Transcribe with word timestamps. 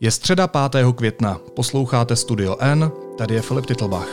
Je 0.00 0.10
středa 0.10 0.46
5. 0.46 0.86
května, 0.94 1.40
posloucháte 1.54 2.16
Studio 2.16 2.56
N, 2.60 2.90
tady 3.18 3.34
je 3.34 3.42
Filip 3.42 3.66
Titlbach. 3.66 4.08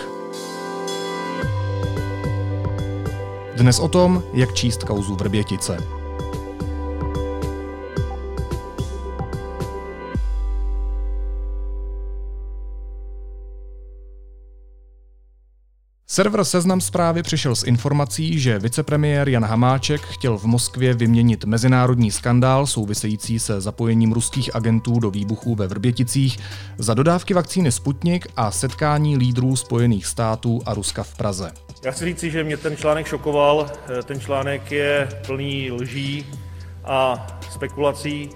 Dnes 3.58 3.80
o 3.80 3.88
tom, 3.88 4.24
jak 4.34 4.54
číst 4.54 4.84
kauzu 4.84 5.16
Vrbětice. 5.16 6.03
Server 16.14 16.44
Seznam 16.44 16.82
zprávy 16.82 17.24
přišel 17.24 17.56
s 17.56 17.64
informací, 17.64 18.40
že 18.40 18.60
vicepremiér 18.60 19.30
Jan 19.30 19.46
Hamáček 19.46 20.02
chtěl 20.02 20.38
v 20.38 20.44
Moskvě 20.44 20.94
vyměnit 20.94 21.46
mezinárodní 21.46 22.12
skandál 22.12 22.68
související 22.68 23.40
se 23.40 23.62
zapojením 23.62 24.12
ruských 24.12 24.56
agentů 24.56 25.00
do 25.00 25.12
výbuchů 25.12 25.56
ve 25.56 25.68
Vrběticích 25.68 26.40
za 26.78 26.94
dodávky 26.94 27.34
vakcíny 27.34 27.72
Sputnik 27.72 28.28
a 28.36 28.52
setkání 28.52 29.18
lídrů 29.18 29.56
Spojených 29.56 30.06
států 30.06 30.62
a 30.66 30.74
Ruska 30.74 31.04
v 31.04 31.18
Praze. 31.18 31.52
Já 31.86 31.92
chci 31.92 32.06
říci, 32.06 32.32
že 32.32 32.44
mě 32.44 32.58
ten 32.58 32.78
článek 32.78 33.08
šokoval. 33.08 33.72
Ten 34.04 34.20
článek 34.20 34.72
je 34.72 35.10
plný 35.26 35.72
lží 35.72 36.26
a 36.84 37.28
spekulací. 37.52 38.30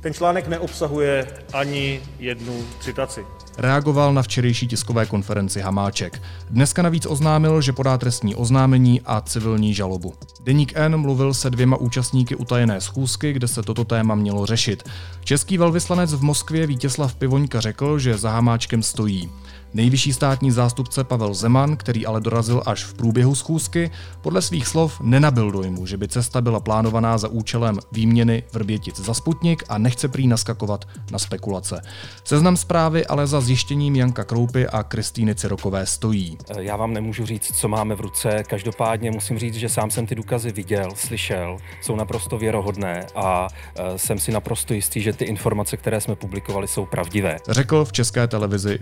Ten 0.00 0.14
článek 0.14 0.48
neobsahuje 0.48 1.26
ani 1.52 2.00
jednu 2.18 2.64
citaci 2.80 3.24
reagoval 3.60 4.14
na 4.14 4.22
včerejší 4.22 4.66
tiskové 4.66 5.06
konferenci 5.06 5.60
Hamáček. 5.60 6.22
Dneska 6.50 6.82
navíc 6.82 7.06
oznámil, 7.06 7.60
že 7.60 7.72
podá 7.72 7.98
trestní 7.98 8.34
oznámení 8.34 9.00
a 9.06 9.20
civilní 9.20 9.74
žalobu. 9.74 10.14
Deník 10.44 10.72
N 10.76 10.96
mluvil 10.96 11.34
se 11.34 11.50
dvěma 11.50 11.76
účastníky 11.76 12.36
utajené 12.36 12.80
schůzky, 12.80 13.32
kde 13.32 13.48
se 13.48 13.62
toto 13.62 13.84
téma 13.84 14.14
mělo 14.14 14.46
řešit. 14.46 14.82
Český 15.24 15.58
velvyslanec 15.58 16.14
v 16.14 16.22
Moskvě 16.22 16.66
Vítězslav 16.66 17.14
Pivoňka 17.14 17.60
řekl, 17.60 17.98
že 17.98 18.18
za 18.18 18.30
Hamáčkem 18.30 18.82
stojí. 18.82 19.30
Nejvyšší 19.74 20.12
státní 20.12 20.50
zástupce 20.50 21.04
Pavel 21.04 21.34
Zeman, 21.34 21.76
který 21.76 22.06
ale 22.06 22.20
dorazil 22.20 22.62
až 22.66 22.84
v 22.84 22.94
průběhu 22.94 23.34
schůzky, 23.34 23.90
podle 24.20 24.42
svých 24.42 24.66
slov 24.66 25.00
nenabil 25.00 25.50
dojmu, 25.50 25.86
že 25.86 25.96
by 25.96 26.08
cesta 26.08 26.40
byla 26.40 26.60
plánovaná 26.60 27.18
za 27.18 27.28
účelem 27.28 27.78
výměny 27.92 28.42
Vrbětic 28.52 29.00
za 29.00 29.14
Sputnik 29.14 29.64
a 29.68 29.78
nechce 29.78 30.08
prý 30.08 30.26
naskakovat 30.26 30.84
na 31.12 31.18
spekulace. 31.18 31.82
Seznam 32.24 32.56
zprávy 32.56 33.06
ale 33.06 33.26
za 33.26 33.40
zjištěním 33.40 33.96
Janka 33.96 34.24
Kroupy 34.24 34.66
a 34.66 34.82
Kristýny 34.82 35.34
Cirokové 35.34 35.86
stojí. 35.86 36.38
Já 36.58 36.76
vám 36.76 36.92
nemůžu 36.94 37.26
říct, 37.26 37.56
co 37.56 37.68
máme 37.68 37.94
v 37.94 38.00
ruce, 38.00 38.44
každopádně 38.48 39.10
musím 39.10 39.38
říct, 39.38 39.54
že 39.54 39.68
sám 39.68 39.90
jsem 39.90 40.06
ty 40.06 40.14
důkazy 40.14 40.52
viděl, 40.52 40.90
slyšel, 40.94 41.56
jsou 41.82 41.96
naprosto 41.96 42.38
věrohodné 42.38 43.06
a 43.14 43.48
e, 43.76 43.98
jsem 43.98 44.18
si 44.18 44.32
naprosto 44.32 44.74
jistý, 44.74 45.00
že 45.00 45.12
ty 45.12 45.24
informace, 45.24 45.76
které 45.76 46.00
jsme 46.00 46.16
publikovali, 46.16 46.68
jsou 46.68 46.86
pravdivé. 46.86 47.38
Řekl 47.48 47.84
v 47.84 47.92
české 47.92 48.26
televizi 48.26 48.78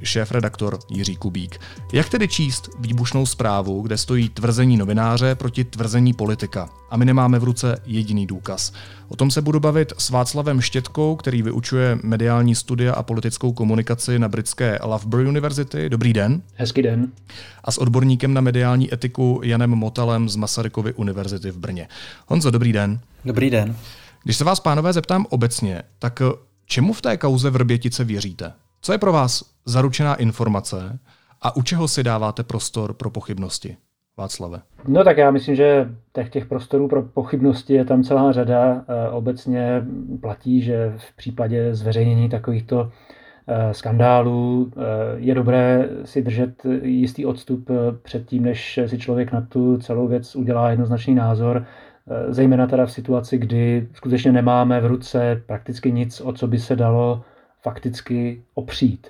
Jiří 0.88 1.16
Kubík. 1.16 1.60
Jak 1.92 2.08
tedy 2.08 2.28
číst 2.28 2.68
výbušnou 2.78 3.26
zprávu, 3.26 3.82
kde 3.82 3.98
stojí 3.98 4.28
tvrzení 4.28 4.76
novináře 4.76 5.34
proti 5.34 5.64
tvrzení 5.64 6.12
politika? 6.12 6.68
A 6.90 6.96
my 6.96 7.04
nemáme 7.04 7.38
v 7.38 7.44
ruce 7.44 7.82
jediný 7.86 8.26
důkaz. 8.26 8.72
O 9.08 9.16
tom 9.16 9.30
se 9.30 9.42
budu 9.42 9.60
bavit 9.60 9.92
s 9.98 10.10
Václavem 10.10 10.60
Štětkou, 10.60 11.16
který 11.16 11.42
vyučuje 11.42 11.98
mediální 12.02 12.54
studia 12.54 12.94
a 12.94 13.02
politickou 13.02 13.52
komunikaci 13.52 14.18
na 14.18 14.28
britské 14.28 14.78
Loughborough 14.82 15.28
University. 15.28 15.88
Dobrý 15.88 16.12
den. 16.12 16.42
Hezký 16.54 16.82
den. 16.82 17.12
A 17.64 17.70
s 17.70 17.78
odborníkem 17.78 18.34
na 18.34 18.40
mediální 18.40 18.94
etiku 18.94 19.40
Janem 19.44 19.70
Motalem 19.70 20.28
z 20.28 20.36
Masarykovy 20.36 20.92
univerzity 20.92 21.50
v 21.50 21.58
Brně. 21.58 21.88
Honzo, 22.26 22.50
dobrý 22.50 22.72
den. 22.72 23.00
Dobrý 23.24 23.50
den. 23.50 23.76
Když 24.24 24.36
se 24.36 24.44
vás, 24.44 24.60
pánové, 24.60 24.92
zeptám 24.92 25.26
obecně, 25.30 25.82
tak 25.98 26.22
čemu 26.66 26.92
v 26.92 27.00
té 27.00 27.16
kauze 27.16 27.50
Vrbětice 27.50 28.04
věříte? 28.04 28.52
Co 28.80 28.92
je 28.92 28.98
pro 28.98 29.12
vás 29.12 29.44
zaručená 29.64 30.14
informace 30.14 30.98
a 31.42 31.56
u 31.56 31.62
čeho 31.62 31.88
si 31.88 32.02
dáváte 32.02 32.42
prostor 32.42 32.92
pro 32.92 33.10
pochybnosti? 33.10 33.76
Václave. 34.18 34.60
No 34.88 35.04
tak 35.04 35.16
já 35.16 35.30
myslím, 35.30 35.54
že 35.54 35.88
těch, 36.12 36.30
těch 36.30 36.46
prostorů 36.46 36.88
pro 36.88 37.02
pochybnosti 37.02 37.74
je 37.74 37.84
tam 37.84 38.02
celá 38.02 38.32
řada. 38.32 38.84
Eh, 38.88 39.10
obecně 39.10 39.82
platí, 40.20 40.62
že 40.62 40.92
v 40.96 41.16
případě 41.16 41.74
zveřejnění 41.74 42.28
takovýchto 42.28 42.90
eh, 43.46 43.74
skandálů 43.74 44.72
eh, 44.76 44.80
je 45.16 45.34
dobré 45.34 45.88
si 46.04 46.22
držet 46.22 46.66
jistý 46.82 47.26
odstup 47.26 47.68
před 48.02 48.26
tím, 48.26 48.42
než 48.42 48.80
si 48.86 48.98
člověk 48.98 49.32
na 49.32 49.40
tu 49.40 49.78
celou 49.78 50.08
věc 50.08 50.36
udělá 50.36 50.70
jednoznačný 50.70 51.14
názor, 51.14 51.64
zejména 52.28 52.66
teda 52.66 52.86
v 52.86 52.92
situaci, 52.92 53.38
kdy 53.38 53.88
skutečně 53.92 54.32
nemáme 54.32 54.80
v 54.80 54.86
ruce 54.86 55.42
prakticky 55.46 55.92
nic, 55.92 56.20
o 56.20 56.32
co 56.32 56.46
by 56.46 56.58
se 56.58 56.76
dalo 56.76 57.24
fakticky 57.62 58.42
opřít. 58.54 59.06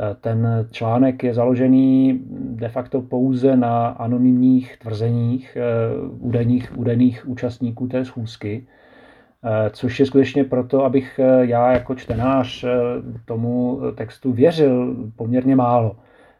Eh, 0.00 0.16
ten 0.20 0.68
článek 0.70 1.22
je 1.22 1.34
založený 1.34 2.20
de 2.30 2.68
facto 2.68 3.00
pouze 3.02 3.56
na 3.56 3.86
anonymních 3.86 4.76
tvrzeních 4.76 5.56
eh, 5.56 5.62
údajných, 6.18 6.78
údajných 6.78 7.28
účastníků 7.28 7.88
té 7.88 8.04
schůzky, 8.04 8.66
eh, 9.44 9.70
což 9.70 10.00
je 10.00 10.06
skutečně 10.06 10.44
proto, 10.44 10.84
abych 10.84 11.20
já 11.40 11.72
jako 11.72 11.94
čtenář 11.94 12.64
tomu 13.24 13.80
textu 13.94 14.32
věřil 14.32 14.96
poměrně 15.16 15.56
málo. 15.56 15.96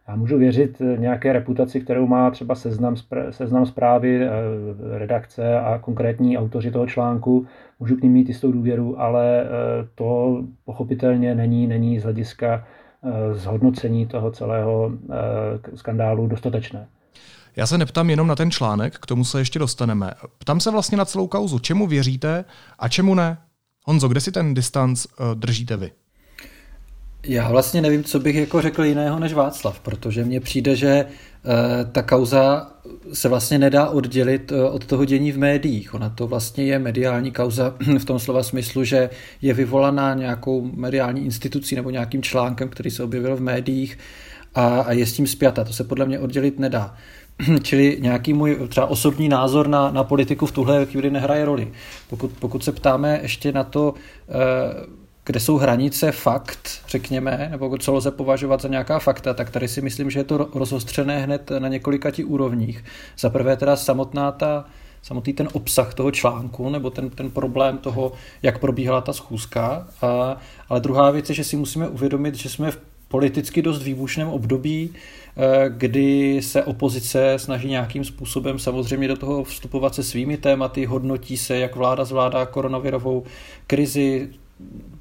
Já 0.09 0.17
můžu 0.17 0.39
věřit 0.39 0.83
nějaké 0.97 1.33
reputaci, 1.33 1.81
kterou 1.81 2.07
má 2.07 2.31
třeba 2.31 2.55
seznam, 2.55 2.97
seznam 3.31 3.67
zprávy, 3.67 4.29
redakce 4.91 5.61
a 5.61 5.79
konkrétní 5.79 6.39
autoři 6.39 6.71
toho 6.71 6.87
článku. 6.87 7.47
Můžu 7.81 7.97
k 7.97 8.03
ním 8.03 8.13
mít 8.13 8.29
jistou 8.29 8.53
důvěru, 8.53 9.01
ale 9.01 9.47
to 9.95 10.43
pochopitelně 10.65 11.35
není, 11.35 11.67
není 11.67 12.01
z 12.01 12.03
hlediska 12.03 12.65
Eh, 13.03 13.35
zhodnocení 13.35 14.07
toho 14.07 14.31
celého 14.31 14.93
eh, 15.11 15.77
skandálu 15.77 16.27
dostatečné. 16.27 16.89
Já 17.57 17.67
se 17.67 17.79
neptám 17.79 18.11
jenom 18.11 18.27
na 18.27 18.37
ten 18.37 18.51
článek, 18.51 18.99
k 18.99 19.07
tomu 19.07 19.25
se 19.25 19.39
ještě 19.39 19.59
dostaneme. 19.59 20.11
Ptám 20.39 20.61
se 20.61 20.71
vlastně 20.71 20.99
na 20.99 21.05
celou 21.05 21.27
kauzu. 21.27 21.59
Čemu 21.59 21.87
věříte 21.87 22.45
a 22.79 22.89
čemu 22.89 23.15
ne? 23.15 23.39
Honzo, 23.85 24.09
kde 24.09 24.21
si 24.21 24.33
ten 24.33 24.55
distanc 24.55 25.07
eh, 25.07 25.35
držíte 25.35 25.77
vy? 25.77 25.91
Já 27.27 27.51
vlastně 27.51 27.83
nevím, 27.83 28.05
co 28.05 28.21
bych 28.21 28.37
jako 28.37 28.63
řekl 28.63 28.85
jiného 28.85 29.19
než 29.19 29.33
Václav, 29.33 29.81
protože 29.81 30.25
mně 30.25 30.41
přijde, 30.41 30.77
že 30.77 30.89
e, 30.89 31.07
ta 31.93 32.03
kauza 32.03 32.71
se 33.13 33.29
vlastně 33.29 33.59
nedá 33.59 33.89
oddělit 33.89 34.53
e, 34.53 34.65
od 34.65 34.87
toho 34.87 35.05
dění 35.05 35.33
v 35.33 35.39
médiích. 35.39 35.95
Ona 35.95 36.11
to 36.11 36.27
vlastně 36.27 36.65
je 36.65 36.79
mediální 36.79 37.33
kauza 37.33 37.75
v 37.99 38.05
tom 38.05 38.19
slova 38.19 38.43
smyslu, 38.43 38.85
že 38.85 39.11
je 39.43 39.55
vyvolaná 39.55 40.15
nějakou 40.15 40.71
mediální 40.75 41.25
institucí 41.25 41.77
nebo 41.77 41.91
nějakým 41.91 42.23
článkem, 42.23 42.69
který 42.69 42.91
se 42.91 43.03
objevil 43.03 43.37
v 43.37 43.41
médiích 43.41 43.99
a, 44.55 44.93
je 44.93 45.07
s 45.07 45.13
tím 45.13 45.27
zpěta. 45.27 45.65
To 45.65 45.73
se 45.73 45.85
podle 45.85 46.07
mě 46.07 46.19
oddělit 46.19 46.59
nedá. 46.59 46.95
Čili 47.63 47.99
nějaký 48.01 48.33
můj 48.33 48.57
třeba 48.69 48.87
osobní 48.87 49.29
názor 49.29 49.69
na, 49.69 49.91
na 49.91 50.05
politiku 50.05 50.47
v 50.47 50.53
tuhle 50.53 50.87
chvíli 50.87 51.11
nehraje 51.11 51.45
roli. 51.45 51.73
Pokud, 52.11 52.31
pokud 52.39 52.65
se 52.65 52.73
ptáme 52.73 53.19
ještě 53.23 53.53
na 53.53 53.65
to, 53.65 53.95
e, 54.29 54.98
kde 55.29 55.41
jsou 55.41 55.57
hranice 55.57 56.13
fakt, 56.13 56.69
řekněme, 56.89 57.49
nebo 57.51 57.79
co 57.79 57.95
lze 57.95 58.11
považovat 58.11 58.63
za 58.63 58.69
nějaká 58.69 58.99
fakta, 58.99 59.35
tak 59.35 59.51
tady 59.51 59.69
si 59.69 59.81
myslím, 59.81 60.11
že 60.11 60.21
je 60.21 60.25
to 60.25 60.49
rozostřené 60.55 61.19
hned 61.19 61.51
na 61.59 61.69
několika 61.69 62.11
tí 62.11 62.25
úrovních. 62.25 62.85
Za 63.19 63.31
prvé 63.31 63.57
teda 63.57 63.77
samotná 63.77 64.33
ta, 64.33 64.65
samotný 65.03 65.33
ten 65.33 65.49
obsah 65.53 65.95
toho 65.95 66.11
článku, 66.11 66.71
nebo 66.71 66.91
ten, 66.91 67.11
ten 67.11 67.31
problém 67.31 67.79
toho, 67.79 68.13
jak 68.43 68.59
probíhala 68.59 69.01
ta 69.01 69.13
schůzka. 69.13 69.89
A, 70.03 70.37
ale 70.69 70.81
druhá 70.81 71.11
věc 71.11 71.29
je, 71.29 71.35
že 71.35 71.45
si 71.45 71.57
musíme 71.57 71.89
uvědomit, 71.89 72.35
že 72.35 72.49
jsme 72.49 72.71
v 72.71 72.81
politicky 73.09 73.63
dost 73.63 73.83
výbušném 73.83 74.29
období, 74.29 74.91
eh, 75.37 75.65
kdy 75.69 76.41
se 76.43 76.65
opozice 76.65 77.35
snaží 77.37 77.69
nějakým 77.69 78.05
způsobem 78.05 78.59
samozřejmě 78.59 79.09
do 79.09 79.17
toho 79.17 79.45
vstupovat 79.45 79.95
se 79.95 80.03
svými 80.03 80.37
tématy, 80.37 80.85
hodnotí 80.85 81.37
se, 81.37 81.59
jak 81.59 81.77
vláda 81.77 82.05
zvládá 82.05 82.47
koronavirovou 82.47 83.25
krizi, 83.67 84.29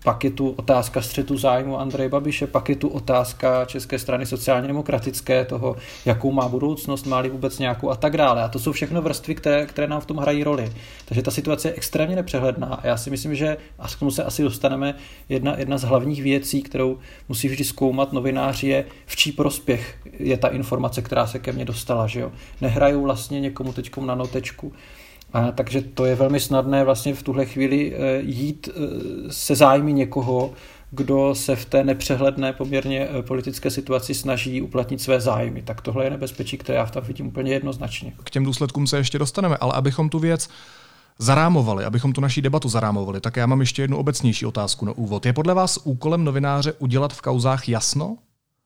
pak 0.03 0.23
je 0.23 0.31
tu 0.31 0.49
otázka 0.49 1.01
střetu 1.01 1.37
zájmu 1.37 1.79
Andreje 1.79 2.09
Babiše, 2.09 2.47
pak 2.47 2.69
je 2.69 2.75
tu 2.75 2.87
otázka 2.87 3.65
České 3.65 3.99
strany 3.99 4.25
sociálně 4.25 4.67
demokratické, 4.67 5.45
toho, 5.45 5.75
jakou 6.05 6.31
má 6.31 6.47
budoucnost, 6.47 7.05
má-li 7.05 7.29
vůbec 7.29 7.59
nějakou 7.59 7.89
a 7.89 7.95
tak 7.95 8.17
dále. 8.17 8.43
A 8.43 8.47
to 8.47 8.59
jsou 8.59 8.71
všechno 8.71 9.01
vrstvy, 9.01 9.35
které, 9.35 9.65
které 9.65 9.87
nám 9.87 10.01
v 10.01 10.05
tom 10.05 10.17
hrají 10.17 10.43
roli. 10.43 10.71
Takže 11.05 11.21
ta 11.21 11.31
situace 11.31 11.67
je 11.67 11.73
extrémně 11.73 12.15
nepřehledná 12.15 12.67
a 12.67 12.87
já 12.87 12.97
si 12.97 13.09
myslím, 13.09 13.35
že, 13.35 13.57
a 13.79 13.87
k 13.87 13.99
tomu 13.99 14.11
se 14.11 14.23
asi 14.23 14.43
dostaneme, 14.43 14.95
jedna, 15.29 15.59
jedna 15.59 15.77
z 15.77 15.83
hlavních 15.83 16.23
věcí, 16.23 16.61
kterou 16.61 16.97
musí 17.29 17.47
vždy 17.47 17.63
zkoumat 17.63 18.13
novináři, 18.13 18.67
je 18.67 18.85
v 19.05 19.15
čí 19.15 19.31
prospěch 19.31 19.97
je 20.19 20.37
ta 20.37 20.47
informace, 20.47 21.01
která 21.01 21.27
se 21.27 21.39
ke 21.39 21.51
mně 21.51 21.65
dostala. 21.65 22.07
Že 22.07 22.19
jo? 22.19 22.31
Nehrajou 22.61 23.01
vlastně 23.01 23.39
někomu 23.39 23.73
teď 23.73 23.97
na 23.97 24.15
notečku. 24.15 24.73
A, 25.33 25.51
takže 25.51 25.81
to 25.81 26.05
je 26.05 26.15
velmi 26.15 26.39
snadné 26.39 26.83
vlastně 26.83 27.13
v 27.13 27.23
tuhle 27.23 27.45
chvíli 27.45 27.95
eh, 27.95 28.21
jít 28.21 28.69
eh, 28.69 28.81
se 29.29 29.55
zájmy 29.55 29.93
někoho, 29.93 30.53
kdo 30.91 31.35
se 31.35 31.55
v 31.55 31.65
té 31.65 31.83
nepřehledné 31.83 32.53
poměrně 32.53 33.07
eh, 33.07 33.21
politické 33.21 33.71
situaci 33.71 34.13
snaží 34.13 34.61
uplatnit 34.61 35.01
své 35.01 35.21
zájmy. 35.21 35.61
Tak 35.61 35.81
tohle 35.81 36.03
je 36.03 36.09
nebezpečí, 36.09 36.57
které 36.57 36.77
já 36.77 36.85
v 36.85 36.91
tam 36.91 37.03
vidím 37.03 37.27
úplně 37.27 37.53
jednoznačně. 37.53 38.13
K 38.23 38.29
těm 38.29 38.45
důsledkům 38.45 38.87
se 38.87 38.97
ještě 38.97 39.19
dostaneme, 39.19 39.57
ale 39.57 39.73
abychom 39.73 40.09
tu 40.09 40.19
věc 40.19 40.49
zarámovali, 41.19 41.85
abychom 41.85 42.13
tu 42.13 42.21
naší 42.21 42.41
debatu 42.41 42.69
zarámovali, 42.69 43.21
tak 43.21 43.37
já 43.37 43.45
mám 43.45 43.59
ještě 43.59 43.81
jednu 43.81 43.97
obecnější 43.97 44.45
otázku 44.45 44.85
na 44.85 44.91
úvod. 44.91 45.25
Je 45.25 45.33
podle 45.33 45.53
vás 45.53 45.79
úkolem 45.83 46.23
novináře 46.23 46.73
udělat 46.79 47.13
v 47.13 47.21
kauzách 47.21 47.69
jasno? 47.69 48.17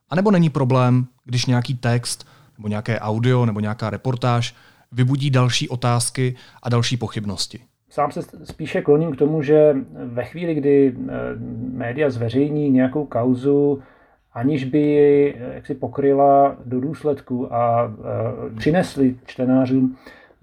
A 0.09 0.15
nebo 0.15 0.31
není 0.31 0.49
problém, 0.49 1.07
když 1.25 1.45
nějaký 1.45 1.73
text, 1.73 2.27
nebo 2.57 2.67
nějaké 2.67 2.99
audio, 2.99 3.45
nebo 3.45 3.59
nějaká 3.59 3.89
reportáž 3.89 4.55
vybudí 4.91 5.29
další 5.29 5.69
otázky 5.69 6.35
a 6.63 6.69
další 6.69 6.97
pochybnosti? 6.97 7.59
Sám 7.89 8.11
se 8.11 8.21
spíše 8.43 8.81
kloním 8.81 9.11
k 9.11 9.17
tomu, 9.17 9.41
že 9.41 9.75
ve 10.05 10.23
chvíli, 10.23 10.55
kdy 10.55 10.95
eh, 10.95 11.11
média 11.71 12.09
zveřejní 12.09 12.69
nějakou 12.69 13.05
kauzu, 13.05 13.81
aniž 14.33 14.63
by 14.63 14.79
ji 14.79 15.35
eh, 15.35 15.53
jaksi 15.53 15.75
pokryla 15.75 16.57
do 16.65 16.81
důsledku 16.81 17.53
a 17.53 17.93
eh, 17.93 18.55
přinesli 18.55 19.15
čtenářům 19.25 19.97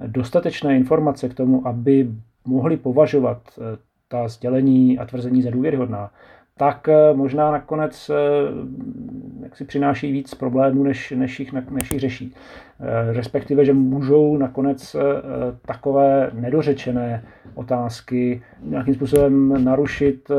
dostatečné 0.06 0.76
informace 0.76 1.28
k 1.28 1.34
tomu, 1.34 1.66
aby 1.66 2.10
mohli 2.44 2.76
považovat 2.76 3.42
ta 4.08 4.28
sdělení 4.28 4.98
a 4.98 5.04
tvrzení 5.04 5.42
za 5.42 5.50
důvěryhodná, 5.50 6.10
tak 6.58 6.88
eh, 6.88 7.14
možná 7.14 7.50
nakonec 7.50 8.10
eh, 8.10 8.14
jak 9.42 9.56
si 9.56 9.64
přináší 9.64 10.12
víc 10.12 10.34
problémů, 10.34 10.82
než, 10.82 11.10
než, 11.10 11.40
jich, 11.40 11.52
než 11.70 11.90
jich 11.90 12.00
řeší. 12.00 12.34
Eh, 12.80 13.12
respektive, 13.12 13.64
že 13.64 13.72
můžou 13.72 14.36
nakonec 14.36 14.96
takové 15.66 16.30
nedořečené 16.34 17.24
otázky 17.54 18.42
nějakým 18.62 18.94
způsobem 18.94 19.64
narušit 19.64 20.30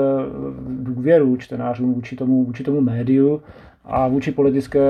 důvěru 0.68 1.38
čtenářům 1.38 1.94
vůči 1.94 2.16
tomu, 2.16 2.46
vůči 2.46 2.64
tomu 2.64 2.82
médiu 2.82 3.42
a 3.86 4.08
vůči 4.08 4.32
politické 4.32 4.90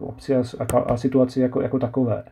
obci 0.00 0.36
a, 0.36 0.42
a 0.86 0.96
situaci 0.96 1.40
jako, 1.40 1.60
jako 1.60 1.78
takové. 1.78 2.24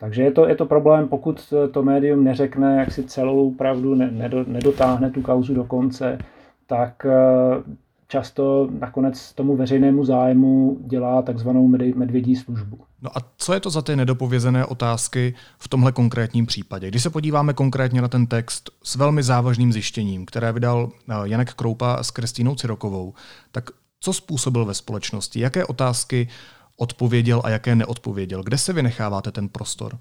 Takže 0.00 0.22
je 0.22 0.30
to, 0.30 0.48
je 0.48 0.56
to 0.56 0.66
problém, 0.66 1.08
pokud 1.08 1.54
to 1.70 1.82
médium 1.82 2.24
neřekne, 2.24 2.76
jak 2.76 2.92
si 2.92 3.04
celou 3.04 3.50
pravdu, 3.50 3.94
ne, 3.94 4.30
nedotáhne 4.46 5.10
tu 5.10 5.22
kauzu 5.22 5.54
do 5.54 5.64
konce, 5.64 6.18
tak 6.66 7.06
eh, 7.06 7.62
často 8.08 8.68
nakonec 8.78 9.32
tomu 9.32 9.56
veřejnému 9.56 10.04
zájmu 10.04 10.78
dělá 10.80 11.22
takzvanou 11.22 11.68
medvědí 11.94 12.36
službu. 12.36 12.78
No 13.02 13.18
a 13.18 13.20
co 13.36 13.54
je 13.54 13.60
to 13.60 13.70
za 13.70 13.82
ty 13.82 13.96
nedopovězené 13.96 14.66
otázky 14.66 15.34
v 15.58 15.68
tomhle 15.68 15.92
konkrétním 15.92 16.46
případě? 16.46 16.88
Když 16.88 17.02
se 17.02 17.10
podíváme 17.10 17.52
konkrétně 17.52 18.02
na 18.02 18.08
ten 18.08 18.26
text 18.26 18.70
s 18.82 18.96
velmi 18.96 19.22
závažným 19.22 19.72
zjištěním, 19.72 20.26
které 20.26 20.52
vydal 20.52 20.90
eh, 21.08 21.14
Janek 21.24 21.54
Kroupa 21.54 22.02
s 22.02 22.10
Kristýnou 22.10 22.54
Cirokovou, 22.54 23.14
tak 23.52 23.70
co 24.00 24.12
způsobil 24.12 24.64
ve 24.64 24.74
společnosti? 24.74 25.40
Jaké 25.40 25.64
otázky 25.64 26.28
odpověděl 26.76 27.42
a 27.44 27.50
jaké 27.50 27.74
neodpověděl? 27.74 28.42
Kde 28.42 28.58
se 28.58 28.72
vynecháváte 28.72 29.32
ten 29.32 29.48
prostor? 29.48 29.98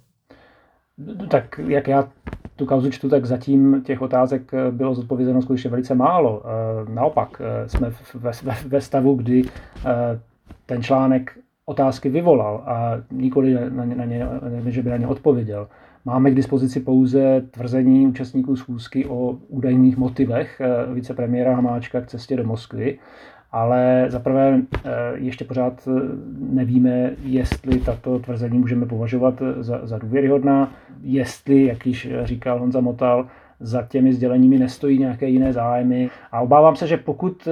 Tak 1.30 1.60
jak 1.68 1.88
já 1.88 2.10
tu 2.62 2.66
kauzu 2.66 2.92
čtu, 2.92 3.10
tak 3.10 3.26
zatím 3.26 3.82
těch 3.84 4.02
otázek 4.02 4.54
eh, 4.54 4.72
bylo 4.72 4.96
zodpovězeno 4.96 5.42
skutečně 5.42 5.70
velice 5.70 5.96
málo. 5.96 6.44
Eh, 6.46 6.94
naopak 6.94 7.42
eh, 7.42 7.70
jsme 7.70 7.94
ve, 8.16 8.32
ve 8.68 8.82
stavu, 8.82 9.16
kdy 9.16 9.44
ten 10.66 10.84
článek 10.84 11.38
otázky 11.66 12.10
vyvolal 12.10 12.64
a 12.66 12.92
nikoli 13.12 13.58
na 13.70 13.86
ně, 13.86 13.96
na 13.96 14.06
ně, 14.06 14.28
že 14.68 14.84
by 14.84 14.90
na 14.90 14.98
ně 14.98 15.08
odpověděl. 15.08 15.68
Máme 16.06 16.32
k 16.32 16.36
dispozici 16.36 16.80
pouze 16.80 17.42
tvrzení 17.52 18.08
účastníků 18.08 18.56
schůzky 18.56 19.06
o 19.06 19.38
údajných 19.48 19.98
motivech 19.98 20.62
vicepremiéra 20.94 21.56
Hamáčka 21.56 22.02
k 22.02 22.08
cestě 22.08 22.36
do 22.36 22.44
Moskvy 22.44 23.00
ale 23.52 24.06
zaprvé 24.08 24.62
eh, 24.62 24.90
ještě 25.14 25.46
pořád 25.46 25.88
eh, 25.88 26.02
nevíme, 26.40 27.12
jestli 27.24 27.80
tato 27.80 28.20
tvrzení 28.20 28.60
můžeme 28.60 28.86
považovat 28.86 29.42
eh, 29.42 29.64
za, 29.64 29.80
za 29.84 29.98
důvěryhodná, 29.98 30.72
jestli, 31.02 31.66
jak 31.66 31.86
již 31.86 32.10
říkal 32.24 32.60
Honza 32.60 32.80
Motal, 32.80 33.28
za 33.60 33.82
těmi 33.82 34.14
sděleními 34.14 34.60
nestojí 34.60 35.00
nějaké 35.00 35.30
jiné 35.30 35.54
zájmy. 35.54 36.10
A 36.32 36.42
obávám 36.42 36.76
se, 36.76 36.88
že 36.88 36.98
pokud 36.98 37.48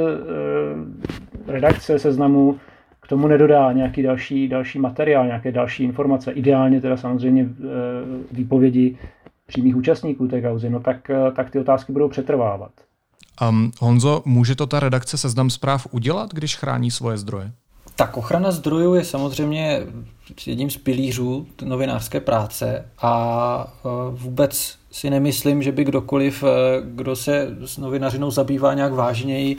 redakce 1.48 2.00
seznamu 2.00 2.58
k 3.02 3.08
tomu 3.08 3.28
nedodá 3.28 3.72
nějaký 3.72 4.04
další, 4.04 4.48
další 4.48 4.80
materiál, 4.80 5.26
nějaké 5.26 5.52
další 5.52 5.84
informace, 5.84 6.32
ideálně 6.32 6.82
teda 6.82 6.98
samozřejmě 6.98 7.50
výpovědi 8.32 8.98
přímých 9.46 9.76
účastníků 9.76 10.28
té 10.28 10.42
kauzy, 10.42 10.70
no 10.70 10.80
tak, 10.80 11.12
tak 11.36 11.50
ty 11.50 11.60
otázky 11.60 11.94
budou 11.94 12.10
přetrvávat. 12.10 12.72
Um, 13.50 13.72
Honzo, 13.80 14.22
může 14.26 14.56
to 14.56 14.68
ta 14.68 14.80
redakce 14.80 15.18
Seznam 15.18 15.50
zpráv 15.50 15.88
udělat, 15.92 16.34
když 16.34 16.56
chrání 16.56 16.92
svoje 16.92 17.18
zdroje? 17.18 17.52
Tak 17.96 18.18
ochrana 18.18 18.52
zdrojů 18.52 18.94
je 18.94 19.06
samozřejmě 19.06 19.82
jedním 20.46 20.70
z 20.70 20.78
pilířů 20.78 21.48
novinářské 21.64 22.20
práce 22.20 22.86
a 23.02 23.74
e, 23.86 23.88
vůbec 24.12 24.76
si 24.92 25.10
nemyslím, 25.10 25.64
že 25.64 25.72
by 25.72 25.84
kdokoliv, 25.84 26.44
e, 26.44 26.48
kdo 26.84 27.16
se 27.16 27.48
s 27.66 27.78
novinařinou 27.78 28.32
zabývá 28.32 28.74
nějak 28.74 28.94
vážněji, 28.94 29.58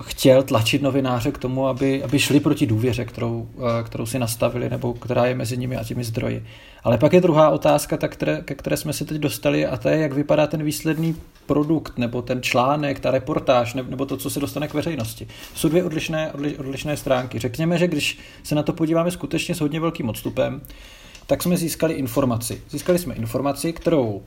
chtěl 0.00 0.42
tlačit 0.42 0.82
novináře 0.82 1.32
k 1.32 1.38
tomu, 1.38 1.68
aby, 1.68 2.02
aby 2.02 2.18
šli 2.18 2.40
proti 2.40 2.66
důvěře, 2.66 3.04
kterou, 3.04 3.48
eh, 3.58 3.82
kterou 3.84 4.06
si 4.06 4.18
nastavili, 4.18 4.70
nebo 4.70 4.94
která 4.94 5.26
je 5.26 5.34
mezi 5.34 5.56
nimi 5.56 5.76
a 5.76 5.84
těmi 5.84 6.04
zdroji. 6.04 6.46
Ale 6.84 6.98
pak 6.98 7.12
je 7.12 7.20
druhá 7.20 7.50
otázka, 7.50 7.96
ta, 7.96 8.08
které, 8.08 8.42
ke 8.44 8.54
které 8.54 8.76
jsme 8.76 8.92
se 8.92 9.04
teď 9.04 9.16
dostali, 9.16 9.66
a 9.66 9.76
to 9.76 9.88
je, 9.88 9.98
jak 9.98 10.12
vypadá 10.12 10.46
ten 10.46 10.62
výsledný 10.62 11.16
produkt, 11.46 11.98
nebo 11.98 12.22
ten 12.22 12.42
článek, 12.42 13.00
ta 13.00 13.10
reportáž, 13.10 13.74
nebo 13.74 14.06
to, 14.06 14.16
co 14.16 14.30
se 14.30 14.40
dostane 14.40 14.68
k 14.68 14.74
veřejnosti. 14.74 15.26
Jsou 15.54 15.68
dvě 15.68 15.84
odlišné, 15.84 16.32
odlišné 16.58 16.96
stránky. 16.96 17.38
Řekněme, 17.38 17.78
že 17.78 17.88
když 17.88 18.18
se 18.42 18.54
na 18.54 18.62
to 18.62 18.72
podíváme 18.72 19.10
skutečně 19.10 19.54
s 19.54 19.60
hodně 19.60 19.80
velkým 19.80 20.08
odstupem, 20.08 20.60
tak 21.26 21.42
jsme 21.42 21.56
získali 21.56 21.94
informaci. 21.94 22.62
Získali 22.70 22.98
jsme 22.98 23.14
informaci, 23.14 23.72
kterou, 23.72 24.22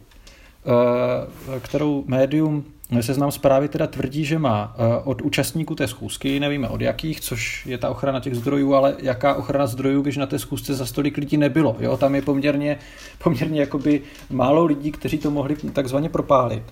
eh, 0.65 1.59
kterou 1.59 2.03
médium 2.07 2.65
Seznam 3.01 3.31
zprávy 3.31 3.67
teda 3.67 3.87
tvrdí, 3.87 4.25
že 4.25 4.39
má 4.39 4.75
eh, 4.75 5.01
od 5.03 5.21
účastníků 5.21 5.75
té 5.75 5.87
schůzky, 5.87 6.39
nevíme 6.39 6.69
od 6.69 6.81
jakých, 6.81 7.21
což 7.21 7.65
je 7.65 7.77
ta 7.77 7.89
ochrana 7.89 8.19
těch 8.19 8.35
zdrojů, 8.35 8.73
ale 8.73 8.95
jaká 8.99 9.33
ochrana 9.33 9.67
zdrojů, 9.67 10.01
když 10.01 10.17
na 10.17 10.25
té 10.25 10.39
schůzce 10.39 10.75
za 10.75 10.85
stolik 10.85 11.17
lidí 11.17 11.37
nebylo. 11.37 11.75
Jo? 11.79 11.97
Tam 11.97 12.15
je 12.15 12.21
poměrně, 12.21 12.77
poměrně 13.23 13.59
jakoby 13.59 14.01
málo 14.29 14.65
lidí, 14.65 14.91
kteří 14.91 15.17
to 15.17 15.31
mohli 15.31 15.55
takzvaně 15.55 16.09
propálit. 16.09 16.63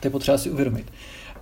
To 0.00 0.06
je 0.06 0.10
potřeba 0.10 0.38
si 0.38 0.50
uvědomit. 0.50 0.92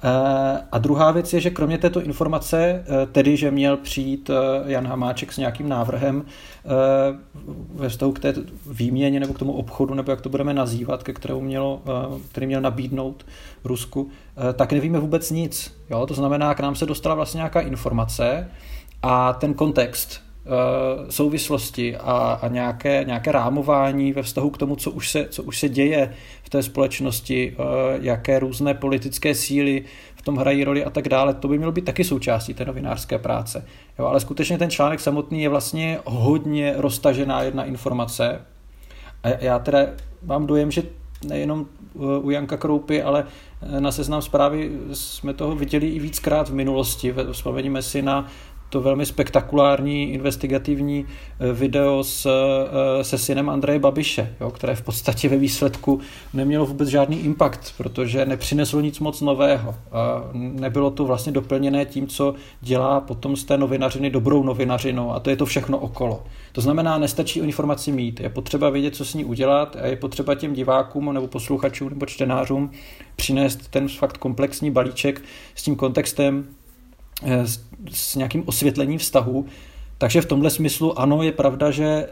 Eh, 0.04 0.62
a 0.72 0.78
druhá 0.78 1.10
věc 1.10 1.32
je, 1.32 1.40
že 1.40 1.50
kromě 1.50 1.78
této 1.78 2.02
informace, 2.02 2.84
eh, 2.86 3.06
tedy, 3.06 3.36
že 3.36 3.50
měl 3.50 3.76
přijít 3.76 4.30
eh, 4.30 4.72
Jan 4.72 4.86
Hamáček 4.86 5.32
s 5.32 5.36
nějakým 5.36 5.68
návrhem 5.68 6.24
ve 7.74 7.88
vztahu 7.88 8.12
k 8.12 8.18
té 8.18 8.34
výměně 8.70 9.20
nebo 9.20 9.34
k 9.34 9.38
tomu 9.38 9.52
obchodu, 9.52 9.94
nebo 9.94 10.10
jak 10.10 10.20
to 10.20 10.28
budeme 10.28 10.54
nazývat, 10.54 11.02
ke 11.02 11.12
kterému 11.12 11.40
mělo, 11.40 11.82
který 12.30 12.46
měl 12.46 12.60
nabídnout 12.60 13.26
Rusku, 13.64 14.10
tak 14.54 14.72
nevíme 14.72 14.98
vůbec 14.98 15.30
nic. 15.30 15.74
Jo? 15.90 16.06
To 16.06 16.14
znamená, 16.14 16.54
k 16.54 16.60
nám 16.60 16.74
se 16.74 16.86
dostala 16.86 17.14
vlastně 17.14 17.38
nějaká 17.38 17.60
informace 17.60 18.48
a 19.02 19.32
ten 19.32 19.54
kontext, 19.54 20.20
souvislosti 21.10 21.96
a, 21.96 22.38
a 22.42 22.48
nějaké, 22.48 23.04
nějaké 23.06 23.32
rámování 23.32 24.12
ve 24.12 24.22
vztahu 24.22 24.50
k 24.50 24.58
tomu, 24.58 24.76
co 24.76 24.90
už 24.90 25.10
se, 25.10 25.26
co 25.30 25.42
už 25.42 25.58
se 25.58 25.68
děje 25.68 26.14
té 26.52 26.62
společnosti, 26.62 27.56
eh, 27.58 27.62
jaké 28.00 28.38
různé 28.38 28.74
politické 28.74 29.34
síly 29.34 29.84
v 30.14 30.22
tom 30.22 30.36
hrají 30.36 30.64
roli 30.64 30.84
a 30.84 30.90
tak 30.90 31.08
dále. 31.08 31.34
To 31.34 31.48
by 31.48 31.58
mělo 31.58 31.72
být 31.72 31.84
taky 31.84 32.04
součástí 32.04 32.54
té 32.54 32.64
novinářské 32.64 33.18
práce. 33.18 33.64
Jo, 33.98 34.06
ale 34.06 34.20
skutečně 34.20 34.58
ten 34.58 34.70
článek 34.70 35.00
samotný 35.00 35.42
je 35.42 35.48
vlastně 35.48 35.98
hodně 36.04 36.74
roztažená 36.76 37.42
jedna 37.42 37.64
informace. 37.64 38.40
A 39.22 39.28
já 39.28 39.58
teda 39.58 39.78
mám 40.24 40.46
dojem, 40.46 40.70
že 40.70 40.82
nejenom 41.24 41.66
eh, 41.66 41.98
u 42.22 42.30
Janka 42.30 42.56
Kroupy, 42.56 43.02
ale 43.02 43.24
eh, 43.62 43.80
na 43.80 43.92
seznam 43.92 44.22
zprávy 44.22 44.70
jsme 44.92 45.34
toho 45.34 45.56
viděli 45.56 45.88
i 45.88 45.98
víckrát 45.98 46.48
v 46.48 46.54
minulosti. 46.54 47.14
Vzpomeňme 47.32 47.82
si 47.82 48.02
na 48.02 48.28
to 48.72 48.80
velmi 48.80 49.06
spektakulární 49.06 50.12
investigativní 50.12 51.06
eh, 51.40 51.52
video 51.52 52.04
s, 52.04 52.26
eh, 52.26 53.04
se 53.04 53.18
synem 53.18 53.50
Andreje 53.50 53.78
Babiše, 53.78 54.34
jo, 54.40 54.50
které 54.50 54.74
v 54.74 54.82
podstatě 54.82 55.28
ve 55.28 55.36
výsledku 55.36 56.00
nemělo 56.34 56.66
vůbec 56.66 56.88
žádný 56.88 57.20
impact, 57.20 57.74
protože 57.76 58.26
nepřineslo 58.26 58.80
nic 58.80 58.98
moc 58.98 59.20
nového. 59.20 59.74
A 59.92 60.30
nebylo 60.34 60.90
to 60.90 61.04
vlastně 61.04 61.32
doplněné 61.32 61.84
tím, 61.84 62.06
co 62.06 62.34
dělá 62.60 63.00
potom 63.00 63.36
z 63.36 63.44
té 63.44 63.58
novinařiny 63.58 64.10
dobrou 64.10 64.42
novinařinou 64.42 65.12
a 65.12 65.20
to 65.20 65.30
je 65.30 65.36
to 65.36 65.46
všechno 65.46 65.78
okolo. 65.78 66.24
To 66.52 66.60
znamená, 66.60 66.98
nestačí 66.98 67.40
informaci 67.40 67.92
mít, 67.92 68.20
je 68.20 68.28
potřeba 68.28 68.70
vědět, 68.70 68.96
co 68.96 69.04
s 69.04 69.14
ní 69.14 69.24
udělat 69.24 69.76
a 69.80 69.86
je 69.86 69.96
potřeba 69.96 70.34
těm 70.34 70.52
divákům 70.52 71.12
nebo 71.12 71.26
posluchačům 71.26 71.88
nebo 71.88 72.06
čtenářům 72.06 72.70
přinést 73.16 73.68
ten 73.68 73.88
fakt 73.88 74.16
komplexní 74.18 74.70
balíček 74.70 75.22
s 75.54 75.62
tím 75.62 75.76
kontextem, 75.76 76.46
s, 77.24 77.60
s 77.90 78.14
nějakým 78.16 78.42
osvětlením 78.46 78.98
vztahu. 78.98 79.46
Takže 79.98 80.20
v 80.20 80.26
tomhle 80.26 80.50
smyslu 80.50 80.98
ano, 80.98 81.22
je 81.22 81.32
pravda, 81.32 81.70
že 81.70 82.08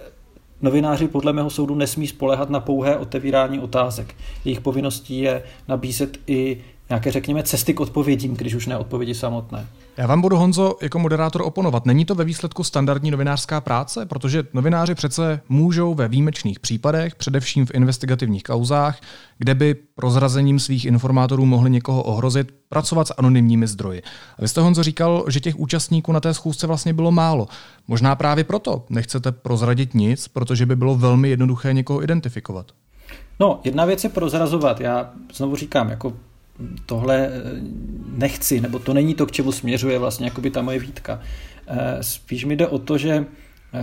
novináři 0.62 1.08
podle 1.08 1.32
mého 1.32 1.50
soudu 1.50 1.74
nesmí 1.74 2.06
spolehat 2.06 2.50
na 2.50 2.60
pouhé 2.60 2.96
otevírání 2.96 3.60
otázek. 3.60 4.14
Jejich 4.44 4.60
povinností 4.60 5.20
je 5.20 5.42
nabízet 5.68 6.18
i 6.26 6.60
nějaké, 6.90 7.12
řekněme, 7.12 7.42
cesty 7.42 7.74
k 7.74 7.80
odpovědím, 7.80 8.36
když 8.36 8.54
už 8.54 8.66
ne 8.66 8.76
odpovědi 8.76 9.14
samotné. 9.14 9.66
Já 9.96 10.06
vám 10.06 10.20
budu, 10.20 10.36
Honzo, 10.36 10.76
jako 10.82 10.98
moderátor 10.98 11.42
oponovat. 11.42 11.86
Není 11.86 12.04
to 12.04 12.14
ve 12.14 12.24
výsledku 12.24 12.64
standardní 12.64 13.10
novinářská 13.10 13.60
práce? 13.60 14.06
Protože 14.06 14.44
novináři 14.52 14.94
přece 14.94 15.40
můžou 15.48 15.94
ve 15.94 16.08
výjimečných 16.08 16.60
případech, 16.60 17.14
především 17.14 17.66
v 17.66 17.70
investigativních 17.74 18.42
kauzách, 18.42 19.00
kde 19.38 19.54
by 19.54 19.74
prozrazením 19.74 20.58
svých 20.58 20.84
informátorů 20.84 21.46
mohli 21.46 21.70
někoho 21.70 22.02
ohrozit, 22.02 22.54
pracovat 22.68 23.08
s 23.08 23.14
anonymními 23.18 23.66
zdroji. 23.66 24.02
A 24.38 24.42
vy 24.42 24.48
jste, 24.48 24.60
Honzo, 24.60 24.82
říkal, 24.82 25.24
že 25.28 25.40
těch 25.40 25.58
účastníků 25.58 26.12
na 26.12 26.20
té 26.20 26.34
schůzce 26.34 26.66
vlastně 26.66 26.92
bylo 26.92 27.10
málo. 27.12 27.48
Možná 27.88 28.16
právě 28.16 28.44
proto 28.44 28.84
nechcete 28.90 29.32
prozradit 29.32 29.94
nic, 29.94 30.28
protože 30.28 30.66
by 30.66 30.76
bylo 30.76 30.96
velmi 30.96 31.28
jednoduché 31.28 31.72
někoho 31.72 32.02
identifikovat. 32.02 32.66
No, 33.40 33.60
jedna 33.64 33.84
věc 33.84 34.04
je 34.04 34.10
prozrazovat. 34.10 34.80
Já 34.80 35.10
znovu 35.34 35.56
říkám, 35.56 35.88
jako 35.90 36.12
tohle 36.86 37.26
eh, 37.26 37.30
nechci, 38.16 38.60
nebo 38.60 38.78
to 38.78 38.94
není 38.94 39.14
to, 39.14 39.26
k 39.26 39.32
čemu 39.32 39.52
směřuje 39.52 39.98
vlastně 39.98 40.26
jakoby 40.26 40.50
ta 40.50 40.62
moje 40.62 40.78
výtka. 40.78 41.20
Eh, 41.66 42.02
spíš 42.02 42.44
mi 42.44 42.56
jde 42.56 42.66
o 42.66 42.78
to, 42.78 42.98
že 42.98 43.26
eh, 43.74 43.80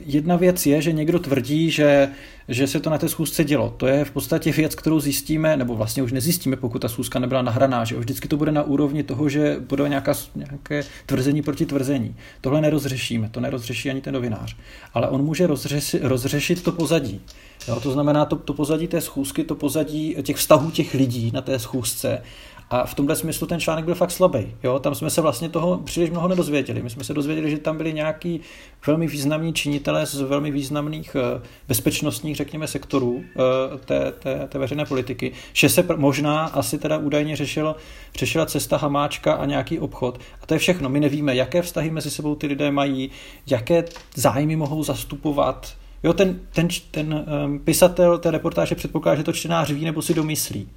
jedna 0.00 0.36
věc 0.36 0.66
je, 0.66 0.82
že 0.82 0.92
někdo 0.92 1.18
tvrdí, 1.18 1.70
že, 1.70 2.08
že 2.48 2.66
se 2.66 2.80
to 2.80 2.90
na 2.90 2.98
té 2.98 3.08
schůzce 3.08 3.44
dělo. 3.44 3.74
To 3.76 3.86
je 3.86 4.04
v 4.04 4.10
podstatě 4.10 4.52
věc, 4.52 4.74
kterou 4.74 5.00
zjistíme, 5.00 5.56
nebo 5.56 5.74
vlastně 5.74 6.02
už 6.02 6.12
nezjistíme, 6.12 6.56
pokud 6.56 6.78
ta 6.78 6.88
schůzka 6.88 7.18
nebyla 7.18 7.42
nahraná, 7.42 7.84
že 7.84 7.96
vždycky 7.96 8.28
to 8.28 8.36
bude 8.36 8.52
na 8.52 8.62
úrovni 8.62 9.02
toho, 9.02 9.28
že 9.28 9.56
bude 9.68 9.88
nějaká, 9.88 10.14
nějaké 10.34 10.84
tvrzení 11.06 11.42
proti 11.42 11.66
tvrzení. 11.66 12.16
Tohle 12.40 12.60
nerozřešíme, 12.60 13.28
to 13.28 13.40
nerozřeší 13.40 13.90
ani 13.90 14.00
ten 14.00 14.14
novinář. 14.14 14.56
Ale 14.94 15.08
on 15.08 15.22
může 15.22 15.46
rozřešit, 15.46 16.00
rozřešit 16.04 16.62
to 16.62 16.72
pozadí. 16.72 17.20
Jo, 17.68 17.80
to 17.80 17.92
znamená 17.92 18.24
to, 18.24 18.36
to 18.36 18.54
pozadí 18.54 18.88
té 18.88 19.00
schůzky, 19.00 19.44
to 19.44 19.54
pozadí 19.54 20.16
těch 20.22 20.36
vztahů 20.36 20.70
těch 20.70 20.94
lidí 20.94 21.30
na 21.34 21.40
té 21.40 21.58
schůzce. 21.58 22.22
A 22.70 22.86
v 22.86 22.94
tomhle 22.94 23.16
smyslu 23.16 23.46
ten 23.46 23.60
článek 23.60 23.84
byl 23.84 23.94
fakt 23.94 24.10
slabý. 24.10 24.46
Jo? 24.62 24.78
Tam 24.78 24.94
jsme 24.94 25.10
se 25.10 25.20
vlastně 25.20 25.48
toho 25.48 25.78
příliš 25.78 26.10
mnoho 26.10 26.28
nedozvěděli. 26.28 26.82
My 26.82 26.90
jsme 26.90 27.04
se 27.04 27.14
dozvěděli, 27.14 27.50
že 27.50 27.58
tam 27.58 27.76
byli 27.76 27.92
nějaký 27.92 28.40
velmi 28.86 29.06
významní 29.06 29.52
činitelé 29.52 30.06
z 30.06 30.20
velmi 30.20 30.50
významných 30.50 31.16
eh, 31.16 31.42
bezpečnostních, 31.68 32.36
řekněme, 32.36 32.66
sektorů 32.66 33.24
eh, 33.24 33.78
té, 33.78 34.12
té, 34.12 34.48
té 34.48 34.58
veřejné 34.58 34.84
politiky, 34.84 35.32
že 35.52 35.68
se 35.68 35.84
možná 35.96 36.44
asi 36.44 36.78
teda 36.78 36.98
údajně 36.98 37.36
řešilo, 37.36 37.76
řešila 38.18 38.46
cesta 38.46 38.76
Hamáčka 38.76 39.32
a 39.32 39.44
nějaký 39.44 39.78
obchod. 39.78 40.20
A 40.42 40.46
to 40.46 40.54
je 40.54 40.58
všechno. 40.58 40.88
My 40.88 41.00
nevíme, 41.00 41.34
jaké 41.34 41.62
vztahy 41.62 41.90
mezi 41.90 42.10
sebou 42.10 42.34
ty 42.34 42.46
lidé 42.46 42.70
mají, 42.70 43.10
jaké 43.46 43.84
zájmy 44.14 44.56
mohou 44.56 44.84
zastupovat, 44.84 45.74
Jo, 46.04 46.12
ten, 46.12 46.40
ten, 46.52 46.68
ten 46.90 47.24
um, 47.44 47.58
pisatel 47.58 48.18
té 48.18 48.30
reportáže 48.30 48.74
předpokládá, 48.74 49.16
že 49.16 49.22
to 49.22 49.32
čtenář 49.32 49.70
ví 49.70 49.84
nebo 49.84 50.02
si 50.02 50.14
domyslí. 50.14 50.68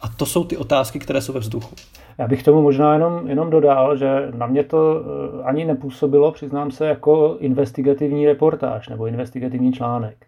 A 0.00 0.08
to 0.08 0.26
jsou 0.26 0.44
ty 0.44 0.56
otázky, 0.56 0.98
které 0.98 1.20
jsou 1.20 1.32
ve 1.32 1.40
vzduchu. 1.40 1.74
Já 2.18 2.28
bych 2.28 2.42
tomu 2.42 2.62
možná 2.62 2.92
jenom, 2.92 3.28
jenom 3.28 3.50
dodal, 3.50 3.96
že 3.96 4.32
na 4.34 4.46
mě 4.46 4.64
to 4.64 5.00
eh, 5.00 5.42
ani 5.42 5.64
nepůsobilo, 5.64 6.32
přiznám 6.32 6.70
se, 6.70 6.86
jako 6.86 7.36
investigativní 7.40 8.26
reportáž 8.26 8.88
nebo 8.88 9.06
investigativní 9.06 9.72
článek. 9.72 10.26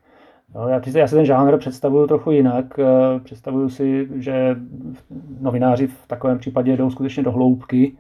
Jo, 0.55 0.69
já, 0.69 0.81
já 0.95 1.07
si 1.07 1.15
ten 1.15 1.25
žánr 1.25 1.59
představuju 1.59 2.07
trochu 2.07 2.31
jinak. 2.31 2.79
Eh, 2.79 3.21
představuju 3.21 3.69
si, 3.69 4.09
že 4.15 4.57
novináři 5.41 5.87
v 5.87 6.07
takovém 6.07 6.39
případě 6.39 6.77
jdou 6.77 6.91
skutečně 6.91 7.23
do 7.23 7.33
hloubky 7.33 7.97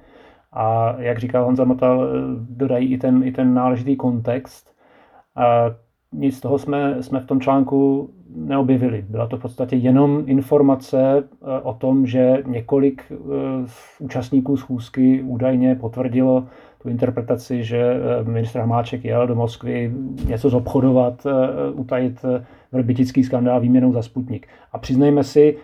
a, 0.52 0.94
jak 0.98 1.18
říkal 1.18 1.44
Honza 1.44 1.64
Motal, 1.64 2.04
eh, 2.04 2.08
dodají 2.50 2.92
i 2.92 2.98
ten, 2.98 3.22
i 3.24 3.32
ten 3.32 3.54
náležitý 3.54 3.96
kontext. 3.96 4.74
Nic 6.12 6.36
z 6.36 6.40
toho 6.40 6.58
jsme, 6.58 7.02
jsme 7.02 7.20
v 7.20 7.26
tom 7.26 7.40
článku 7.40 8.10
neobjevili. 8.36 9.04
Byla 9.08 9.26
to 9.26 9.36
v 9.36 9.42
podstatě 9.42 9.76
jenom 9.76 10.22
informace 10.26 10.98
eh, 11.18 11.60
o 11.62 11.72
tom, 11.74 12.06
že 12.06 12.42
několik 12.46 13.02
eh, 13.12 13.16
účastníků 13.98 14.56
schůzky 14.56 15.22
údajně 15.22 15.74
potvrdilo 15.74 16.46
tu 16.82 16.88
interpretaci, 16.88 17.64
že 17.64 17.78
eh, 17.78 18.24
ministr 18.24 18.58
Hamáček 18.58 19.04
jel 19.04 19.26
do 19.26 19.34
Moskvy 19.34 19.92
něco 20.26 20.50
zobchodovat, 20.50 21.26
utajit 21.72 22.24
vrbitický 22.72 23.24
skandál 23.24 23.60
výměnou 23.60 23.92
za 23.92 24.02
Sputnik. 24.02 24.48
A 24.72 24.78
přiznejme 24.78 25.24
si, 25.24 25.56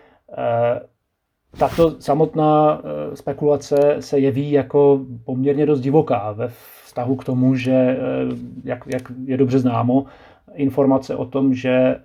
tato 1.59 2.01
samotná 2.01 2.83
spekulace 3.15 3.97
se 4.01 4.19
jeví 4.19 4.51
jako 4.51 5.01
poměrně 5.25 5.67
dost 5.67 5.81
divoká 5.81 6.33
ve 6.33 6.49
vztahu 6.85 7.17
k 7.17 7.25
tomu, 7.25 7.55
že, 7.55 7.99
jak, 8.65 8.85
jak 8.87 9.13
je 9.25 9.37
dobře 9.37 9.59
známo, 9.59 10.05
informace 10.55 11.17
o 11.17 11.25
tom, 11.25 11.55
že 11.55 11.71
eh, 11.71 12.01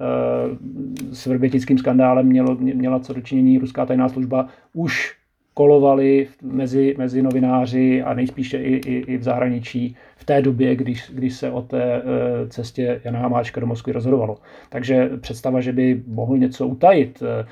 s 1.12 1.25
vrbětickým 1.25 1.77
skandálem 1.77 2.25
mělo, 2.25 2.56
měla 2.56 3.00
co 3.00 3.13
dočinění 3.13 3.58
ruská 3.58 3.86
tajná 3.86 4.10
služba, 4.10 4.48
už 4.74 5.20
kolovaly 5.53 6.27
mezi, 6.41 6.96
mezi 6.98 7.22
novináři 7.22 8.01
a 8.01 8.13
nejspíše 8.13 8.58
i, 8.58 8.75
i, 8.75 8.96
i 8.96 9.18
v 9.18 9.24
zahraničí 9.24 9.96
v 10.18 10.24
té 10.25 10.41
době, 10.41 10.75
když, 10.75 11.12
když 11.13 11.34
se 11.34 11.51
o 11.51 11.62
té 11.62 11.84
eh, 11.84 12.01
cestě 12.48 13.01
Jana 13.03 13.20
Hamáčka 13.20 13.62
do 13.62 13.68
Moskvy 13.68 13.94
rozhodovalo. 13.94 14.38
Takže 14.70 15.10
představa, 15.22 15.62
že 15.62 15.74
by 15.74 16.03
mohl 16.08 16.38
něco 16.38 16.68
utajit, 16.68 17.24
eh, 17.24 17.46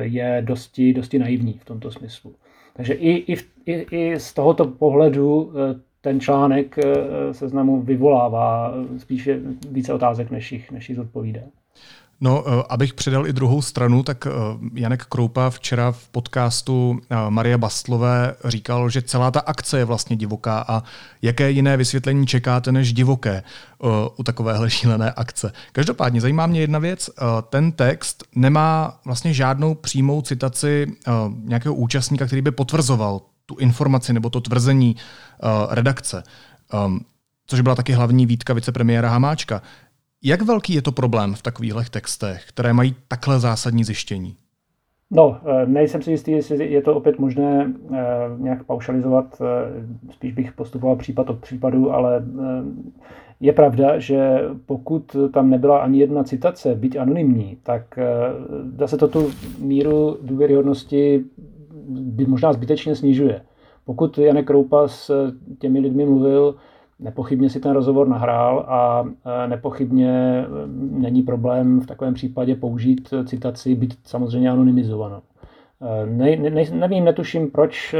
je 0.00 0.42
dosti, 0.46 0.92
dosti 0.92 1.18
naivní 1.18 1.52
v 1.52 1.64
tomto 1.64 1.90
smyslu. 1.90 2.34
Takže 2.74 2.94
i, 2.94 3.32
i, 3.32 3.36
i, 3.66 3.86
i 3.90 4.20
z 4.20 4.34
tohoto 4.34 4.64
pohledu 4.64 5.52
ten 6.02 6.20
článek 6.20 6.78
eh, 6.78 7.34
seznamu 7.34 7.82
vyvolává 7.82 8.74
spíše 8.98 9.40
více 9.70 9.92
otázek, 9.92 10.30
než 10.30 10.52
jich, 10.52 10.70
než 10.70 10.88
jich 10.88 10.98
odpovídá. 10.98 11.40
No, 12.20 12.44
eh, 12.46 12.62
abych 12.68 12.94
předal 12.94 13.26
i 13.26 13.32
druhou 13.32 13.62
stranu, 13.62 14.02
tak 14.02 14.26
eh, 14.26 14.30
Janek 14.74 15.04
Kroupa 15.04 15.50
včera 15.50 15.92
v 15.92 16.08
podcastu 16.08 17.00
Maria 17.28 17.58
Bastlové 17.58 18.34
říkal, 18.44 18.90
že 18.90 19.02
celá 19.02 19.30
ta 19.30 19.40
akce 19.40 19.78
je 19.78 19.84
vlastně 19.84 20.16
divoká 20.16 20.64
a 20.68 20.82
jaké 21.22 21.50
jiné 21.50 21.76
vysvětlení 21.76 22.26
čekáte 22.26 22.72
než 22.72 22.92
divoké 22.92 23.42
u 24.16 24.22
takovéhle 24.22 24.70
šílené 24.70 25.12
akce. 25.12 25.52
Každopádně 25.72 26.20
zajímá 26.20 26.46
mě 26.46 26.60
jedna 26.60 26.78
věc, 26.78 27.10
ten 27.50 27.72
text 27.72 28.24
nemá 28.34 29.00
vlastně 29.04 29.34
žádnou 29.34 29.74
přímou 29.74 30.22
citaci 30.22 30.86
nějakého 31.44 31.74
účastníka, 31.74 32.26
který 32.26 32.42
by 32.42 32.50
potvrzoval 32.50 33.20
tu 33.52 33.60
informaci 33.60 34.12
nebo 34.12 34.30
to 34.30 34.40
tvrzení 34.40 34.96
uh, 34.96 35.74
redakce, 35.74 36.22
um, 36.86 37.00
což 37.46 37.60
byla 37.60 37.74
taky 37.74 37.92
hlavní 37.92 38.26
výtka 38.26 38.54
vicepremiéra 38.54 39.08
Hamáčka. 39.08 39.62
Jak 40.22 40.42
velký 40.42 40.74
je 40.74 40.82
to 40.82 40.92
problém 40.92 41.34
v 41.34 41.42
takových 41.42 41.90
textech, 41.90 42.44
které 42.48 42.72
mají 42.72 42.94
takhle 43.08 43.40
zásadní 43.40 43.84
zjištění? 43.84 44.36
No, 45.10 45.36
eh, 45.44 45.66
nejsem 45.66 46.02
si 46.02 46.10
jistý, 46.10 46.30
jestli 46.32 46.72
je 46.72 46.82
to 46.82 46.94
opět 46.94 47.18
možné 47.18 47.72
eh, 47.92 47.96
nějak 48.38 48.64
paušalizovat, 48.64 49.42
spíš 50.10 50.32
bych 50.32 50.52
postupoval 50.52 50.96
případ 50.96 51.30
od 51.30 51.38
případu, 51.38 51.92
ale 51.92 52.24
je 53.40 53.52
pravda, 53.52 53.98
že 53.98 54.40
pokud 54.66 55.16
tam 55.32 55.50
nebyla 55.50 55.78
ani 55.78 55.98
jedna 55.98 56.24
citace, 56.24 56.74
byť 56.74 56.96
anonymní, 56.96 57.58
tak 57.62 57.98
zase 58.78 58.96
to 58.96 59.08
tu 59.08 59.30
míru 59.58 60.18
důvěryhodnosti 60.22 61.24
možná 62.26 62.52
zbytečně 62.52 62.96
snižuje. 62.96 63.42
Pokud 63.84 64.18
Janek 64.18 64.46
Kroupa 64.46 64.88
s 64.88 65.30
těmi 65.58 65.80
lidmi 65.80 66.04
mluvil, 66.04 66.54
nepochybně 66.98 67.50
si 67.50 67.60
ten 67.60 67.72
rozhovor 67.72 68.08
nahrál 68.08 68.64
a 68.68 69.04
nepochybně 69.46 70.44
není 70.76 71.22
problém 71.22 71.80
v 71.80 71.86
takovém 71.86 72.14
případě 72.14 72.54
použít 72.54 73.08
citaci, 73.24 73.74
být 73.74 73.94
samozřejmě 74.04 74.50
anonymizovanou. 74.50 75.20
Ne, 76.06 76.36
ne, 76.36 76.64
nevím, 76.72 77.04
netuším, 77.04 77.50
proč 77.50 77.94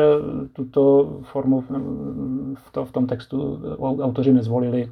tuto 0.53 1.11
formu 1.23 1.61
v, 2.55 2.73
to, 2.73 2.85
v 2.85 2.93
tom 2.93 3.07
textu 3.07 3.61
autoři 3.81 4.33
nezvolili. 4.33 4.91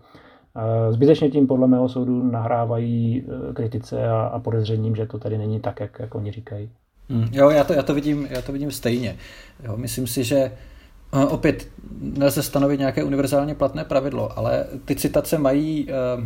Zbytečně 0.90 1.30
tím 1.30 1.46
podle 1.46 1.66
mého 1.66 1.88
soudu 1.88 2.22
nahrávají 2.22 3.24
kritice 3.54 4.08
a, 4.08 4.20
a 4.20 4.38
podezřením, 4.38 4.96
že 4.96 5.06
to 5.06 5.18
tady 5.18 5.38
není 5.38 5.60
tak, 5.60 5.80
jak, 5.80 5.98
jak 5.98 6.14
oni 6.14 6.32
říkají. 6.32 6.70
Hmm, 7.10 7.28
jo, 7.32 7.50
já 7.50 7.64
to, 7.64 7.72
já, 7.72 7.82
to 7.82 7.94
vidím, 7.94 8.26
já 8.30 8.42
to 8.42 8.52
vidím 8.52 8.70
stejně. 8.70 9.16
Jo, 9.64 9.76
myslím 9.76 10.06
si, 10.06 10.24
že 10.24 10.52
uh, 11.14 11.32
opět 11.32 11.68
nelze 12.00 12.42
stanovit 12.42 12.78
nějaké 12.78 13.04
univerzálně 13.04 13.54
platné 13.54 13.84
pravidlo, 13.84 14.38
ale 14.38 14.66
ty 14.84 14.96
citace 14.96 15.38
mají 15.38 15.88
uh, 16.16 16.24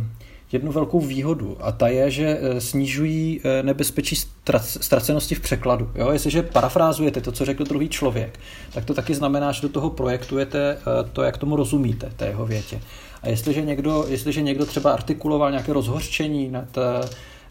jednu 0.51 0.71
velkou 0.71 0.99
výhodu 0.99 1.57
a 1.59 1.71
ta 1.71 1.87
je, 1.87 2.11
že 2.11 2.39
uh, 2.39 2.57
snižují 2.57 3.41
nebezpečí 3.61 4.15
ztracenosti 4.57 5.35
v 5.35 5.39
překladu. 5.39 5.91
Jo? 5.95 6.11
Jestliže 6.11 6.43
parafrázujete 6.43 7.21
to, 7.21 7.31
co 7.31 7.45
řekl 7.45 7.63
druhý 7.63 7.89
člověk, 7.89 8.39
tak 8.73 8.85
to 8.85 8.93
taky 8.93 9.15
znamená, 9.15 9.51
že 9.51 9.61
do 9.61 9.69
toho 9.69 9.89
projektujete 9.89 10.77
to, 11.13 11.23
jak 11.23 11.37
tomu 11.37 11.55
rozumíte, 11.55 12.11
té 12.15 12.27
jeho 12.27 12.45
větě. 12.45 12.79
A 13.21 13.29
jestliže 13.29 13.61
někdo, 13.61 14.05
jestliže 14.07 14.41
někdo 14.41 14.65
třeba 14.65 14.91
artikuloval 14.91 15.51
nějaké 15.51 15.73
rozhorčení 15.73 16.49
nad 16.49 16.77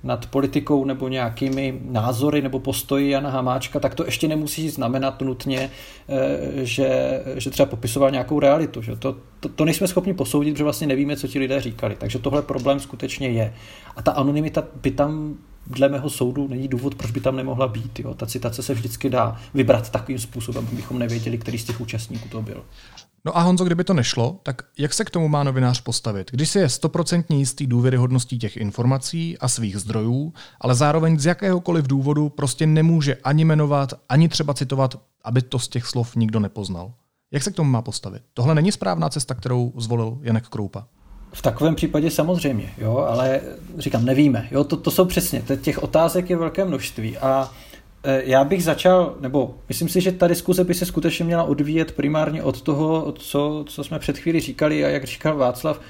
nad 0.05 0.27
politikou 0.27 0.85
nebo 0.85 1.09
nějakými 1.09 1.81
názory 1.85 2.43
nebo 2.43 2.59
postoji 2.59 3.11
Jana 3.11 3.31
Hamáčka, 3.31 3.81
tak 3.81 3.95
to 3.95 4.05
ještě 4.05 4.29
nemusí 4.29 4.71
znamenat 4.71 5.21
nutně, 5.21 5.71
eh, 6.09 6.65
že, 6.65 7.21
že 7.37 7.51
třeba 7.51 7.67
popisoval 7.67 8.11
nějakou 8.11 8.41
realitu. 8.41 8.83
Že? 8.83 8.97
To, 8.97 9.17
to, 9.41 9.49
to 9.49 9.65
nejsme 9.65 9.89
schopni 9.89 10.15
posoudit, 10.15 10.53
protože 10.53 10.65
vlastně 10.65 10.87
nevíme, 10.87 11.17
co 11.17 11.29
ti 11.29 11.39
lidé 11.39 11.61
říkali. 11.61 11.97
Takže 11.99 12.19
tohle 12.19 12.43
problém 12.43 12.81
skutečně 12.81 13.29
je. 13.29 13.55
A 13.97 14.03
ta 14.03 14.13
anonymita 14.13 14.65
by 14.83 14.91
tam 14.91 15.35
dle 15.67 15.89
mého 15.89 16.11
soudu 16.11 16.49
není 16.49 16.69
důvod, 16.69 16.95
proč 16.95 17.11
by 17.11 17.21
tam 17.21 17.37
nemohla 17.37 17.69
být. 17.69 18.01
Jo. 18.01 18.15
Ta 18.15 18.27
citace 18.27 18.63
se 18.63 18.75
vždycky 18.75 19.11
dá 19.11 19.41
vybrat 19.55 19.91
takovým 19.91 20.19
způsobem, 20.19 20.69
abychom 20.73 20.99
nevěděli, 20.99 21.39
který 21.39 21.59
z 21.59 21.65
těch 21.65 21.81
účastníků 21.81 22.29
to 22.29 22.43
byl. 22.43 22.65
No 23.27 23.39
a 23.39 23.41
Honzo, 23.41 23.65
kdyby 23.65 23.85
to 23.85 23.95
nešlo, 23.95 24.41
tak 24.43 24.63
jak 24.79 24.95
se 24.95 25.05
k 25.05 25.11
tomu 25.11 25.29
má 25.29 25.45
novinář 25.45 25.81
postavit? 25.81 26.31
Když 26.31 26.51
si 26.51 26.59
je 26.59 26.69
stoprocentně 26.69 27.39
jistý 27.39 27.67
důvěryhodností 27.67 28.39
těch 28.39 28.57
informací 28.57 29.39
a 29.39 29.49
svých 29.49 29.77
zdrojů, 29.77 30.33
ale 30.61 30.75
zároveň 30.75 31.19
z 31.19 31.27
jakéhokoliv 31.27 31.87
důvodu 31.87 32.29
prostě 32.29 32.67
nemůže 32.67 33.15
ani 33.15 33.45
jmenovat, 33.45 33.95
ani 34.09 34.29
třeba 34.29 34.55
citovat, 34.55 35.01
aby 35.25 35.43
to 35.43 35.59
z 35.59 35.69
těch 35.69 35.87
slov 35.87 36.17
nikdo 36.17 36.41
nepoznal. 36.41 36.93
Jak 37.33 37.43
se 37.43 37.51
k 37.51 37.55
tomu 37.55 37.71
má 37.71 37.83
postavit? 37.83 38.23
Tohle 38.35 38.55
není 38.55 38.73
správná 38.73 39.09
cesta, 39.09 39.35
kterou 39.35 39.73
zvolil 39.77 40.19
Janek 40.23 40.49
Kroupa. 40.49 40.87
V 41.33 41.43
takovém 41.43 41.75
případě 41.75 42.11
samozřejmě, 42.11 42.75
jo, 42.79 42.97
ale 42.97 43.41
říkám, 43.79 44.05
nevíme. 44.05 44.49
Jo, 44.51 44.65
to, 44.65 44.77
to 44.77 44.91
jsou 44.91 45.05
přesně, 45.05 45.43
těch 45.61 45.83
otázek 45.83 46.31
je 46.31 46.37
velké 46.37 46.65
množství 46.65 47.19
a 47.19 47.51
já 48.05 48.45
bych 48.45 48.65
začal, 48.65 49.15
nebo 49.21 49.55
myslím 49.69 49.89
si, 49.89 50.01
že 50.01 50.13
ta 50.13 50.29
diskuze 50.29 50.65
by 50.65 50.75
se 50.75 50.87
skutečně 50.87 51.25
měla 51.25 51.43
odvíjet 51.43 51.93
primárně 51.93 52.43
od 52.43 52.63
toho, 52.63 53.13
co, 53.13 53.65
co 53.69 53.85
jsme 53.85 53.99
před 53.99 54.19
chvíli 54.19 54.41
říkali 54.41 54.85
a 54.85 54.89
jak 54.89 55.05
říkal 55.05 55.37
Václav, 55.37 55.81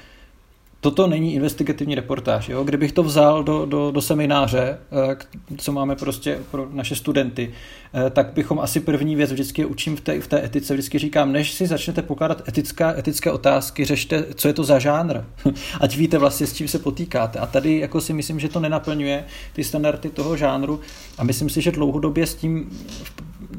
toto 0.85 1.07
není 1.07 1.33
investigativní 1.33 1.95
reportáž. 1.95 2.49
Jo? 2.49 2.63
Kdybych 2.63 2.91
to 2.91 3.03
vzal 3.03 3.43
do, 3.43 3.65
do, 3.65 3.91
do 3.91 4.01
semináře, 4.01 4.77
eh, 5.11 5.17
co 5.57 5.71
máme 5.71 5.95
prostě 5.95 6.39
pro 6.51 6.67
naše 6.71 6.95
studenty, 6.95 7.53
eh, 7.93 8.09
tak 8.09 8.33
bychom 8.33 8.59
asi 8.59 8.79
první 8.79 9.15
věc 9.15 9.31
vždycky 9.31 9.65
učím 9.65 9.95
v 9.95 10.01
té, 10.01 10.19
v 10.21 10.27
té 10.27 10.45
etice. 10.45 10.73
Vždycky 10.73 10.99
říkám, 10.99 11.31
než 11.31 11.53
si 11.53 11.67
začnete 11.67 12.01
pokládat 12.01 12.47
etická, 12.47 12.97
etické 12.97 13.31
otázky, 13.31 13.85
řešte, 13.85 14.25
co 14.35 14.47
je 14.47 14.53
to 14.53 14.63
za 14.63 14.79
žánr. 14.79 15.17
Ať 15.81 15.97
víte 15.97 16.17
vlastně, 16.17 16.47
s 16.47 16.53
čím 16.53 16.67
se 16.67 16.79
potýkáte. 16.79 17.39
A 17.39 17.45
tady 17.45 17.79
jako 17.79 18.01
si 18.01 18.13
myslím, 18.13 18.39
že 18.39 18.49
to 18.49 18.59
nenaplňuje 18.59 19.25
ty 19.53 19.63
standardy 19.63 20.09
toho 20.09 20.37
žánru 20.37 20.79
a 21.17 21.23
myslím 21.23 21.49
si, 21.49 21.61
že 21.61 21.71
dlouhodobě 21.71 22.27
s 22.27 22.35
tím 22.35 22.69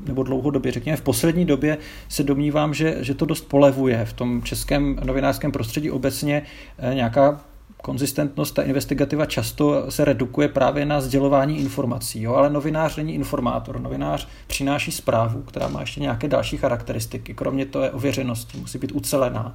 nebo 0.09 0.23
dlouhodobě, 0.23 0.73
řekněme 0.73 0.97
v 0.97 1.03
poslední 1.03 1.45
době 1.45 1.79
se 2.09 2.23
domnívám, 2.23 2.75
že, 2.75 2.97
že 3.01 3.15
to 3.15 3.25
dost 3.25 3.49
polevuje 3.49 4.05
v 4.05 4.13
tom 4.13 4.43
českém 4.43 4.99
novinářském 5.05 5.53
prostředí 5.53 5.91
obecně 5.91 6.43
eh, 6.79 6.95
nějaká 6.95 7.41
konzistentnost, 7.83 8.55
ta 8.55 8.63
investigativa 8.63 9.27
často 9.27 9.91
se 9.91 10.05
redukuje 10.05 10.49
právě 10.49 10.87
na 10.87 11.01
sdělování 11.01 11.59
informací, 11.59 12.23
jo? 12.23 12.35
ale 12.35 12.51
novinář 12.51 12.97
není 12.97 13.15
informátor. 13.15 13.81
Novinář 13.81 14.29
přináší 14.47 14.93
zprávu, 14.93 15.43
která 15.43 15.69
má 15.69 15.81
ještě 15.81 16.01
nějaké 16.01 16.29
další 16.29 16.57
charakteristiky, 16.57 17.35
kromě 17.35 17.67
toho 17.67 17.85
je 17.85 17.91
ověřenosti, 17.91 18.59
musí 18.59 18.79
být 18.79 18.93
ucelená 18.93 19.55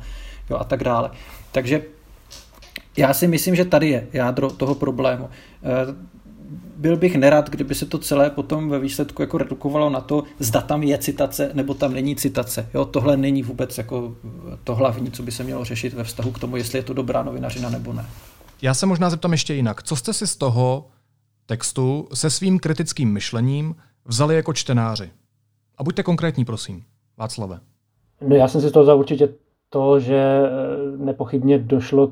jo? 0.49 0.57
a 0.57 0.63
tak 0.63 0.83
dále. 0.83 1.11
Takže 1.51 1.83
já 2.97 3.13
si 3.13 3.27
myslím, 3.27 3.55
že 3.55 3.65
tady 3.65 3.89
je 3.89 4.07
jádro 4.13 4.49
toho 4.49 4.75
problému. 4.75 5.29
Byl 6.77 6.97
bych 6.97 7.15
nerad, 7.15 7.49
kdyby 7.49 7.75
se 7.75 7.85
to 7.85 7.97
celé 7.97 8.29
potom 8.29 8.69
ve 8.69 8.79
výsledku 8.79 9.21
jako 9.21 9.37
redukovalo 9.37 9.89
na 9.89 10.01
to, 10.01 10.23
zda 10.39 10.61
tam 10.61 10.83
je 10.83 10.97
citace 10.97 11.51
nebo 11.53 11.73
tam 11.73 11.93
není 11.93 12.15
citace. 12.15 12.69
Jo, 12.73 12.85
tohle 12.85 13.17
není 13.17 13.43
vůbec 13.43 13.77
jako 13.77 14.15
to 14.63 14.75
hlavní, 14.75 15.11
co 15.11 15.23
by 15.23 15.31
se 15.31 15.43
mělo 15.43 15.65
řešit 15.65 15.93
ve 15.93 16.03
vztahu 16.03 16.31
k 16.31 16.39
tomu, 16.39 16.57
jestli 16.57 16.79
je 16.79 16.83
to 16.83 16.93
dobrá 16.93 17.23
novinařina 17.23 17.69
nebo 17.69 17.93
ne. 17.93 18.05
Já 18.61 18.73
se 18.73 18.85
možná 18.85 19.09
zeptám 19.09 19.31
ještě 19.31 19.53
jinak. 19.53 19.83
Co 19.83 19.95
jste 19.95 20.13
si 20.13 20.27
z 20.27 20.35
toho 20.35 20.87
textu 21.45 22.07
se 22.13 22.29
svým 22.29 22.59
kritickým 22.59 23.13
myšlením 23.13 23.75
vzali 24.05 24.35
jako 24.35 24.53
čtenáři? 24.53 25.11
A 25.77 25.83
buďte 25.83 26.03
konkrétní, 26.03 26.45
prosím. 26.45 26.83
Václave. 27.17 27.59
No 28.27 28.35
já 28.35 28.47
jsem 28.47 28.61
si 28.61 28.69
z 28.69 28.71
toho 28.71 28.83
vzal 28.83 28.99
určitě 28.99 29.29
to, 29.73 29.99
že 29.99 30.15
eh, 30.15 30.49
nepochybně 30.97 31.59
došlo 31.59 32.07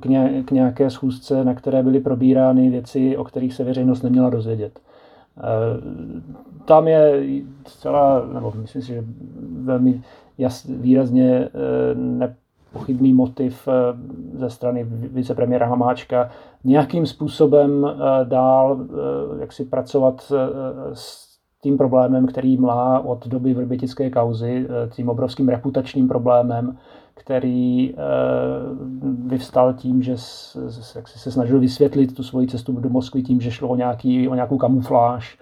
k 0.46 0.52
nějaké 0.52 0.90
schůzce, 0.90 1.44
na 1.44 1.54
které 1.54 1.84
byly 1.84 2.00
probírány 2.00 2.70
věci, 2.70 3.18
o 3.18 3.24
kterých 3.24 3.54
se 3.54 3.64
veřejnost 3.64 4.02
neměla 4.02 4.30
dozvědět. 4.30 4.80
Eh, 5.38 5.42
tam 6.66 6.88
je 6.88 7.24
zcela, 7.68 8.28
nebo 8.34 8.54
myslím 8.62 8.82
si, 8.82 8.88
že 8.88 9.04
velmi 9.64 10.02
jas, 10.38 10.66
výrazně 10.66 11.34
eh, 11.34 11.50
nepochybný 11.96 13.14
motiv 13.14 13.68
ze 14.34 14.50
strany 14.50 14.84
vicepremiéra 14.90 15.66
Hamáčka 15.66 16.30
nějakým 16.64 17.06
způsobem 17.06 17.88
dál 18.24 18.86
jak 19.40 19.54
si 19.54 19.66
pracovat 19.66 20.32
s 20.94 21.29
tím 21.62 21.78
problémem, 21.78 22.28
který 22.28 22.58
má 22.58 23.00
od 23.00 23.28
doby 23.28 23.54
vrbětické 23.54 24.10
kauzy, 24.10 24.68
tím 24.90 25.10
obrovským 25.10 25.50
reputačním 25.50 26.08
problémem, 26.08 26.78
který 27.20 27.92
eh, 27.92 27.96
vyvstal 29.28 29.74
tím, 29.74 30.02
že 30.02 30.14
se 30.18 31.32
snažil 31.32 31.60
vysvětlit 31.60 32.16
tu 32.16 32.24
svoji 32.24 32.48
cestu 32.48 32.72
do 32.72 32.90
Moskvy 32.90 33.24
tím, 33.24 33.42
že 33.42 33.52
šlo 33.52 33.70
o, 33.70 33.76
nějaký, 33.76 34.28
o 34.28 34.36
nějakou 34.36 34.58
kamufláž, 34.58 35.38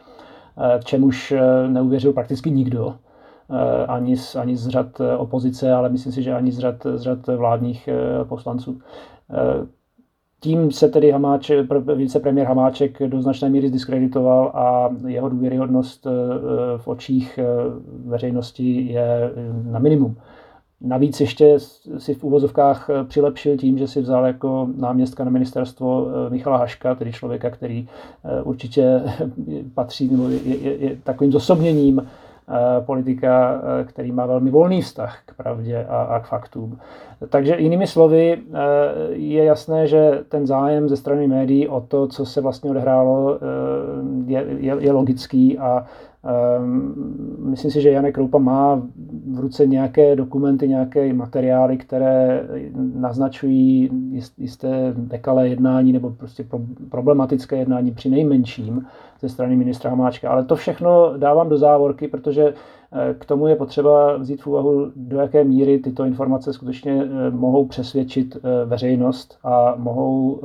eh, 0.58 0.80
čemuž 0.84 1.32
eh, 1.32 1.68
neuvěřil 1.68 2.13
prakticky 2.13 2.52
nikdo. 2.52 2.96
Ani 3.88 4.18
z, 4.18 4.36
ani 4.36 4.58
z 4.58 4.68
řad 4.68 5.02
opozice, 5.18 5.74
ale 5.74 5.89
myslím 5.89 6.13
si, 6.13 6.24
že 6.24 6.34
ani 6.34 6.52
z 6.52 6.60
řad, 6.60 6.76
z 6.96 7.02
řad 7.02 7.28
vládních 7.28 7.89
poslanců. 8.24 8.82
Tím 10.39 10.71
se 10.71 10.89
tedy 10.89 11.12
Hamáček, 11.12 11.65
vicepremiér 11.95 12.47
Hamáček 12.47 13.00
do 13.08 13.21
značné 13.21 13.50
míry 13.50 13.69
zdiskreditoval 13.69 14.52
a 14.54 14.89
jeho 15.08 15.30
důvěryhodnost 15.30 16.08
v 16.78 16.88
očích 16.88 17.39
veřejnosti 18.06 18.82
je 18.82 19.32
na 19.63 19.80
minimum. 19.80 20.15
Navíc 20.82 21.21
ještě 21.21 21.58
si 21.97 22.13
v 22.13 22.23
úvozovkách 22.23 22.89
eh, 22.89 23.04
přilepšil 23.04 23.58
tím, 23.58 23.78
že 23.78 23.88
si 23.88 24.02
vzal 24.02 24.26
jako 24.26 24.67
náměstka 24.78 25.23
na 25.23 25.32
ministerstvo 25.32 26.08
eh, 26.08 26.30
Michala 26.30 26.58
Haška, 26.58 26.95
tedy 26.95 27.12
člověka, 27.12 27.50
který 27.50 27.88
eh, 28.23 28.41
určitě 28.41 29.02
patří 29.73 30.08
nebo 30.08 30.30
je, 30.30 30.39
je, 30.45 30.78
je 30.78 30.97
takovým 31.04 31.32
zosobněním 31.32 32.08
politika, 32.86 33.62
který 33.86 34.12
má 34.12 34.26
velmi 34.26 34.50
volný 34.50 34.82
vztah 34.82 35.20
k 35.26 35.34
pravdě 35.36 35.86
a, 35.90 36.02
a 36.02 36.20
k 36.20 36.28
faktům. 36.28 36.80
Takže 37.30 37.56
jinými 37.60 37.88
slovy 37.88 38.42
je 39.10 39.44
jasné, 39.44 39.88
že 39.88 40.24
ten 40.30 40.48
zájem 40.48 40.90
ze 40.90 40.98
strany 40.98 41.28
médií 41.28 41.68
o 41.68 41.82
to, 41.82 42.08
co 42.08 42.26
se 42.26 42.42
vlastně 42.42 42.70
odehrálo, 42.70 43.40
je, 44.26 44.46
je, 44.58 44.76
je 44.80 44.92
logický 44.92 45.58
a 45.58 45.86
myslím 47.40 47.72
si, 47.72 47.82
že 47.82 47.92
Janek 47.92 48.16
Kroupa 48.16 48.38
má 48.38 48.82
v 49.34 49.40
ruce 49.40 49.68
nějaké 49.68 50.16
dokumenty, 50.16 50.68
nějaké 50.68 51.13
materiály, 51.13 51.78
které 51.78 52.44
naznačují 52.96 53.90
jisté 54.38 54.94
nekalé 55.12 55.50
jednání 55.50 55.94
nebo 55.94 56.10
prostě 56.10 56.46
problematické 56.90 57.56
jednání 57.56 57.92
při 57.92 58.10
nejmenším 58.10 58.86
ze 59.20 59.30
strany 59.30 59.56
ministra 59.56 59.90
Hamáčka. 59.90 60.30
Ale 60.30 60.44
to 60.44 60.56
všechno 60.56 61.13
dávám 61.18 61.50
do 61.50 61.58
závorky, 61.58 62.08
protože 62.08 62.54
k 63.19 63.26
tomu 63.26 63.47
je 63.47 63.56
potřeba 63.56 64.17
vzít 64.17 64.41
v 64.41 64.47
úvahu, 64.47 64.91
do 64.95 65.19
jaké 65.19 65.43
míry 65.43 65.80
tyto 65.80 66.04
informace 66.04 66.54
skutečně 66.54 67.04
eh, 67.04 67.32
mohou 67.32 67.65
přesvědčit 67.65 68.38
eh, 68.38 68.65
veřejnost 68.65 69.38
a 69.43 69.73
mohou 69.78 70.41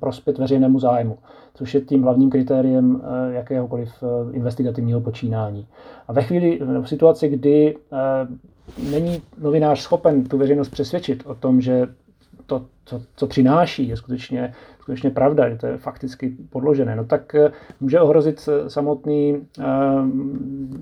prospět 0.00 0.38
veřejnému 0.38 0.78
zájmu 0.78 1.18
což 1.60 1.74
je 1.74 1.80
tím 1.80 2.02
hlavním 2.02 2.30
kritériem 2.30 3.02
eh, 3.02 3.34
jakéhokoliv 3.34 3.90
eh, 4.02 4.36
investigativního 4.36 5.00
počínání. 5.00 5.66
A 6.08 6.12
ve 6.12 6.22
chvíli, 6.22 6.60
v 6.80 6.86
situaci, 6.86 7.28
kdy 7.28 7.76
eh, 7.92 8.90
není 8.90 9.22
novinář 9.38 9.80
schopen 9.80 10.24
tu 10.24 10.38
veřejnost 10.38 10.68
přesvědčit 10.68 11.22
o 11.26 11.34
tom, 11.34 11.60
že 11.60 11.86
to, 12.50 12.66
co, 12.84 13.02
co 13.16 13.26
přináší, 13.26 13.88
je 13.88 13.96
skutečně, 13.96 14.52
skutečně 14.80 15.10
pravda, 15.10 15.48
že 15.48 15.56
to 15.56 15.66
je 15.66 15.78
fakticky 15.78 16.36
podložené, 16.50 16.96
no 16.96 17.04
tak 17.04 17.36
může 17.80 18.00
ohrozit 18.00 18.48
samotný 18.68 19.34
uh, 19.58 19.64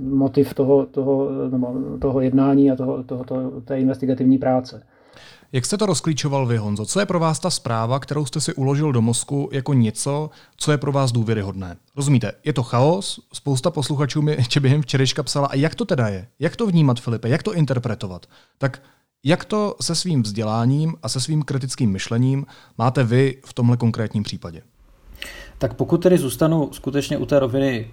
motiv 0.01 0.55
toho, 0.55 0.87
toho, 0.87 1.29
toho 2.01 2.21
jednání 2.21 2.71
a 2.71 2.77
toho, 2.77 3.03
toho, 3.03 3.25
toho, 3.25 3.61
té 3.61 3.81
investigativní 3.81 4.39
práce. 4.39 4.83
Jak 5.53 5.65
jste 5.65 5.79
to 5.79 5.87
rozklíčoval 5.87 6.47
vy, 6.47 6.57
Honzo? 6.57 6.85
Co 6.85 7.01
je 7.01 7.07
pro 7.07 7.19
vás 7.19 7.39
ta 7.39 7.51
zpráva, 7.51 7.99
kterou 7.99 8.27
jste 8.27 8.41
si 8.41 8.55
uložil 8.55 8.93
do 8.93 9.03
mozku 9.03 9.49
jako 9.53 9.75
něco, 9.75 10.31
co 10.57 10.73
je 10.73 10.79
pro 10.79 10.93
vás 10.93 11.13
důvěryhodné? 11.13 11.77
Rozumíte, 11.97 12.33
je 12.45 12.53
to 12.53 12.63
chaos, 12.63 13.21
spousta 13.33 13.71
posluchačů 13.71 14.23
mi 14.23 14.33
ještě 14.39 14.61
během 14.61 14.83
včerejška 14.83 15.23
psala, 15.23 15.47
a 15.47 15.55
jak 15.55 15.75
to 15.75 15.85
teda 15.85 16.09
je? 16.09 16.27
Jak 16.39 16.57
to 16.57 16.67
vnímat, 16.67 17.01
Filipe? 17.01 17.29
Jak 17.29 17.43
to 17.43 17.55
interpretovat? 17.55 18.27
Tak 18.59 18.81
jak 19.25 19.45
to 19.45 19.77
se 19.81 19.95
svým 19.95 20.23
vzděláním 20.23 20.95
a 21.03 21.09
se 21.09 21.21
svým 21.21 21.43
kritickým 21.43 21.91
myšlením 21.91 22.47
máte 22.79 23.05
vy 23.05 23.41
v 23.47 23.53
tomhle 23.53 23.77
konkrétním 23.77 24.23
případě? 24.23 24.63
Tak 25.59 25.75
pokud 25.75 26.03
tedy 26.03 26.19
zůstanu 26.19 26.69
skutečně 26.73 27.19
u 27.19 27.27
té 27.27 27.39
roviny 27.39 27.91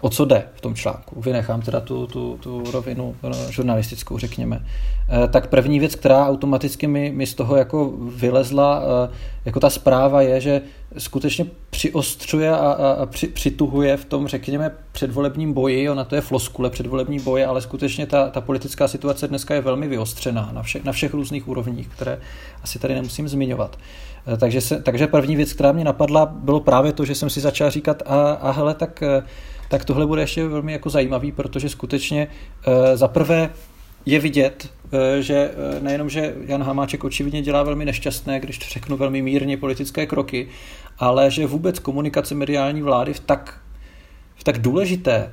o 0.00 0.10
co 0.10 0.24
jde 0.24 0.44
v 0.54 0.60
tom 0.60 0.74
článku, 0.74 1.20
vynechám 1.20 1.62
teda 1.62 1.80
tu, 1.80 2.06
tu, 2.06 2.38
tu 2.40 2.70
rovinu 2.70 3.16
eh, 3.22 3.52
žurnalistickou, 3.52 4.18
řekněme, 4.18 4.66
eh, 5.08 5.28
tak 5.28 5.46
první 5.46 5.80
věc, 5.80 5.94
která 5.94 6.28
automaticky 6.28 6.86
mi, 6.86 7.12
mi 7.14 7.26
z 7.26 7.34
toho 7.34 7.56
jako 7.56 7.92
vylezla, 8.16 8.82
eh, 8.82 9.14
jako 9.44 9.60
ta 9.60 9.70
zpráva 9.70 10.22
je, 10.22 10.40
že 10.40 10.62
skutečně 10.98 11.46
přiostřuje 11.70 12.50
a, 12.50 12.56
a, 12.56 12.90
a 12.92 13.06
při, 13.06 13.26
přituhuje 13.26 13.96
v 13.96 14.04
tom, 14.04 14.28
řekněme, 14.28 14.70
předvolebním 14.92 15.52
boji, 15.52 15.90
ona 15.90 16.04
to 16.04 16.14
je 16.14 16.20
floskule 16.20 16.70
předvolební 16.70 17.20
boje, 17.20 17.46
ale 17.46 17.60
skutečně 17.60 18.06
ta, 18.06 18.28
ta 18.28 18.40
politická 18.40 18.88
situace 18.88 19.28
dneska 19.28 19.54
je 19.54 19.60
velmi 19.60 19.88
vyostřená 19.88 20.50
na, 20.52 20.62
vše, 20.62 20.80
na 20.84 20.92
všech 20.92 21.14
různých 21.14 21.48
úrovních, 21.48 21.88
které 21.88 22.18
asi 22.62 22.78
tady 22.78 22.94
nemusím 22.94 23.28
zmiňovat. 23.28 23.78
Takže, 24.38 24.60
se, 24.60 24.82
takže 24.82 25.06
první 25.06 25.36
věc, 25.36 25.52
která 25.52 25.72
mě 25.72 25.84
napadla, 25.84 26.26
bylo 26.26 26.60
právě 26.60 26.92
to, 26.92 27.04
že 27.04 27.14
jsem 27.14 27.30
si 27.30 27.40
začal 27.40 27.70
říkat, 27.70 28.02
a, 28.06 28.32
a 28.32 28.50
hele, 28.50 28.74
tak 28.74 29.02
tak 29.70 29.84
tohle 29.84 30.06
bude 30.06 30.22
ještě 30.22 30.48
velmi 30.48 30.72
jako 30.72 30.90
zajímavý, 30.90 31.32
protože 31.32 31.68
skutečně 31.68 32.28
eh, 32.66 32.96
za 32.96 33.08
prvé 33.08 33.50
je 34.06 34.18
vidět, 34.18 34.68
eh, 34.92 35.22
že 35.22 35.34
eh, 35.34 35.80
nejenom, 35.80 36.10
že 36.10 36.34
Jan 36.46 36.62
Hamáček 36.62 37.04
očividně 37.04 37.42
dělá 37.42 37.62
velmi 37.62 37.84
nešťastné, 37.84 38.40
když 38.40 38.58
to 38.58 38.64
řeknu 38.68 38.96
velmi 38.96 39.22
mírně, 39.22 39.56
politické 39.56 40.06
kroky, 40.06 40.48
ale 40.98 41.30
že 41.30 41.46
vůbec 41.46 41.78
komunikace 41.78 42.34
mediální 42.34 42.82
vlády 42.82 43.14
v 43.14 43.20
tak, 43.20 43.60
v 44.34 44.44
tak 44.44 44.58
důležité, 44.58 45.32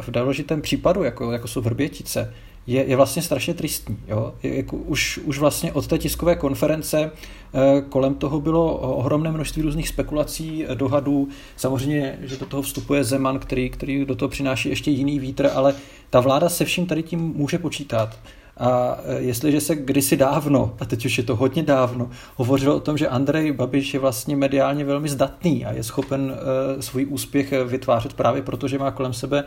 v 0.00 0.10
důležitém 0.10 0.62
případu, 0.62 1.02
jako, 1.02 1.32
jako 1.32 1.48
jsou 1.48 1.60
Vrbětice, 1.60 2.34
je, 2.68 2.84
je 2.84 2.96
vlastně 2.96 3.22
strašně 3.22 3.54
tristní. 3.54 3.98
Jo? 4.08 4.34
Je, 4.42 4.56
jako 4.56 4.76
už, 4.76 5.18
už 5.24 5.38
vlastně 5.38 5.72
od 5.72 5.86
té 5.86 5.98
tiskové 5.98 6.36
konference 6.36 7.10
eh, 7.54 7.82
kolem 7.88 8.14
toho 8.14 8.40
bylo 8.40 8.78
ohromné 8.78 9.32
množství 9.32 9.62
různých 9.62 9.88
spekulací, 9.88 10.64
eh, 10.64 10.74
dohadů. 10.74 11.28
Samozřejmě, 11.56 12.18
že 12.22 12.36
do 12.36 12.46
toho 12.46 12.62
vstupuje 12.62 13.04
Zeman, 13.04 13.38
který, 13.38 13.70
který 13.70 14.04
do 14.04 14.14
toho 14.14 14.28
přináší 14.28 14.68
ještě 14.68 14.90
jiný 14.90 15.18
vítr, 15.18 15.50
ale 15.54 15.74
ta 16.10 16.20
vláda 16.20 16.48
se 16.48 16.64
vším 16.64 16.86
tady 16.86 17.02
tím 17.02 17.20
může 17.20 17.58
počítat. 17.58 18.18
A 18.58 18.98
eh, 19.04 19.20
jestliže 19.20 19.60
se 19.60 19.76
kdysi 19.76 20.16
dávno, 20.16 20.74
a 20.80 20.84
teď 20.84 21.06
už 21.06 21.18
je 21.18 21.24
to 21.24 21.36
hodně 21.36 21.62
dávno, 21.62 22.10
hovořilo 22.36 22.76
o 22.76 22.80
tom, 22.80 22.98
že 22.98 23.08
Andrej 23.08 23.52
Babiš 23.52 23.94
je 23.94 24.00
vlastně 24.00 24.36
mediálně 24.36 24.84
velmi 24.84 25.08
zdatný 25.08 25.66
a 25.66 25.72
je 25.72 25.82
schopen 25.82 26.20
uh, 26.20 26.80
svůj 26.80 27.06
úspěch 27.10 27.52
vytvářet 27.66 28.12
právě 28.12 28.42
proto, 28.42 28.68
že 28.68 28.78
má 28.78 28.90
kolem 28.90 29.12
sebe 29.12 29.44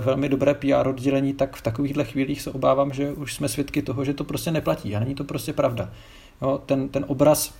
velmi 0.00 0.28
dobré 0.28 0.54
PR 0.54 0.88
oddělení, 0.88 1.32
tak 1.32 1.56
v 1.56 1.62
takovýchhle 1.62 2.04
chvílích 2.04 2.42
se 2.42 2.50
obávám, 2.50 2.92
že 2.92 3.12
už 3.12 3.34
jsme 3.34 3.48
svědky 3.48 3.82
toho, 3.82 4.04
že 4.04 4.14
to 4.14 4.24
prostě 4.24 4.50
neplatí 4.50 4.96
a 4.96 5.00
není 5.00 5.14
to 5.14 5.24
prostě 5.24 5.52
pravda. 5.52 5.90
Jo, 6.42 6.60
ten, 6.66 6.88
ten 6.88 7.04
obraz 7.08 7.54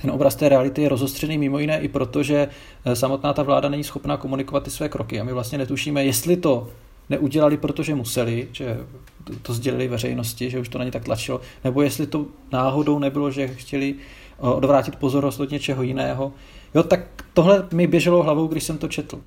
ten 0.00 0.10
obraz 0.10 0.34
té 0.34 0.48
reality 0.48 0.82
je 0.82 0.88
rozostřený 0.88 1.38
mimo 1.38 1.58
jiné 1.58 1.80
i 1.80 1.88
proto, 1.88 2.22
že 2.22 2.48
samotná 2.94 3.32
ta 3.32 3.42
vláda 3.42 3.68
není 3.68 3.84
schopná 3.84 4.16
komunikovat 4.16 4.64
ty 4.64 4.70
své 4.70 4.88
kroky 4.88 5.20
a 5.20 5.24
my 5.24 5.32
vlastně 5.32 5.58
netušíme, 5.58 6.04
jestli 6.04 6.36
to 6.36 6.68
neudělali, 7.10 7.56
protože 7.56 7.94
museli, 7.94 8.48
že 8.52 8.78
to 9.42 9.54
sdělili 9.54 9.88
veřejnosti, 9.88 10.50
že 10.50 10.58
už 10.58 10.68
to 10.68 10.78
na 10.78 10.84
ně 10.84 10.90
tak 10.90 11.04
tlačilo, 11.04 11.40
nebo 11.64 11.82
jestli 11.82 12.06
to 12.06 12.26
náhodou 12.52 12.98
nebylo, 12.98 13.30
že 13.30 13.48
chtěli 13.48 13.94
eh, 13.94 14.40
odvrátit 14.40 14.96
pozornost 14.96 15.40
od 15.40 15.50
něčeho 15.50 15.82
jiného. 15.82 16.32
Jo, 16.74 16.82
tak 16.82 17.00
tohle 17.34 17.68
mi 17.72 17.86
běželo 17.86 18.22
hlavou, 18.22 18.46
když 18.46 18.64
jsem 18.64 18.78
to 18.78 18.88
četl. 18.88 19.20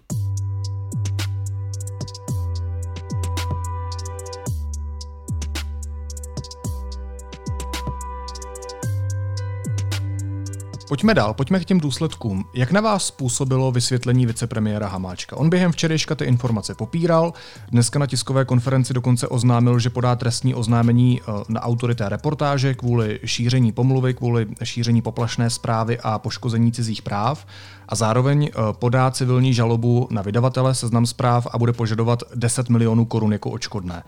Pojďme 10.88 11.14
dál, 11.14 11.34
pojďme 11.34 11.60
k 11.60 11.66
těm 11.66 11.80
důsledkům. 11.80 12.46
Jak 12.54 12.72
na 12.72 12.82
vás 12.82 13.06
způsobilo 13.06 13.72
vysvětlení 13.72 14.26
vicepremiéra 14.26 14.88
Hamáčka? 14.88 15.38
On 15.38 15.50
během 15.50 15.72
včerejška 15.72 16.16
ty 16.16 16.26
informace 16.26 16.76
popíral, 16.76 17.34
dneska 17.72 18.00
na 18.00 18.08
tiskové 18.08 18.46
konferenci 18.46 18.94
dokonce 18.94 19.28
oznámil, 19.28 19.80
že 19.80 19.90
podá 19.90 20.16
trestní 20.16 20.56
oznámení 20.56 21.22
eh, 21.22 21.32
na 21.48 21.62
autorité 21.62 22.10
reportáže 22.10 22.74
kvůli 22.74 23.20
šíření 23.26 23.72
pomluvy, 23.72 24.14
kvůli 24.14 24.48
šíření 24.64 25.02
poplašné 25.02 25.50
zprávy 25.50 26.00
a 26.00 26.20
poškození 26.20 26.72
cizích 26.72 27.02
práv 27.02 27.46
a 27.90 27.96
zároveň 27.96 28.50
eh, 28.50 28.60
podá 28.72 29.12
civilní 29.12 29.54
žalobu 29.54 30.08
na 30.12 30.22
vydavatele 30.22 30.76
seznam 30.76 31.06
zpráv 31.06 31.48
a 31.52 31.58
bude 31.58 31.74
požadovat 31.74 32.24
10 32.36 32.70
milionů 32.70 33.06
korun 33.06 33.32
jako 33.32 33.52
očkodné. 33.52 34.04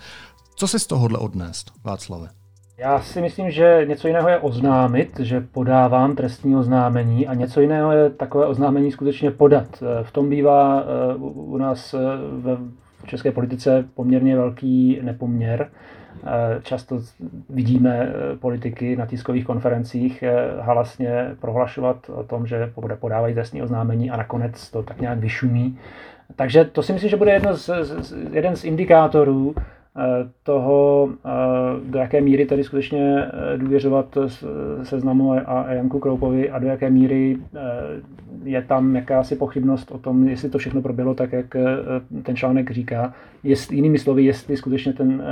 Co 0.56 0.68
si 0.68 0.80
z 0.80 0.88
tohohle 0.88 1.20
odnést, 1.20 1.72
Václave? 1.84 2.47
Já 2.80 3.00
si 3.02 3.22
myslím, 3.22 3.52
že 3.52 3.86
něco 3.88 4.08
jiného 4.08 4.30
je 4.30 4.38
oznámit, 4.38 5.20
že 5.20 5.42
podávám 5.42 6.16
trestní 6.16 6.56
oznámení 6.56 7.28
a 7.28 7.34
něco 7.34 7.62
jiného 7.62 7.92
je 7.92 8.10
takové 8.10 8.46
oznámení 8.46 8.92
skutečně 8.92 9.32
podat. 9.32 9.84
V 10.04 10.12
tom 10.12 10.30
bývá 10.30 10.82
eh, 10.82 11.16
u 11.20 11.58
nás 11.58 11.94
eh, 11.94 11.98
v 12.32 12.60
české 13.06 13.32
politice 13.32 13.86
poměrně 13.94 14.36
velký 14.36 15.00
nepoměr. 15.02 15.70
Eh, 16.24 16.28
často 16.64 17.00
vidíme 17.50 18.14
politiky 18.40 18.96
na 18.96 19.06
tiskových 19.06 19.46
konferencích 19.46 20.24
halasně 20.60 21.36
prohlašovat 21.40 22.10
o 22.10 22.24
tom, 22.24 22.48
že 22.48 22.74
podávají 23.00 23.34
trestní 23.34 23.62
oznámení 23.62 24.12
a 24.12 24.18
nakonec 24.18 24.72
to 24.72 24.84
tak 24.84 25.02
nějak 25.02 25.20
vyšumí. 25.20 25.80
Takže 26.36 26.66
to 26.66 26.84
si 26.84 26.94
myslím, 26.94 27.10
že 27.10 27.18
bude 27.18 27.32
jedno 27.32 27.56
z, 27.56 27.70
jeden 28.32 28.56
z 28.56 28.64
indikátorů, 28.64 29.56
Eh, 29.56 29.77
toho, 30.44 31.10
eh, 31.26 31.30
do 31.90 32.00
jaké 32.00 32.22
míry 32.22 32.46
tedy 32.46 32.64
skutečně 32.64 33.24
eh, 33.24 33.58
důvěřovat 33.58 34.18
seznamu 34.84 35.32
a 35.32 35.66
Janku 35.74 36.00
Kroupovi 36.00 36.50
a 36.50 36.60
do 36.60 36.68
jaké 36.68 36.90
míry 36.90 37.38
je 38.44 38.62
tam 38.62 38.96
jakási 38.96 39.36
pochybnost 39.36 39.92
o 39.92 39.98
tom, 39.98 40.28
jestli 40.28 40.50
to 40.50 40.58
všechno 40.58 40.82
proběhlo 40.82 41.14
tak, 41.14 41.32
jak 41.32 41.56
ten 42.24 42.36
článek 42.36 42.72
říká. 42.72 43.14
Jest, 43.44 43.72
jinými 43.72 44.00
slovy, 44.00 44.24
jestli 44.24 44.58
skutečně 44.58 44.94
ten, 44.94 45.24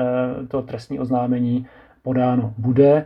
to 0.47 0.61
trestní 0.61 0.99
oznámení 0.99 1.67
podáno 2.03 2.53
bude 2.57 3.05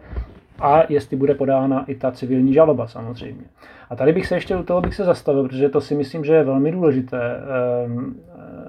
a 0.60 0.84
jestli 0.90 1.18
bude 1.18 1.36
podána 1.36 1.86
i 1.88 1.96
ta 1.96 2.12
civilní 2.12 2.54
žaloba 2.54 2.88
samozřejmě. 2.88 3.44
A 3.90 3.96
tady 3.96 4.14
bych 4.14 4.28
se 4.28 4.36
ještě 4.36 4.56
u 4.56 4.64
toho 4.64 4.82
bych 4.82 4.96
se 4.96 5.04
zastavil, 5.04 5.44
protože 5.44 5.70
to 5.70 5.82
si 5.82 5.96
myslím, 5.96 6.26
že 6.26 6.34
je 6.34 6.44
velmi 6.44 6.72
důležité. 6.72 7.22
Ehm, 7.86 8.16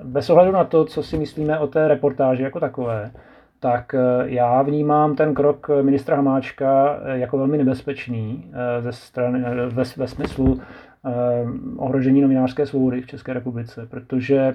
bez 0.05 0.31
ohledu 0.31 0.53
na 0.53 0.65
to, 0.65 0.85
co 0.85 1.03
si 1.03 1.19
myslíme 1.19 1.59
o 1.59 1.67
té 1.67 1.89
reportáži 1.89 2.43
jako 2.43 2.61
takové, 2.61 3.11
tak 3.61 3.95
eh, 3.95 3.99
já 4.25 4.63
vnímám 4.63 5.17
ten 5.17 5.35
krok 5.35 5.71
ministra 5.83 6.17
Hamáčka 6.17 6.99
eh, 7.05 7.19
jako 7.19 7.39
velmi 7.39 7.59
nebezpečný 7.59 8.51
eh, 8.53 8.83
ze 8.83 8.93
strany, 8.93 9.43
ve, 9.69 9.85
ve 9.97 10.09
smyslu 10.09 10.61
ohrožení 11.77 12.21
novinářské 12.21 12.67
svobody 12.67 13.01
v 13.03 13.07
České 13.07 13.33
republice, 13.33 13.87
protože 13.91 14.55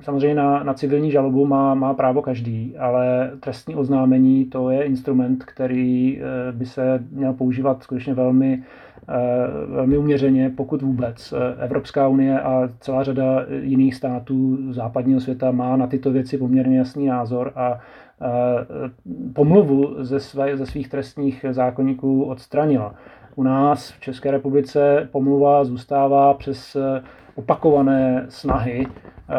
samozřejmě 0.00 0.34
na, 0.34 0.62
na 0.62 0.74
civilní 0.74 1.10
žalobu 1.10 1.46
má, 1.46 1.74
má 1.74 1.94
právo 1.94 2.22
každý, 2.22 2.76
ale 2.78 3.30
trestní 3.40 3.74
oznámení 3.74 4.44
to 4.44 4.70
je 4.70 4.82
instrument, 4.82 5.44
který 5.44 6.20
by 6.52 6.66
se 6.66 7.04
měl 7.10 7.32
používat 7.32 7.82
skutečně 7.82 8.14
velmi 8.14 8.62
Eh, 9.08 9.66
velmi 9.66 9.98
uměřeně, 9.98 10.50
pokud 10.56 10.82
vůbec. 10.82 11.32
Eh, 11.32 11.64
Evropská 11.64 12.08
unie 12.08 12.40
a 12.40 12.68
celá 12.80 13.04
řada 13.04 13.46
jiných 13.62 13.94
států 13.94 14.58
západního 14.72 15.20
světa 15.20 15.50
má 15.50 15.76
na 15.76 15.86
tyto 15.86 16.10
věci 16.10 16.38
poměrně 16.38 16.78
jasný 16.78 17.06
názor 17.06 17.52
a 17.56 17.78
eh, 18.22 18.26
pomluvu 19.32 20.04
ze, 20.04 20.20
své, 20.20 20.56
ze 20.56 20.66
svých 20.66 20.88
trestních 20.88 21.44
zákonníků 21.50 22.24
odstranila. 22.24 22.94
U 23.36 23.42
nás 23.42 23.90
v 23.90 24.00
České 24.00 24.30
republice 24.30 25.08
pomluva 25.12 25.64
zůstává 25.64 26.34
přes 26.34 26.76
opakované 27.34 28.26
snahy 28.28 28.86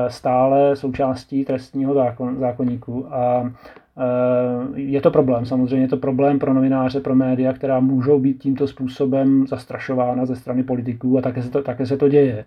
stále 0.07 0.75
součástí 0.75 1.45
trestního 1.45 1.93
zákon, 1.93 2.39
zákonníku 2.39 3.13
a 3.13 3.51
Eh, 3.97 4.79
je 4.79 5.01
to 5.01 5.11
problém, 5.11 5.45
samozřejmě 5.45 5.85
je 5.85 5.87
to 5.87 5.97
problém 5.97 6.39
pro 6.39 6.53
novináře, 6.53 6.99
pro 6.99 7.15
média, 7.15 7.53
která 7.53 7.79
můžou 7.79 8.19
být 8.19 8.41
tímto 8.41 8.67
způsobem 8.67 9.47
zastrašována 9.47 10.25
ze 10.25 10.35
strany 10.35 10.63
politiků 10.63 11.17
a 11.17 11.21
také 11.21 11.41
se 11.43 11.49
to, 11.49 11.61
také 11.61 11.85
se 11.85 11.97
to 11.97 12.09
děje. 12.09 12.45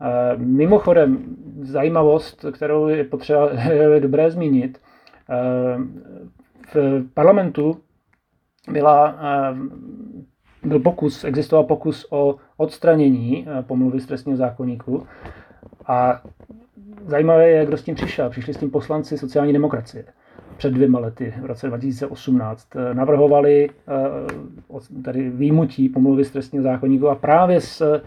Eh, 0.00 0.36
mimochodem, 0.36 1.36
zajímavost, 1.60 2.44
kterou 2.52 2.88
je 2.88 3.04
potřeba 3.04 3.50
je 3.72 4.00
dobré 4.00 4.30
zmínit, 4.30 4.80
eh, 5.30 5.78
v 6.74 7.04
parlamentu 7.14 7.80
byla, 8.72 9.14
byl 10.64 10.80
pokus, 10.80 11.24
existoval 11.24 11.64
pokus 11.64 12.06
o 12.10 12.36
odstranění 12.56 13.46
pomluvy 13.66 14.00
z 14.00 14.06
trestního 14.06 14.36
zákonníku 14.36 15.06
a 15.86 16.22
zajímavé 17.06 17.48
je, 17.48 17.66
kdo 17.66 17.76
s 17.76 17.82
tím 17.82 17.94
přišel. 17.94 18.30
Přišli 18.30 18.54
s 18.54 18.56
tím 18.56 18.70
poslanci 18.70 19.18
sociální 19.18 19.52
demokracie 19.52 20.04
před 20.58 20.72
dvěma 20.72 20.98
lety, 20.98 21.34
v 21.40 21.44
roce 21.44 21.66
2018, 21.66 22.68
eh, 22.76 22.94
navrhovali 22.94 23.70
eh, 23.70 25.02
tady 25.02 25.30
výjimutí 25.30 25.88
pomluvy 25.88 26.24
z 26.24 26.30
trestního 26.30 26.62
zákonníku 26.62 27.08
a 27.08 27.14
právě 27.14 27.60
s 27.60 27.80
eh, 27.80 28.00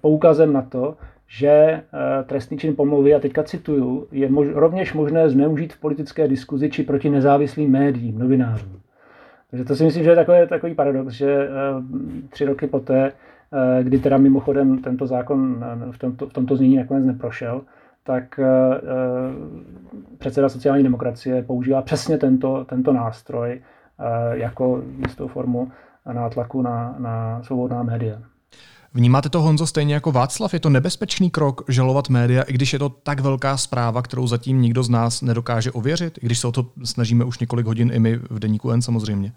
poukazem 0.00 0.52
na 0.52 0.62
to, 0.62 0.96
že 1.32 1.82
trestný 2.26 2.58
čin 2.58 2.76
pomluvy, 2.76 3.14
a 3.14 3.20
teďka 3.20 3.42
cituju, 3.42 4.06
je 4.12 4.30
mož, 4.30 4.48
rovněž 4.52 4.94
možné 4.94 5.30
zneužít 5.30 5.72
v 5.72 5.80
politické 5.80 6.28
diskuzi 6.28 6.70
či 6.70 6.82
proti 6.82 7.10
nezávislým 7.10 7.70
médiím, 7.70 8.18
novinářům. 8.18 8.80
Takže 9.50 9.64
to 9.64 9.76
si 9.76 9.84
myslím, 9.84 10.04
že 10.04 10.10
je 10.10 10.16
takový, 10.16 10.38
takový 10.48 10.74
paradox, 10.74 11.12
že 11.14 11.48
tři 12.30 12.44
roky 12.44 12.66
poté 12.66 13.12
kdy 13.82 13.98
teda 13.98 14.18
mimochodem 14.18 14.78
tento 14.78 15.06
zákon 15.06 15.64
v 15.90 15.98
tomto, 15.98 16.28
v 16.28 16.32
tomto 16.32 16.56
znění 16.56 16.76
nakonec 16.76 17.04
neprošel, 17.04 17.62
tak 18.04 18.40
předseda 20.18 20.48
sociální 20.48 20.82
demokracie 20.82 21.42
používá 21.42 21.82
přesně 21.82 22.18
tento, 22.18 22.64
tento 22.64 22.92
nástroj 22.92 23.60
jako 24.32 24.82
jistou 25.06 25.28
formu 25.28 25.72
nátlaku 26.12 26.62
na, 26.62 26.96
na 26.98 27.42
svobodná 27.42 27.82
média. 27.82 28.18
Vnímáte 28.94 29.28
to, 29.28 29.42
Honzo, 29.42 29.66
stejně 29.66 29.94
jako 29.94 30.12
Václav? 30.12 30.54
Je 30.54 30.60
to 30.60 30.70
nebezpečný 30.70 31.30
krok 31.30 31.64
žalovat 31.68 32.08
média, 32.08 32.42
i 32.42 32.52
když 32.52 32.72
je 32.72 32.78
to 32.78 32.88
tak 32.88 33.20
velká 33.20 33.56
zpráva, 33.56 34.02
kterou 34.02 34.26
zatím 34.26 34.62
nikdo 34.62 34.82
z 34.82 34.88
nás 34.88 35.22
nedokáže 35.22 35.72
ověřit, 35.72 36.18
i 36.22 36.26
když 36.26 36.38
se 36.38 36.46
o 36.46 36.52
to 36.52 36.66
snažíme 36.84 37.24
už 37.24 37.38
několik 37.38 37.66
hodin 37.66 37.90
i 37.94 37.98
my 37.98 38.16
v 38.16 38.38
Deníku 38.38 38.70
N 38.70 38.82
samozřejmě? 38.82 39.32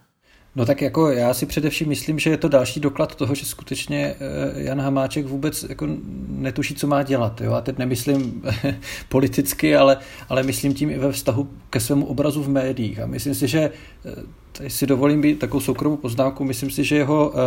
No 0.56 0.66
tak 0.66 0.82
jako 0.82 1.10
já 1.10 1.34
si 1.34 1.46
především 1.46 1.90
myslím, 1.90 2.20
že 2.20 2.30
je 2.30 2.38
to 2.38 2.48
další 2.48 2.80
doklad 2.80 3.16
toho, 3.16 3.36
že 3.36 3.46
skutečně 3.46 4.16
eh, 4.20 4.64
Jan 4.64 4.82
Hamáček 4.82 5.26
vůbec 5.26 5.66
jako 5.70 5.88
netuší, 6.28 6.76
co 6.76 6.88
má 6.88 7.04
dělat. 7.04 7.42
Jo? 7.42 7.54
A 7.54 7.62
teď 7.62 7.78
nemyslím 7.78 8.44
politicky, 9.10 9.76
ale, 9.76 9.98
ale 10.30 10.44
myslím 10.44 10.74
tím 10.74 10.90
i 10.90 10.98
ve 10.98 11.12
vztahu 11.12 11.50
ke 11.70 11.80
svému 11.80 12.06
obrazu 12.06 12.44
v 12.44 12.50
médiích. 12.50 13.00
A 13.00 13.06
myslím 13.06 13.36
si, 13.36 13.48
že, 13.48 13.60
eh, 14.06 14.12
tady 14.52 14.70
si 14.70 14.88
dovolím 14.88 15.22
být 15.22 15.40
takovou 15.40 15.62
soukromou 15.62 15.98
poznámku, 15.98 16.44
myslím 16.44 16.70
si, 16.72 16.84
že 16.84 16.96
jeho 16.96 17.30
uh, 17.30 17.40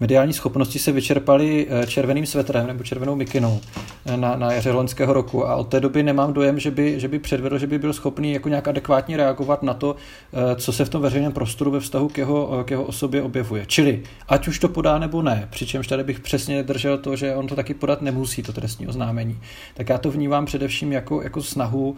mediální 0.00 0.32
schopnosti 0.32 0.78
se 0.78 0.92
vyčerpaly 0.92 1.66
eh, 1.70 1.86
červeným 1.86 2.26
svetrem 2.26 2.66
nebo 2.66 2.84
červenou 2.84 3.16
mikinou 3.16 3.60
eh, 4.06 4.16
na, 4.16 4.36
na 4.36 4.52
jaře 4.52 4.72
loňského 4.72 5.12
roku 5.12 5.48
a 5.48 5.56
od 5.56 5.68
té 5.68 5.80
doby 5.80 6.02
nemám 6.02 6.32
dojem, 6.32 6.58
že 6.60 6.70
by, 6.70 7.00
že 7.00 7.08
by 7.08 7.18
předvedl, 7.18 7.58
že 7.58 7.66
by 7.66 7.78
byl 7.78 7.92
schopný 7.92 8.32
jako 8.32 8.48
nějak 8.48 8.68
adekvátně 8.68 9.16
reagovat 9.16 9.62
na 9.62 9.74
to, 9.74 9.96
eh, 10.32 10.56
co 10.56 10.72
se 10.72 10.84
v 10.84 10.88
tom 10.88 11.02
veřejném 11.02 11.32
prostoru 11.32 11.70
ve 11.70 11.80
vztahu 11.80 12.08
k 12.08 12.18
jeho, 12.18 12.64
k 12.64 12.70
jeho 12.70 12.84
osobě 12.84 13.22
objevuje. 13.22 13.66
Čili 13.66 14.02
ať 14.28 14.48
už 14.48 14.58
to 14.58 14.68
podá 14.68 14.98
nebo 14.98 15.22
ne, 15.22 15.48
přičemž 15.50 15.86
tady 15.86 16.04
bych 16.04 16.20
přesně 16.20 16.62
držel 16.62 16.98
to, 16.98 17.16
že 17.16 17.34
on 17.34 17.46
to 17.46 17.56
taky 17.56 17.74
podat 17.74 18.02
nemusí, 18.02 18.42
to 18.42 18.52
trestní 18.52 18.86
oznámení, 18.86 19.38
tak 19.74 19.88
já 19.88 19.98
to 19.98 20.10
vnímám 20.10 20.46
především 20.46 20.92
jako, 20.92 21.22
jako 21.22 21.42
snahu 21.42 21.96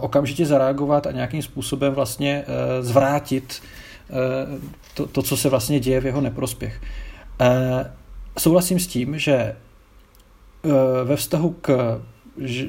okamžitě 0.00 0.46
zareagovat 0.46 1.06
a 1.06 1.12
nějakým 1.12 1.42
způsobem 1.42 1.94
vlastně 1.94 2.44
zvrátit 2.80 3.62
to, 4.94 5.06
to, 5.06 5.22
co 5.22 5.36
se 5.36 5.48
vlastně 5.48 5.80
děje 5.80 6.00
v 6.00 6.06
jeho 6.06 6.20
neprospěch. 6.20 6.80
Eh, 7.40 7.92
souhlasím 8.38 8.80
s 8.80 8.86
tím, 8.86 9.18
že 9.18 9.34
eh, 9.34 9.54
ve 11.04 11.16
vztahu 11.16 11.56
k 11.60 12.00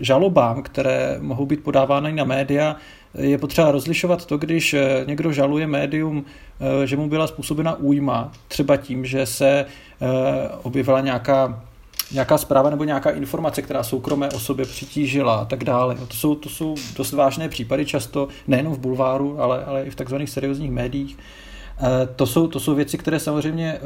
žalobám, 0.01 0.63
které 0.63 1.17
mohou 1.21 1.45
být 1.45 1.63
podávány 1.63 2.13
na 2.13 2.23
média, 2.23 2.75
je 3.13 3.37
potřeba 3.37 3.71
rozlišovat 3.71 4.25
to, 4.25 4.37
když 4.37 4.73
eh, 4.73 5.03
někdo 5.07 5.31
žaluje 5.31 5.67
médium, 5.67 6.25
že 6.85 6.97
mu 6.97 7.09
byla 7.09 7.27
způsobena 7.27 7.75
újma, 7.75 8.31
třeba 8.47 8.77
tím, 8.77 9.05
že 9.05 9.25
se 9.25 9.65
objevila 10.63 11.01
nějaká, 11.01 11.63
nějaká 12.11 12.37
zpráva 12.37 12.69
nebo 12.69 12.83
nějaká 12.83 13.09
informace, 13.09 13.61
která 13.61 13.83
soukromé 13.83 14.29
osobě 14.29 14.65
přitížila 14.65 15.35
a 15.35 15.45
tak 15.45 15.63
dále. 15.63 15.95
To 15.95 16.13
jsou, 16.13 16.35
to 16.35 16.49
jsou 16.49 16.75
dost 16.95 17.11
vážné 17.11 17.49
případy, 17.49 17.85
často 17.85 18.27
nejenom 18.47 18.73
v 18.73 18.79
bulváru, 18.79 19.41
ale, 19.41 19.65
ale 19.65 19.83
i 19.83 19.89
v 19.89 19.95
takzvaných 19.95 20.29
seriózních 20.29 20.71
médiích. 20.71 21.17
To 22.15 22.25
jsou, 22.25 22.47
to 22.47 22.59
jsou 22.59 22.75
věci, 22.75 22.97
které 22.97 23.19
samozřejmě 23.19 23.79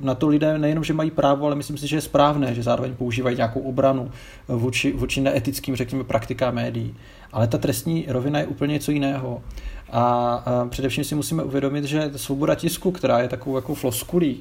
na 0.00 0.14
to 0.14 0.28
lidé 0.28 0.58
nejenom, 0.58 0.84
že 0.84 0.92
mají 0.92 1.10
právo, 1.10 1.46
ale 1.46 1.56
myslím 1.56 1.78
si, 1.78 1.86
že 1.86 1.96
je 1.96 2.00
správné, 2.00 2.54
že 2.54 2.62
zároveň 2.62 2.94
používají 2.94 3.36
nějakou 3.36 3.60
obranu 3.60 4.10
vůči, 4.48 4.92
vůči 4.92 5.20
neetickým, 5.20 5.76
řekněme, 5.76 6.04
praktikám 6.04 6.54
médií. 6.54 6.94
Ale 7.32 7.46
ta 7.46 7.58
trestní 7.58 8.04
rovina 8.08 8.38
je 8.38 8.46
úplně 8.46 8.72
něco 8.72 8.92
jiného. 8.92 9.42
A, 9.90 10.02
a 10.34 10.66
především 10.68 11.04
si 11.04 11.14
musíme 11.14 11.42
uvědomit, 11.42 11.84
že 11.84 12.10
svoboda 12.16 12.54
tisku, 12.54 12.90
která 12.92 13.18
je 13.18 13.28
takovou 13.28 13.56
jako 13.56 13.74
floskulí, 13.74 14.40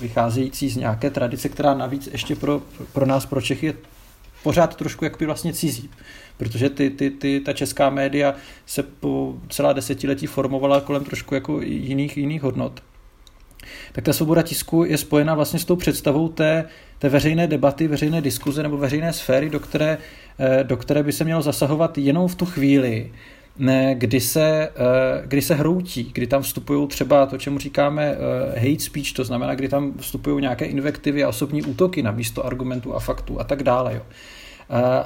vycházející 0.00 0.68
z 0.68 0.76
nějaké 0.76 1.10
tradice, 1.10 1.48
která 1.48 1.74
navíc 1.74 2.06
ještě 2.12 2.36
pro, 2.36 2.62
pro 2.92 3.06
nás, 3.06 3.26
pro 3.26 3.40
Čechy, 3.40 3.66
je 3.66 3.74
pořád 4.42 4.76
trošku 4.76 5.04
jakoby 5.04 5.26
vlastně 5.26 5.52
cizí. 5.52 5.90
Protože 6.36 6.70
ty, 6.70 6.90
ty, 6.90 7.10
ty, 7.10 7.40
ta 7.40 7.52
česká 7.52 7.90
média 7.90 8.34
se 8.66 8.82
po 8.82 9.34
celá 9.48 9.72
desetiletí 9.72 10.26
formovala 10.26 10.80
kolem 10.80 11.04
trošku 11.04 11.34
jako 11.34 11.60
jiných, 11.60 12.16
jiných 12.16 12.42
hodnot 12.42 12.82
tak 13.92 14.04
ta 14.04 14.12
svoboda 14.12 14.42
tisku 14.42 14.84
je 14.84 14.98
spojena 14.98 15.34
vlastně 15.34 15.58
s 15.58 15.64
tou 15.64 15.76
představou 15.76 16.28
té, 16.28 16.64
té 16.98 17.08
veřejné 17.08 17.46
debaty, 17.46 17.88
veřejné 17.88 18.20
diskuze 18.20 18.62
nebo 18.62 18.76
veřejné 18.76 19.12
sféry, 19.12 19.50
do 19.50 19.60
které, 19.60 19.98
eh, 20.38 20.64
do 20.64 20.76
které 20.76 21.02
by 21.02 21.12
se 21.12 21.24
mělo 21.24 21.42
zasahovat 21.42 21.98
jenom 21.98 22.28
v 22.28 22.34
tu 22.34 22.46
chvíli, 22.46 23.12
ne, 23.58 23.94
kdy, 23.94 24.20
se, 24.20 24.68
eh, 24.68 25.22
kdy 25.26 25.42
se 25.42 25.54
hroutí, 25.54 26.10
kdy 26.14 26.26
tam 26.26 26.42
vstupují 26.42 26.88
třeba 26.88 27.26
to, 27.26 27.38
čemu 27.38 27.58
říkáme 27.58 28.16
eh, 28.54 28.60
hate 28.60 28.82
speech, 28.82 29.12
to 29.12 29.24
znamená, 29.24 29.54
kdy 29.54 29.68
tam 29.68 29.92
vstupují 29.98 30.40
nějaké 30.40 30.64
invektivy 30.64 31.24
a 31.24 31.28
osobní 31.28 31.62
útoky 31.62 32.02
na 32.02 32.10
místo 32.10 32.46
argumentů 32.46 32.94
a 32.94 33.00
faktů 33.00 33.40
a 33.40 33.44
tak 33.44 33.62
dále. 33.62 33.94
Jo. 33.94 34.02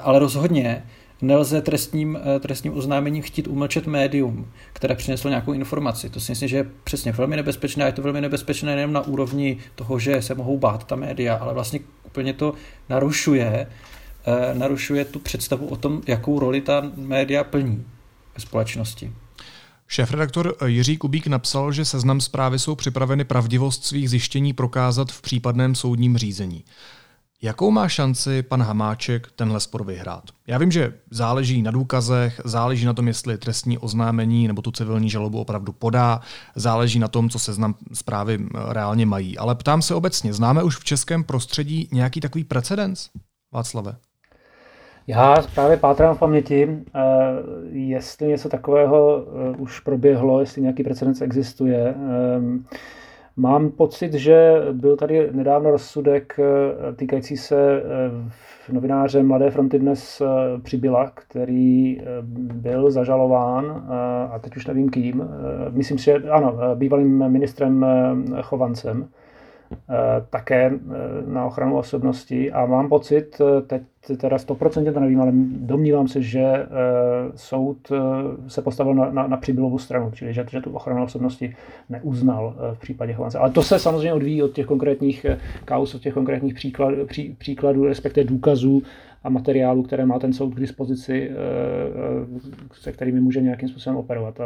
Ale 0.03 0.19
rozhodně 0.19 0.83
nelze 1.21 1.61
trestním, 1.61 2.17
eh, 2.35 2.39
trestním 2.39 2.77
oznámením 2.77 3.23
chtít 3.23 3.47
umlčet 3.47 3.87
médium, 3.87 4.47
které 4.73 4.95
přineslo 4.95 5.29
nějakou 5.29 5.53
informaci. 5.53 6.09
To 6.09 6.19
si 6.19 6.31
myslím, 6.31 6.49
že 6.49 6.57
je 6.57 6.65
přesně 6.83 7.11
velmi 7.11 7.35
nebezpečné 7.35 7.83
a 7.83 7.87
je 7.87 7.93
to 7.93 8.01
velmi 8.01 8.21
nebezpečné 8.21 8.75
nejen 8.75 8.93
na 8.93 9.01
úrovni 9.01 9.57
toho, 9.75 9.99
že 9.99 10.21
se 10.21 10.35
mohou 10.35 10.57
bát 10.57 10.83
ta 10.83 10.95
média, 10.95 11.35
ale 11.35 11.53
vlastně 11.53 11.79
úplně 12.05 12.33
to 12.33 12.53
narušuje, 12.89 13.67
eh, 14.25 14.53
narušuje 14.53 15.05
tu 15.05 15.19
představu 15.19 15.67
o 15.67 15.75
tom, 15.75 16.01
jakou 16.07 16.39
roli 16.39 16.61
ta 16.61 16.91
média 16.95 17.43
plní 17.43 17.85
ve 18.35 18.41
společnosti. 18.41 19.11
Šéf-redaktor 19.87 20.55
Jiří 20.65 20.97
Kubík 20.97 21.27
napsal, 21.27 21.71
že 21.71 21.85
seznam 21.85 22.21
zprávy 22.21 22.59
jsou 22.59 22.75
připraveny 22.75 23.23
pravdivost 23.23 23.85
svých 23.85 24.09
zjištění 24.09 24.53
prokázat 24.53 25.11
v 25.11 25.21
případném 25.21 25.75
soudním 25.75 26.17
řízení. 26.17 26.63
Jakou 27.41 27.71
má 27.71 27.87
šanci 27.87 28.43
pan 28.43 28.61
Hamáček 28.61 29.27
tenhle 29.35 29.59
spor 29.59 29.85
vyhrát? 29.85 30.23
Já 30.47 30.57
vím, 30.57 30.71
že 30.71 30.93
záleží 31.11 31.61
na 31.61 31.71
důkazech, 31.71 32.41
záleží 32.45 32.85
na 32.85 32.93
tom, 32.93 33.07
jestli 33.07 33.37
trestní 33.37 33.77
oznámení 33.77 34.47
nebo 34.47 34.61
tu 34.61 34.71
civilní 34.71 35.09
žalobu 35.09 35.39
opravdu 35.39 35.71
podá, 35.71 36.21
záleží 36.55 36.99
na 36.99 37.07
tom, 37.07 37.29
co 37.29 37.39
seznam 37.39 37.75
zprávy 37.93 38.39
reálně 38.69 39.05
mají. 39.05 39.37
Ale 39.37 39.55
ptám 39.55 39.81
se 39.81 39.95
obecně, 39.95 40.33
známe 40.33 40.63
už 40.63 40.77
v 40.77 40.83
českém 40.83 41.23
prostředí 41.23 41.89
nějaký 41.91 42.19
takový 42.19 42.43
precedens? 42.43 43.09
Václave? 43.53 43.95
Já 45.07 45.35
právě 45.55 45.77
pátrám 45.77 46.15
v 46.15 46.19
paměti, 46.19 46.67
eh, 46.95 47.01
jestli 47.71 48.27
něco 48.27 48.49
takového 48.49 49.25
eh, 49.27 49.57
už 49.57 49.79
proběhlo, 49.79 50.39
jestli 50.39 50.61
nějaký 50.61 50.83
precedens 50.83 51.21
existuje. 51.21 51.95
Mám 53.39 53.71
pocit, 53.71 54.13
že 54.13 54.61
byl 54.71 54.97
tady 54.97 55.29
nedávno 55.31 55.71
rozsudek 55.71 56.39
eh, 56.39 56.93
týkající 56.95 57.37
se 57.37 57.81
eh, 57.81 58.73
novináře 58.73 59.23
Mladé 59.23 59.51
fronty 59.51 59.79
dnes 59.79 60.21
eh, 60.21 60.25
přibyla, 60.61 61.11
který 61.13 62.01
byl 62.53 62.91
zažalován, 62.91 63.85
a 64.31 64.39
teď 64.39 64.57
už 64.57 64.67
nevím 64.67 64.89
kým, 64.89 65.23
myslím 65.69 65.97
si, 65.97 66.05
že 66.05 66.13
ano, 66.13 66.57
bývalým 66.75 67.27
ministrem 67.29 67.85
Chovancem, 68.41 69.07
také 70.29 70.65
eh, 70.65 70.77
na 71.25 71.45
ochranu 71.45 71.77
osobnosti 71.77 72.51
a 72.51 72.65
mám 72.65 72.89
pocit, 72.89 73.41
eh, 73.41 73.61
teď 73.61 73.81
teda 74.17 74.37
100% 74.37 74.93
to 74.93 74.99
nevím, 74.99 75.21
ale 75.21 75.31
domnívám 75.45 76.07
se, 76.07 76.21
že 76.21 76.65
soud 77.35 77.91
se 78.47 78.61
postavil 78.61 78.93
na, 78.93 79.11
na, 79.11 79.27
na 79.27 79.37
přibylovou 79.37 79.77
stranu, 79.77 80.11
čili 80.11 80.33
že, 80.33 80.45
že 80.49 80.61
tu 80.61 80.71
ochranu 80.71 81.03
osobnosti 81.03 81.55
neuznal 81.89 82.55
v 82.73 82.79
případě 82.79 83.13
Chovance. 83.13 83.37
Ale 83.37 83.49
to 83.49 83.61
se 83.61 83.79
samozřejmě 83.79 84.13
odvíjí 84.13 84.43
od 84.43 84.51
těch 84.51 84.65
konkrétních 84.65 85.25
kaus, 85.65 85.95
od 85.95 86.01
těch 86.01 86.13
konkrétních 86.13 86.53
příkladů, 86.53 87.05
pří, 87.05 87.35
příkladů 87.39 87.85
respektive 87.85 88.27
důkazů 88.27 88.81
a 89.23 89.29
materiálu, 89.29 89.83
které 89.83 90.05
má 90.05 90.19
ten 90.19 90.33
soud 90.33 90.55
k 90.55 90.59
dispozici, 90.59 91.31
se 92.73 92.91
kterými 92.91 93.21
může 93.21 93.41
nějakým 93.41 93.69
způsobem 93.69 93.97
operovat. 93.97 94.39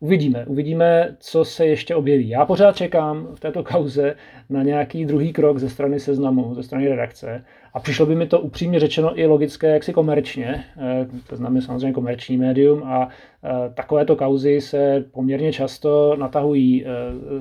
Uvidíme, 0.00 0.46
uvidíme, 0.46 1.16
co 1.20 1.44
se 1.44 1.66
ještě 1.66 1.94
objeví. 1.94 2.28
Já 2.28 2.46
pořád 2.46 2.76
čekám 2.76 3.28
v 3.34 3.40
této 3.40 3.64
kauze 3.64 4.14
na 4.50 4.62
nějaký 4.62 5.04
druhý 5.04 5.32
krok 5.32 5.58
ze 5.58 5.70
strany 5.70 6.00
seznamu, 6.00 6.54
ze 6.54 6.62
strany 6.62 6.88
redakce. 6.88 7.44
A 7.74 7.80
přišlo 7.80 8.06
by 8.06 8.14
mi 8.14 8.26
to 8.26 8.40
upřímně 8.40 8.80
řečeno 8.80 9.20
i 9.20 9.26
logické, 9.26 9.70
jaksi 9.70 9.92
komerčně. 9.92 10.64
Eh, 10.76 11.06
to 11.26 11.36
znamená 11.36 11.66
samozřejmě 11.66 11.92
komerční 11.92 12.36
médium 12.36 12.82
a 12.84 13.08
eh, 13.08 13.48
takovéto 13.74 14.16
kauzy 14.16 14.60
se 14.60 15.04
poměrně 15.12 15.52
často 15.52 16.16
natahují 16.16 16.84
eh, 16.86 16.88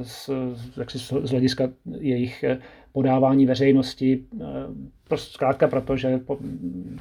z, 0.02 0.30
jaksi 0.78 1.00
z 1.00 1.32
hlediska 1.32 1.70
jejich 2.00 2.46
podávání 2.94 3.46
veřejnosti. 3.46 4.24
Prostě 5.14 5.34
zkrátka 5.34 5.68
proto, 5.68 5.98
že 5.98 6.20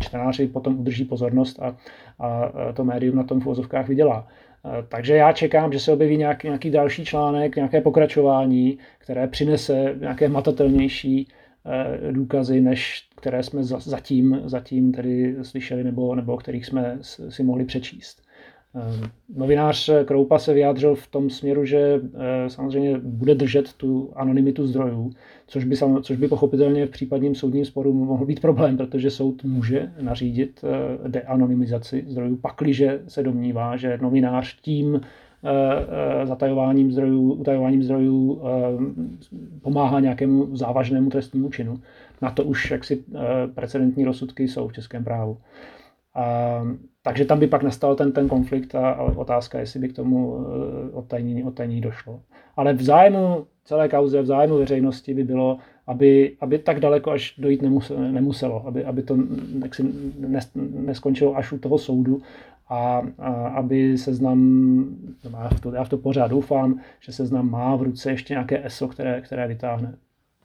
čtenáři 0.00 0.46
potom 0.46 0.80
udrží 0.80 1.04
pozornost 1.04 1.60
a, 1.62 1.76
a 2.18 2.52
to 2.74 2.84
médium 2.84 3.16
na 3.16 3.24
tom 3.24 3.40
v 3.40 3.44
vozovkách 3.44 3.88
vydělá. 3.88 4.28
Eh, 4.64 4.84
takže 4.88 5.16
já 5.16 5.32
čekám, 5.32 5.72
že 5.72 5.80
se 5.80 5.92
objeví 5.92 6.16
nějaký, 6.16 6.46
nějaký 6.46 6.70
další 6.70 7.04
článek, 7.04 7.56
nějaké 7.56 7.80
pokračování, 7.80 8.78
které 8.98 9.26
přinese 9.26 9.94
nějaké 10.00 10.28
matatelnější 10.28 11.28
eh, 11.28 12.12
důkazy, 12.12 12.60
než 12.60 13.08
které 13.16 13.42
jsme 13.42 13.64
zatím, 13.64 14.40
zatím 14.44 14.92
tedy 14.92 15.36
slyšeli 15.42 15.84
nebo, 15.84 16.14
nebo 16.14 16.34
o 16.34 16.36
kterých 16.36 16.66
jsme 16.66 16.98
si 17.28 17.42
mohli 17.42 17.64
přečíst. 17.64 18.21
Novinář 19.36 19.90
Kroupa 20.04 20.38
se 20.38 20.54
vyjádřil 20.54 20.94
v 20.94 21.06
tom 21.06 21.30
směru, 21.30 21.64
že 21.64 22.00
samozřejmě 22.48 22.98
bude 22.98 23.34
držet 23.34 23.72
tu 23.72 24.12
anonymitu 24.16 24.66
zdrojů, 24.66 25.10
což 25.46 25.64
by, 25.64 25.76
což 26.02 26.16
by 26.16 26.28
pochopitelně 26.28 26.86
v 26.86 26.90
případním 26.90 27.34
soudním 27.34 27.64
sporu 27.64 27.92
mohl 27.92 28.26
být 28.26 28.40
problém, 28.40 28.76
protože 28.76 29.10
soud 29.10 29.44
může 29.44 29.92
nařídit 30.00 30.64
deanonymizaci 31.08 32.04
zdrojů, 32.08 32.36
pakliže 32.36 33.02
se 33.08 33.22
domnívá, 33.22 33.76
že 33.76 33.98
novinář 34.02 34.60
tím 34.60 35.00
zatajováním 36.24 36.92
zdrojů, 36.92 37.32
utajováním 37.32 37.82
zdrojů 37.82 38.40
pomáhá 39.62 40.00
nějakému 40.00 40.56
závažnému 40.56 41.10
trestnímu 41.10 41.50
činu. 41.50 41.80
Na 42.22 42.30
to 42.30 42.44
už 42.44 42.70
jaksi 42.70 43.04
precedentní 43.54 44.04
rozsudky 44.04 44.48
jsou 44.48 44.68
v 44.68 44.72
českém 44.72 45.04
právu. 45.04 45.38
A, 46.14 46.62
takže 47.02 47.24
tam 47.24 47.38
by 47.38 47.46
pak 47.46 47.62
nastal 47.62 47.96
ten, 47.96 48.12
ten 48.12 48.28
konflikt 48.28 48.74
a, 48.74 48.90
a 48.90 49.02
otázka, 49.02 49.58
jestli 49.58 49.80
by 49.80 49.88
k 49.88 49.96
tomu 49.96 50.46
eh, 50.90 51.44
odtajnění, 51.44 51.80
došlo. 51.80 52.20
Ale 52.56 52.74
v 52.74 52.82
zájmu 52.82 53.46
celé 53.64 53.88
kauze, 53.88 54.22
v 54.22 54.26
zájmu 54.26 54.58
veřejnosti 54.58 55.14
by 55.14 55.24
bylo, 55.24 55.58
aby, 55.86 56.36
aby 56.40 56.58
tak 56.58 56.80
daleko 56.80 57.10
až 57.10 57.34
dojít 57.38 57.62
nemuselo, 57.62 58.00
nemuselo 58.00 58.66
aby, 58.66 58.84
aby 58.84 59.02
to 59.02 59.16
jaksi 59.62 59.84
neskončilo 60.56 61.36
až 61.36 61.52
u 61.52 61.58
toho 61.58 61.78
soudu 61.78 62.22
a, 62.68 63.02
a 63.18 63.48
aby 63.48 63.98
seznam, 63.98 64.38
já 65.32 65.48
v, 65.48 65.60
to, 65.60 65.72
já 65.72 65.84
v 65.84 65.88
to 65.88 65.98
pořád 65.98 66.30
doufám, 66.30 66.80
že 67.00 67.12
seznam 67.12 67.50
má 67.50 67.76
v 67.76 67.82
ruce 67.82 68.10
ještě 68.10 68.34
nějaké 68.34 68.66
ESO, 68.66 68.88
které, 68.88 69.20
které 69.20 69.48
vytáhne. 69.48 69.94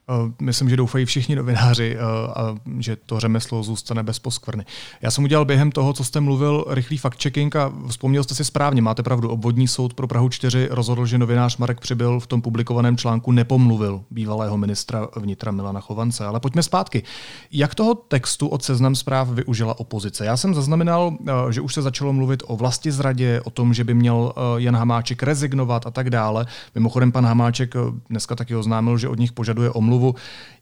Eh, 0.09 0.31
myslím, 0.41 0.69
že 0.69 0.77
doufají 0.77 1.05
všichni 1.05 1.35
novináři, 1.35 1.97
eh, 1.99 2.01
a 2.35 2.55
že 2.79 2.95
to 2.95 3.19
řemeslo 3.19 3.63
zůstane 3.63 4.03
bez 4.03 4.19
poskvrny. 4.19 4.65
Já 5.01 5.11
jsem 5.11 5.23
udělal 5.23 5.45
během 5.45 5.71
toho, 5.71 5.93
co 5.93 6.03
jste 6.03 6.19
mluvil, 6.19 6.65
rychlý 6.69 6.97
fact-checking 6.97 7.59
a 7.59 7.73
vzpomněl 7.87 8.23
jste 8.23 8.35
si 8.35 8.45
správně, 8.45 8.81
máte 8.81 9.03
pravdu. 9.03 9.29
Obvodní 9.29 9.67
soud 9.67 9.93
pro 9.93 10.07
Prahu 10.07 10.29
4 10.29 10.67
rozhodl, 10.71 11.05
že 11.05 11.17
novinář 11.17 11.57
Marek 11.57 11.79
Přibyl 11.79 12.19
v 12.19 12.27
tom 12.27 12.41
publikovaném 12.41 12.97
článku 12.97 13.31
nepomluvil 13.31 14.01
bývalého 14.11 14.57
ministra 14.57 15.07
vnitra 15.15 15.51
Milana 15.51 15.79
Chovance. 15.79 16.25
Ale 16.25 16.39
pojďme 16.39 16.63
zpátky. 16.63 17.03
Jak 17.51 17.75
toho 17.75 17.95
textu 17.95 18.47
od 18.47 18.63
seznam 18.63 18.95
zpráv 18.95 19.29
využila 19.29 19.79
opozice? 19.79 20.25
Já 20.25 20.37
jsem 20.37 20.53
zaznamenal, 20.53 21.17
eh, 21.27 21.31
že 21.49 21.61
už 21.61 21.73
se 21.73 21.81
začalo 21.81 22.13
mluvit 22.13 22.43
o 22.47 22.55
vlasti 22.55 22.91
zradě, 22.91 23.41
o 23.43 23.49
tom, 23.49 23.73
že 23.73 23.83
by 23.83 23.93
měl 23.93 24.33
Jan 24.57 24.75
Hamáček 24.75 25.23
rezignovat 25.23 25.87
a 25.87 25.91
tak 25.91 26.09
dále. 26.09 26.45
Mimochodem, 26.75 27.11
pan 27.11 27.25
Hamáček 27.25 27.73
dneska 28.09 28.35
taky 28.35 28.55
oznámil, 28.55 28.97
že 28.97 29.09
od 29.09 29.19
nich 29.19 29.31
požaduje 29.31 29.69
omluvu 29.69 29.96
smlouvu. 29.97 30.15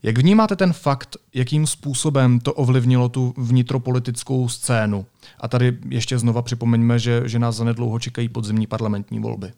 Jak 0.03 0.17
vnímáte 0.17 0.55
ten 0.55 0.73
fakt, 0.73 1.17
jakým 1.33 1.67
způsobem 1.67 2.39
to 2.39 2.53
ovlivnilo 2.53 3.09
tu 3.09 3.33
vnitropolitickou 3.37 4.49
scénu? 4.49 5.05
A 5.39 5.47
tady 5.47 5.77
ještě 5.89 6.19
znova 6.19 6.41
připomeňme, 6.41 6.99
že, 6.99 7.21
že 7.25 7.39
nás 7.39 7.55
zanedlouho 7.55 7.99
čekají 7.99 8.29
podzimní 8.29 8.67
parlamentní 8.67 9.19
volby. 9.19 9.51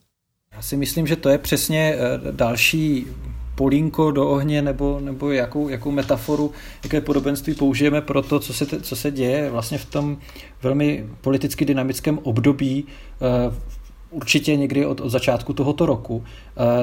Já 0.55 0.61
si 0.61 0.77
myslím, 0.77 1.07
že 1.07 1.15
to 1.15 1.29
je 1.29 1.37
přesně 1.37 1.95
eh, 1.95 2.31
další 2.31 3.07
polínko 3.55 4.11
do 4.11 4.29
ohně 4.29 4.61
nebo, 4.61 4.99
nebo 4.99 5.31
jakou, 5.31 5.69
jakou 5.69 5.91
metaforu, 5.91 6.51
jaké 6.83 7.01
podobenství 7.01 7.53
použijeme 7.53 8.01
pro 8.01 8.21
to, 8.21 8.39
co 8.39 8.53
se, 8.53 8.65
co 8.65 8.95
se 8.95 9.11
děje 9.11 9.49
vlastně 9.49 9.77
v 9.77 9.85
tom 9.85 10.17
velmi 10.63 11.05
politicky 11.21 11.65
dynamickém 11.65 12.19
období 12.23 12.85
eh, 12.85 13.76
určitě 14.11 14.55
někdy 14.55 14.85
od, 14.85 15.01
od 15.01 15.09
začátku 15.09 15.53
tohoto 15.53 15.85
roku. 15.85 16.23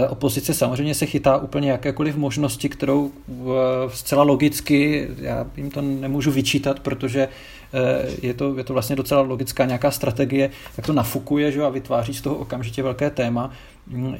E, 0.04 0.08
opozice 0.08 0.54
samozřejmě 0.54 0.94
se 0.94 1.06
chytá 1.06 1.36
úplně 1.36 1.70
jakékoliv 1.70 2.16
možnosti, 2.16 2.68
kterou 2.68 3.10
e, 3.10 3.40
zcela 3.90 4.22
logicky, 4.22 5.08
já 5.18 5.46
jim 5.56 5.70
to 5.70 5.82
nemůžu 5.82 6.30
vyčítat, 6.30 6.80
protože 6.80 7.20
e, 7.20 7.28
je 8.22 8.34
to, 8.34 8.58
je 8.58 8.64
to 8.64 8.72
vlastně 8.72 8.96
docela 8.96 9.20
logická 9.20 9.64
nějaká 9.64 9.90
strategie, 9.90 10.50
tak 10.76 10.86
to 10.86 10.92
nafukuje 10.92 11.52
že, 11.52 11.62
a 11.62 11.68
vytváří 11.68 12.14
z 12.14 12.20
toho 12.20 12.36
okamžitě 12.36 12.82
velké 12.82 13.10
téma. 13.10 13.50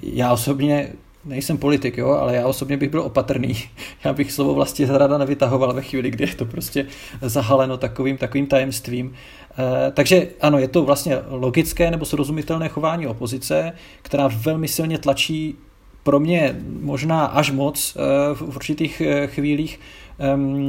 Já 0.03 0.33
osobně 0.33 0.93
nejsem 1.25 1.59
politik, 1.59 1.97
jo, 1.97 2.09
ale 2.09 2.37
já 2.37 2.47
osobně 2.47 2.77
bych 2.77 2.91
byl 2.91 3.01
opatrný. 3.01 3.55
Já 4.05 4.13
bych 4.13 4.33
slovo 4.33 4.55
vlastně 4.55 4.87
zrada 4.87 5.19
nevytahoval 5.19 5.73
ve 5.73 5.83
chvíli, 5.83 6.11
kdy 6.11 6.25
je 6.25 6.35
to 6.35 6.45
prostě 6.45 6.87
zahaleno 7.23 7.77
takovým, 7.77 8.17
takovým 8.17 8.47
tajemstvím. 8.47 9.15
Eh, 9.15 9.44
takže 9.93 10.29
ano, 10.41 10.59
je 10.59 10.69
to 10.69 10.83
vlastně 10.83 11.19
logické 11.29 11.91
nebo 11.91 12.05
srozumitelné 12.05 12.69
chování 12.69 13.07
opozice, 13.07 13.73
která 14.03 14.29
velmi 14.29 14.69
silně 14.69 14.99
tlačí 14.99 15.57
pro 16.03 16.21
mě 16.21 16.57
možná 16.81 17.25
až 17.25 17.51
moc 17.51 17.97
eh, 17.97 18.35
v 18.35 18.43
určitých 18.43 19.01
eh, 19.01 19.27
chvílích 19.27 19.81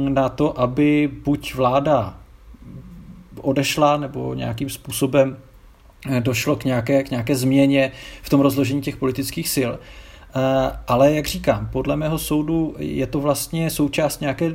na 0.08 0.28
to, 0.28 0.60
aby 0.60 1.10
buď 1.24 1.54
vláda 1.54 2.18
odešla 3.40 3.96
nebo 3.96 4.34
nějakým 4.34 4.70
způsobem 4.70 5.36
došlo 6.20 6.56
k 6.56 6.64
nějaké, 6.64 7.02
k 7.02 7.10
nějaké 7.10 7.36
změně 7.36 7.92
v 8.22 8.28
tom 8.30 8.40
rozložení 8.40 8.80
těch 8.82 8.96
politických 8.96 9.48
sil. 9.56 9.72
Ale 10.88 11.12
jak 11.12 11.26
říkám, 11.26 11.68
podle 11.72 11.96
mého 11.96 12.18
soudu 12.18 12.74
je 12.78 13.06
to 13.06 13.20
vlastně 13.20 13.70
součást 13.70 14.20
nějaké 14.20 14.54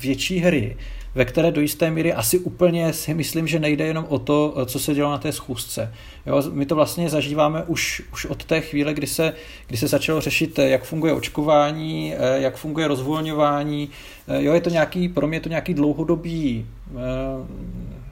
větší 0.00 0.38
hry, 0.38 0.76
ve 1.16 1.24
které 1.24 1.50
do 1.50 1.60
jisté 1.60 1.90
míry 1.90 2.12
asi 2.12 2.38
úplně 2.38 2.92
si 2.92 3.14
myslím, 3.14 3.46
že 3.46 3.58
nejde 3.58 3.86
jenom 3.86 4.06
o 4.08 4.18
to, 4.18 4.66
co 4.66 4.78
se 4.78 4.94
dělo 4.94 5.10
na 5.10 5.18
té 5.18 5.32
schůzce. 5.32 5.92
Jo, 6.26 6.42
my 6.52 6.66
to 6.66 6.74
vlastně 6.74 7.08
zažíváme 7.08 7.62
už, 7.62 8.02
už 8.12 8.26
od 8.26 8.44
té 8.44 8.60
chvíle, 8.60 8.94
kdy 8.94 9.06
se, 9.06 9.32
kdy 9.66 9.76
se 9.76 9.88
začalo 9.88 10.20
řešit, 10.20 10.58
jak 10.58 10.84
funguje 10.84 11.12
očkování, 11.12 12.14
jak 12.34 12.56
funguje 12.56 12.88
rozvolňování. 12.88 13.88
Jo, 14.38 14.54
je 14.54 14.60
to 14.60 14.70
nějaký, 14.70 15.08
pro 15.08 15.26
mě 15.26 15.36
je 15.36 15.40
to 15.40 15.48
nějaký 15.48 15.74
dlouhodobý, 15.74 16.66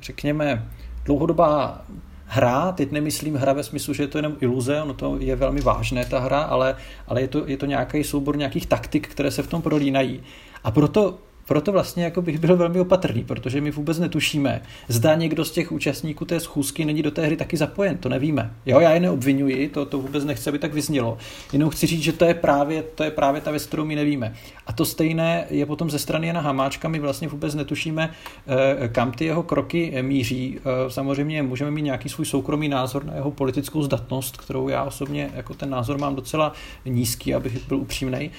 řekněme, 0.03 0.69
dlouhodobá 1.05 1.85
hra, 2.27 2.73
teď 2.73 2.91
nemyslím 2.91 3.35
hra 3.35 3.53
ve 3.53 3.63
smyslu, 3.63 3.95
že 3.95 4.03
je 4.03 4.09
to 4.09 4.19
jenom 4.19 4.37
iluze, 4.41 4.83
ono 4.83 4.95
to 4.95 5.17
je 5.21 5.37
velmi 5.37 5.61
vážné 5.61 6.05
ta 6.05 6.19
hra, 6.19 6.41
ale, 6.41 6.77
ale 7.09 7.21
je, 7.21 7.29
to, 7.29 7.43
je 7.47 7.57
to 7.57 7.67
nějaký 7.67 8.05
soubor 8.05 8.37
nějakých 8.37 8.67
taktik, 8.67 9.09
které 9.09 9.31
se 9.31 9.43
v 9.43 9.47
tom 9.47 9.63
prolínají. 9.63 10.23
A 10.65 10.71
proto 10.71 11.19
proto 11.45 11.73
vlastně 11.73 12.05
jako 12.05 12.23
bych 12.23 12.39
byl 12.39 12.57
velmi 12.57 12.81
opatrný, 12.81 13.25
protože 13.25 13.61
my 13.61 13.71
vůbec 13.71 13.99
netušíme, 13.99 14.63
zda 14.89 15.15
někdo 15.15 15.45
z 15.45 15.51
těch 15.51 15.73
účastníků 15.73 16.25
té 16.25 16.41
schůzky 16.41 16.85
není 16.85 17.03
do 17.03 17.11
té 17.11 17.27
hry 17.27 17.37
taky 17.37 17.57
zapojen, 17.57 17.99
to 17.99 18.09
nevíme. 18.09 18.55
Jo, 18.67 18.81
já 18.81 18.91
je 18.91 19.01
neobvinuji, 19.01 19.69
to, 19.69 19.87
to 19.87 19.99
vůbec 19.99 20.25
nechci, 20.25 20.49
aby 20.49 20.59
tak 20.59 20.75
vyznělo. 20.75 21.19
Jenom 21.53 21.71
chci 21.71 21.87
říct, 21.87 22.03
že 22.03 22.13
to 22.13 22.25
je 22.25 22.35
právě, 22.35 22.83
to 22.83 23.05
je 23.05 23.11
právě 23.11 23.41
ta 23.41 23.51
věc, 23.51 23.67
kterou 23.67 23.85
my 23.85 23.95
nevíme. 23.95 24.35
A 24.67 24.73
to 24.73 24.85
stejné 24.85 25.47
je 25.51 25.67
potom 25.67 25.91
ze 25.91 25.99
strany 25.99 26.27
Jana 26.27 26.41
Hamáčka, 26.41 26.89
my 26.89 26.99
vlastně 26.99 27.29
vůbec 27.29 27.55
netušíme, 27.55 28.11
eh, 28.47 28.89
kam 28.89 29.13
ty 29.13 29.25
jeho 29.25 29.43
kroky 29.43 30.03
míří. 30.03 30.59
Eh, 30.59 30.91
samozřejmě 30.91 31.43
můžeme 31.43 31.71
mít 31.71 31.83
nějaký 31.83 32.09
svůj 32.09 32.27
soukromý 32.27 32.69
názor 32.69 33.05
na 33.05 33.15
jeho 33.15 33.31
politickou 33.31 33.83
zdatnost, 33.83 34.37
kterou 34.37 34.69
já 34.69 34.85
osobně 34.85 35.31
jako 35.35 35.55
ten 35.55 35.71
názor 35.71 35.99
mám 35.99 36.15
docela 36.15 36.53
nízký, 36.85 37.35
abych 37.35 37.69
byl 37.69 37.79
upřímný. 37.79 38.31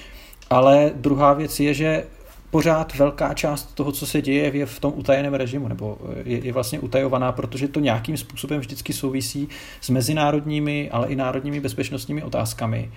Ale 0.50 0.90
druhá 0.94 1.32
věc 1.32 1.60
je, 1.60 1.74
že 1.74 2.04
pořád 2.50 2.94
velká 2.96 3.34
část 3.34 3.74
toho, 3.74 3.92
co 3.92 4.06
se 4.06 4.22
děje, 4.22 4.56
je 4.56 4.66
v 4.66 4.80
tom 4.80 4.92
utajeném 4.96 5.34
režimu, 5.34 5.68
nebo 5.68 5.98
je, 6.24 6.38
je 6.38 6.52
vlastně 6.52 6.80
utajovaná, 6.80 7.32
protože 7.32 7.68
to 7.68 7.80
nějakým 7.80 8.16
způsobem 8.16 8.60
vždycky 8.60 8.92
souvisí 8.92 9.48
s 9.80 9.90
mezinárodními, 9.90 10.90
ale 10.90 11.08
i 11.08 11.16
národními 11.16 11.60
bezpečnostními 11.60 12.22
otázkami. 12.22 12.90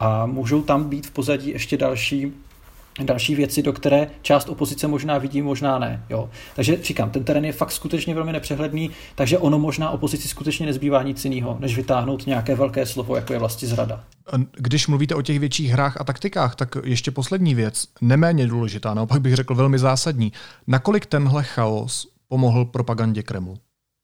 A 0.00 0.26
můžou 0.26 0.62
tam 0.62 0.84
být 0.84 1.06
v 1.06 1.10
pozadí 1.10 1.50
ještě 1.50 1.76
další 1.76 2.32
další 3.02 3.34
věci, 3.34 3.62
do 3.62 3.72
které 3.72 4.06
část 4.22 4.48
opozice 4.48 4.86
možná 4.86 5.18
vidí, 5.18 5.42
možná 5.42 5.78
ne. 5.78 6.04
Jo. 6.10 6.30
Takže 6.56 6.76
říkám, 6.82 7.10
ten 7.10 7.24
terén 7.24 7.44
je 7.44 7.52
fakt 7.52 7.72
skutečně 7.72 8.14
velmi 8.14 8.32
nepřehledný, 8.32 8.90
takže 9.14 9.38
ono 9.38 9.58
možná 9.58 9.90
opozici 9.90 10.28
skutečně 10.28 10.66
nezbývá 10.66 11.02
nic 11.02 11.24
jiného, 11.24 11.56
než 11.60 11.76
vytáhnout 11.76 12.26
nějaké 12.26 12.54
velké 12.54 12.86
slovo, 12.86 13.16
jako 13.16 13.32
je 13.32 13.38
vlastně 13.38 13.68
zrada. 13.68 14.00
Když 14.52 14.88
mluvíte 14.88 15.14
o 15.14 15.22
těch 15.22 15.38
větších 15.38 15.70
hrách 15.70 16.00
a 16.00 16.04
taktikách, 16.04 16.54
tak 16.54 16.76
ještě 16.84 17.10
poslední 17.10 17.54
věc, 17.54 17.84
neméně 18.00 18.46
důležitá, 18.46 18.94
naopak 18.94 19.20
bych 19.20 19.34
řekl 19.34 19.54
velmi 19.54 19.78
zásadní. 19.78 20.32
Nakolik 20.66 21.06
tenhle 21.06 21.42
chaos 21.42 22.08
pomohl 22.28 22.64
propagandě 22.64 23.22
Kremlu? 23.22 23.54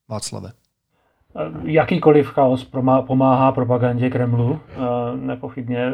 Václave. 0.08 0.52
Jakýkoliv 1.64 2.26
chaos 2.26 2.68
pomáhá 3.06 3.52
propagandě 3.52 4.10
Kremlu. 4.10 4.60
Nepochybně 5.16 5.92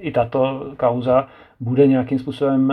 i 0.00 0.12
tato 0.12 0.72
kauza 0.76 1.26
bude 1.60 1.86
nějakým 1.86 2.18
způsobem 2.18 2.72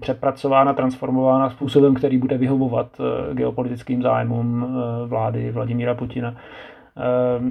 přepracována, 0.00 0.72
transformována 0.72 1.50
způsobem, 1.50 1.94
který 1.94 2.18
bude 2.18 2.38
vyhovovat 2.38 3.00
geopolitickým 3.32 4.02
zájmům 4.02 4.66
vlády 5.06 5.50
Vladimíra 5.50 5.94
Putina. 5.94 6.36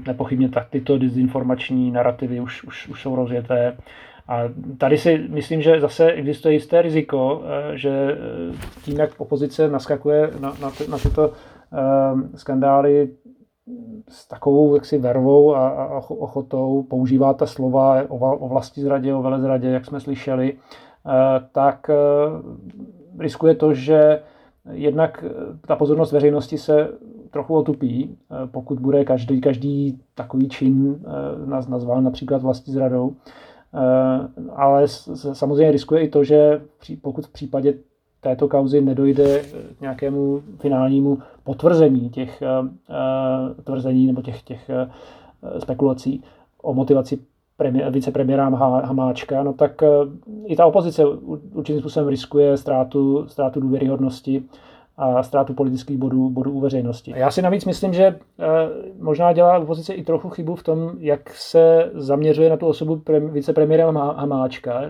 Nepochybně 0.08 0.50
tak 0.50 0.70
tyto 0.70 0.98
dezinformační 0.98 1.92
narrativy 1.92 2.40
už, 2.40 2.64
už, 2.64 2.88
už 2.88 3.02
jsou 3.02 3.16
rozjeté. 3.16 3.78
A 4.28 4.40
tady 4.78 4.98
si 4.98 5.28
myslím, 5.30 5.62
že 5.62 5.82
zase 5.82 6.12
existuje 6.12 6.54
jisté 6.54 6.82
riziko, 6.82 7.44
že 7.74 8.18
tím, 8.82 9.00
jak 9.00 9.10
opozice 9.18 9.70
naskakuje 9.70 10.32
na, 10.40 10.54
na, 10.62 10.72
na 10.90 10.98
tyto 10.98 11.32
skandály, 12.36 13.10
s 14.10 14.28
takovou 14.28 14.76
jaksi 14.76 14.98
vervou 14.98 15.56
a, 15.56 15.70
a 15.70 15.98
ochotou 16.10 16.84
používá 16.84 17.34
ta 17.34 17.46
slova 17.46 18.04
o, 18.10 18.38
o 18.38 18.48
vlasti 18.48 18.82
zradě, 18.82 19.14
o 19.14 19.22
velezradě, 19.22 19.68
jak 19.68 19.86
jsme 19.86 20.00
slyšeli, 20.00 20.54
eh, 20.54 21.10
tak 21.52 21.90
eh, 21.90 21.94
riskuje 23.20 23.56
to, 23.56 23.74
že 23.74 24.22
jednak 24.72 25.26
ta 25.68 25.76
pozornost 25.76 26.12
veřejnosti 26.12 26.58
se 26.58 26.90
trochu 27.32 27.56
otupí, 27.56 28.18
pokud 28.52 28.80
bude 28.80 29.06
každý, 29.06 29.42
každý 29.42 30.00
takový 30.16 30.50
čin 30.50 31.06
nazván 31.46 32.04
například 32.04 32.42
vlastní 32.42 32.74
zradou. 32.74 33.16
Ale 34.56 34.88
samozřejmě 34.88 35.72
riskuje 35.72 36.02
i 36.02 36.10
to, 36.10 36.24
že 36.24 36.62
pokud 37.02 37.26
v 37.26 37.32
případě 37.32 37.74
této 38.24 38.48
kauzy 38.48 38.82
nedojde 38.82 39.44
k 39.78 39.82
nějakému 39.82 40.42
finálnímu 40.60 41.18
potvrzení 41.44 42.10
těch 42.10 42.44
tvrzení 43.64 44.08
nebo 44.08 44.22
těch, 44.22 44.42
těch 44.42 44.70
spekulací 45.60 46.24
o 46.62 46.74
motivaci 46.74 47.20
premiér, 47.58 47.92
vicepremiéra 47.92 48.50
Hamáčka, 48.86 49.44
no 49.44 49.54
tak 49.54 49.84
i 50.46 50.56
ta 50.56 50.66
opozice 50.66 51.06
určitým 51.54 51.80
způsobem 51.80 52.10
riskuje 52.10 52.58
ztrátu, 52.58 53.28
ztrátu 53.28 53.60
důvěryhodnosti 53.60 54.44
a 54.98 55.24
ztrátu 55.24 55.54
politických 55.54 55.98
bodů, 55.98 56.30
bodů 56.30 56.52
u 56.52 56.60
veřejnosti. 56.60 57.14
Já 57.16 57.32
si 57.32 57.42
navíc 57.42 57.66
myslím, 57.66 57.94
že 57.94 58.16
možná 59.00 59.34
dělá 59.34 59.60
opozice 59.60 59.94
i 59.94 60.04
trochu 60.04 60.30
chybu 60.30 60.56
v 60.56 60.64
tom, 60.64 60.92
jak 61.00 61.30
se 61.30 61.92
zaměřuje 61.94 62.50
na 62.50 62.58
tu 62.58 62.68
osobu 62.68 63.02
vicepremiéra 63.32 63.92
Hamáčka. 63.92 64.82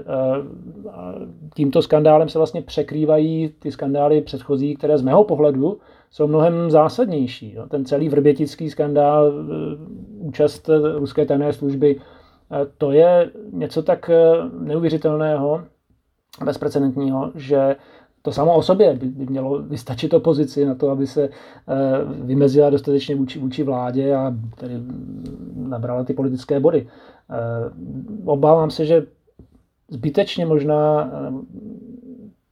Tímto 1.56 1.82
skandálem 1.82 2.30
se 2.30 2.39
vlastně 2.39 2.62
překrývají 2.62 3.54
ty 3.60 3.72
skandály 3.72 4.22
předchozí, 4.22 4.76
které 4.76 4.97
z 4.97 5.01
mého 5.01 5.24
pohledu 5.24 5.78
jsou 6.12 6.28
mnohem 6.28 6.72
zásadnější. 6.72 7.58
Ten 7.70 7.86
celý 7.86 8.10
vrbětický 8.10 8.70
skandál, 8.70 9.28
e, 9.28 9.32
účast 10.20 10.70
ruské 10.95 11.26
tajné 11.26 11.54
služby, 11.54 11.99
to 12.78 12.91
je 12.91 13.32
něco 13.51 13.84
tak 13.84 14.10
neuvěřitelného, 14.60 15.62
bezprecedentního, 16.45 17.32
že 17.36 17.76
to 18.26 18.32
samo 18.32 18.55
o 18.55 18.61
sobě 18.61 18.95
by, 18.95 19.05
by 19.07 19.26
mělo 19.26 19.61
vystačit 19.61 20.13
opozici 20.13 20.65
na 20.65 20.76
to, 20.76 20.89
aby 20.89 21.07
se 21.07 21.30
vymezila 22.21 22.69
dostatečně 22.69 23.15
vůči, 23.15 23.39
vůči 23.39 23.63
vládě 23.63 24.15
a 24.15 24.36
tedy 24.55 24.74
nabrala 25.55 26.03
ty 26.03 26.13
politické 26.13 26.59
body. 26.59 26.88
Obávám 28.26 28.71
se, 28.71 28.86
že 28.86 29.05
zbytečně 29.89 30.45
možná 30.45 31.11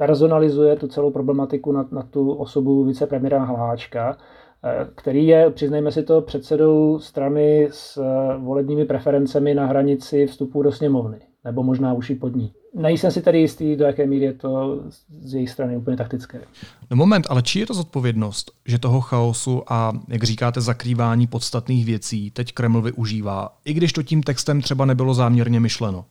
personalizuje 0.01 0.75
tu 0.75 0.87
celou 0.87 1.11
problematiku 1.11 1.71
na, 1.71 1.87
na 1.91 2.03
tu 2.03 2.31
osobu 2.31 2.83
vicepremiéra 2.83 3.43
Hláčka, 3.43 4.17
eh, 4.63 4.87
který 4.95 5.27
je, 5.27 5.49
přiznejme 5.49 5.91
si 5.91 6.03
to, 6.03 6.21
předsedou 6.21 6.99
strany 6.99 7.67
s 7.71 7.97
eh, 7.97 8.37
volebními 8.37 8.85
preferencemi 8.85 9.53
na 9.55 9.65
hranici 9.65 10.27
vstupu 10.27 10.63
do 10.63 10.71
sněmovny, 10.71 11.19
nebo 11.45 11.63
možná 11.63 11.93
už 11.93 12.09
i 12.09 12.15
pod 12.15 12.35
ní. 12.35 12.53
Nejsem 12.75 13.11
si 13.11 13.21
tedy 13.21 13.39
jistý, 13.39 13.75
do 13.75 13.85
jaké 13.85 14.07
míry 14.07 14.25
je 14.25 14.33
to 14.33 14.83
z 15.21 15.33
jejich 15.33 15.49
strany 15.49 15.77
úplně 15.77 15.97
taktické. 15.97 16.41
No 16.89 16.97
moment, 16.97 17.27
ale 17.29 17.41
či 17.41 17.59
je 17.59 17.65
to 17.65 17.73
zodpovědnost, 17.73 18.51
že 18.65 18.79
toho 18.79 19.01
chaosu 19.01 19.63
a, 19.73 19.93
jak 20.07 20.23
říkáte, 20.23 20.61
zakrývání 20.61 21.27
podstatných 21.27 21.85
věcí 21.85 22.31
teď 22.31 22.53
Kreml 22.53 22.81
využívá, 22.81 23.57
i 23.65 23.73
když 23.73 23.93
to 23.93 24.03
tím 24.03 24.23
textem 24.23 24.61
třeba 24.61 24.85
nebylo 24.85 25.13
záměrně 25.13 25.59
myšleno? 25.59 26.05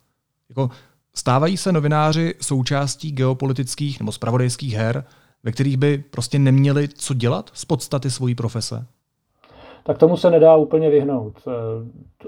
Jako, 0.48 0.70
Stávají 1.14 1.56
se 1.56 1.72
novináři 1.72 2.34
součástí 2.40 3.12
geopolitických 3.12 4.00
nebo 4.00 4.12
spravodajských 4.12 4.74
her, 4.74 5.04
ve 5.42 5.52
kterých 5.52 5.76
by 5.76 5.98
prostě 5.98 6.38
neměli 6.38 6.88
co 6.88 7.14
dělat 7.14 7.50
z 7.54 7.64
podstaty 7.64 8.10
svojí 8.10 8.34
profese? 8.34 8.86
Tak 9.84 9.98
tomu 9.98 10.16
se 10.16 10.30
nedá 10.30 10.56
úplně 10.56 10.90
vyhnout. 10.90 11.34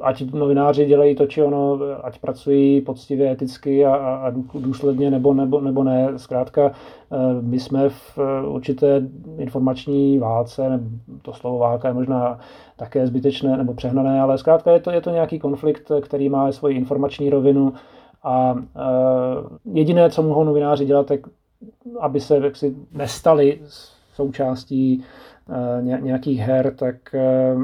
Ať 0.01 0.33
novináři 0.33 0.87
dělají 0.87 1.15
to, 1.15 1.27
či 1.27 1.43
ono, 1.43 1.79
ať 2.03 2.19
pracují 2.19 2.81
poctivě, 2.81 3.33
eticky 3.33 3.87
a, 3.87 3.95
a 3.95 4.31
důsledně, 4.55 5.11
nebo, 5.11 5.35
nebo, 5.35 5.61
nebo 5.61 5.85
ne. 5.85 6.09
Zkrátka, 6.17 6.73
my 7.41 7.61
jsme 7.61 7.89
v 7.89 8.19
určité 8.47 9.03
informační 9.39 10.19
válce, 10.19 10.81
to 11.23 11.33
slovo 11.33 11.59
válka 11.59 11.89
je 11.89 11.95
možná 11.95 12.39
také 12.77 13.07
zbytečné 13.07 13.57
nebo 13.57 13.75
přehnané, 13.75 14.21
ale 14.21 14.39
zkrátka 14.39 14.73
je 14.73 14.81
to, 14.81 14.91
je 14.91 15.01
to 15.01 15.11
nějaký 15.11 15.39
konflikt, 15.39 15.93
který 16.01 16.29
má 16.29 16.53
svoji 16.53 16.77
informační 16.77 17.31
rovinu, 17.31 17.73
a 18.25 18.55
jediné, 19.73 20.11
co 20.11 20.23
mohou 20.23 20.45
novináři 20.45 20.85
dělat, 20.85 21.07
tak 21.07 21.21
aby 22.01 22.21
se 22.21 22.37
jaksi 22.37 22.77
nestali 22.93 23.61
součástí 24.15 25.05
nějakých 25.81 26.39
her, 26.39 26.75
tak, 26.75 26.97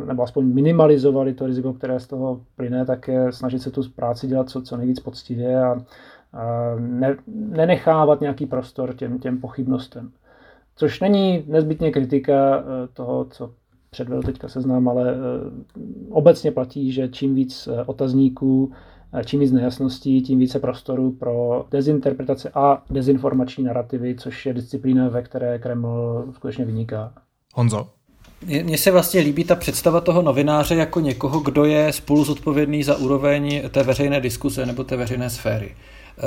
nebo 0.06 0.22
aspoň 0.22 0.54
minimalizovali 0.54 1.34
to 1.34 1.46
riziko, 1.46 1.72
které 1.72 2.00
z 2.00 2.06
toho 2.06 2.40
plyne, 2.56 2.84
tak 2.84 3.08
je 3.08 3.32
snažit 3.32 3.62
se 3.62 3.70
tu 3.70 3.82
práci 3.96 4.26
dělat 4.26 4.50
co, 4.50 4.62
co 4.62 4.76
nejvíc 4.76 5.00
poctivě 5.00 5.62
a, 5.62 5.84
a 6.32 6.74
ne, 6.78 7.16
nenechávat 7.28 8.20
nějaký 8.20 8.46
prostor 8.46 8.94
těm, 8.94 9.18
těm 9.18 9.38
pochybnostem. 9.38 10.10
Což 10.76 11.00
není 11.00 11.44
nezbytně 11.46 11.90
kritika 11.90 12.58
e, 12.58 12.62
toho, 12.92 13.24
co 13.24 13.50
předvedl 13.90 14.22
teďka 14.22 14.48
seznám, 14.48 14.88
ale 14.88 15.14
obecně 16.10 16.52
platí, 16.52 16.92
že 16.92 17.08
čím 17.08 17.34
víc 17.34 17.68
otazníků 17.86 18.72
čím 19.24 19.40
víc 19.40 19.52
nejasností, 19.52 20.22
tím 20.22 20.38
více 20.38 20.58
prostoru 20.58 21.12
pro 21.12 21.66
dezinterpretace 21.70 22.50
a 22.54 22.82
dezinformační 22.90 23.64
narrativy, 23.64 24.14
což 24.14 24.46
je 24.46 24.54
disciplína, 24.54 25.08
ve 25.08 25.22
které 25.22 25.58
Kreml 25.58 26.26
skutečně 26.32 26.64
vyniká. 26.64 27.12
Honzo. 27.58 27.86
Mně 28.62 28.78
se 28.78 28.90
vlastně 28.90 29.20
líbí 29.20 29.44
ta 29.44 29.56
představa 29.56 30.00
toho 30.00 30.22
novináře 30.22 30.74
jako 30.74 31.00
někoho, 31.00 31.40
kdo 31.40 31.64
je 31.64 31.92
spolu 31.92 32.24
zodpovědný 32.24 32.82
za 32.82 32.96
úroveň 32.96 33.68
té 33.70 33.82
veřejné 33.82 34.20
diskuse 34.20 34.66
nebo 34.66 34.84
té 34.84 34.96
veřejné 34.96 35.30
sféry. 35.30 35.74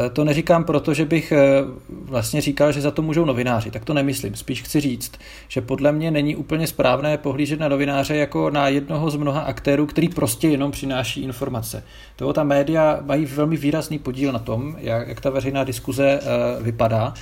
Eh, 0.06 0.10
to 0.10 0.24
neříkám 0.24 0.64
proto, 0.64 0.94
že 0.94 1.06
bych 1.06 1.32
eh, 1.32 1.64
vlastně 1.90 2.42
říkal, 2.42 2.72
že 2.72 2.82
za 2.82 2.92
to 2.92 3.02
můžou 3.02 3.26
novináři, 3.26 3.72
tak 3.72 3.86
to 3.86 3.94
nemyslím. 3.94 4.36
Spíš 4.36 4.62
chci 4.62 4.80
říct, 4.82 5.12
že 5.48 5.62
podle 5.62 5.92
mě 5.92 6.12
není 6.12 6.36
úplně 6.36 6.68
správné 6.68 7.18
pohlížet 7.18 7.60
na 7.60 7.68
novináře 7.68 8.16
jako 8.16 8.50
na 8.50 8.68
jednoho 8.68 9.10
z 9.10 9.16
mnoha 9.16 9.42
aktérů, 9.42 9.86
který 9.86 10.10
prostě 10.10 10.48
jenom 10.48 10.72
přináší 10.72 11.22
informace. 11.24 11.84
Toho 12.16 12.34
ta 12.34 12.44
média 12.44 13.00
mají 13.02 13.26
velmi 13.26 13.58
výrazný 13.58 14.00
podíl 14.00 14.32
na 14.32 14.40
tom, 14.40 14.76
jak, 14.80 15.08
jak 15.08 15.22
ta 15.22 15.30
veřejná 15.30 15.64
diskuze 15.64 16.20
eh, 16.22 16.64
vypadá. 16.64 17.14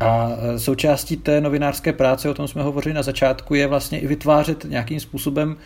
A 0.00 0.30
součástí 0.56 1.16
té 1.16 1.40
novinářské 1.40 1.92
práce, 1.92 2.30
o 2.30 2.34
tom 2.34 2.48
jsme 2.48 2.62
hovořili 2.62 2.94
na 2.94 3.02
začátku, 3.02 3.54
je 3.54 3.66
vlastně 3.66 4.00
i 4.00 4.06
vytvářet 4.06 4.64
nějakým 4.64 5.00
způsobem 5.00 5.56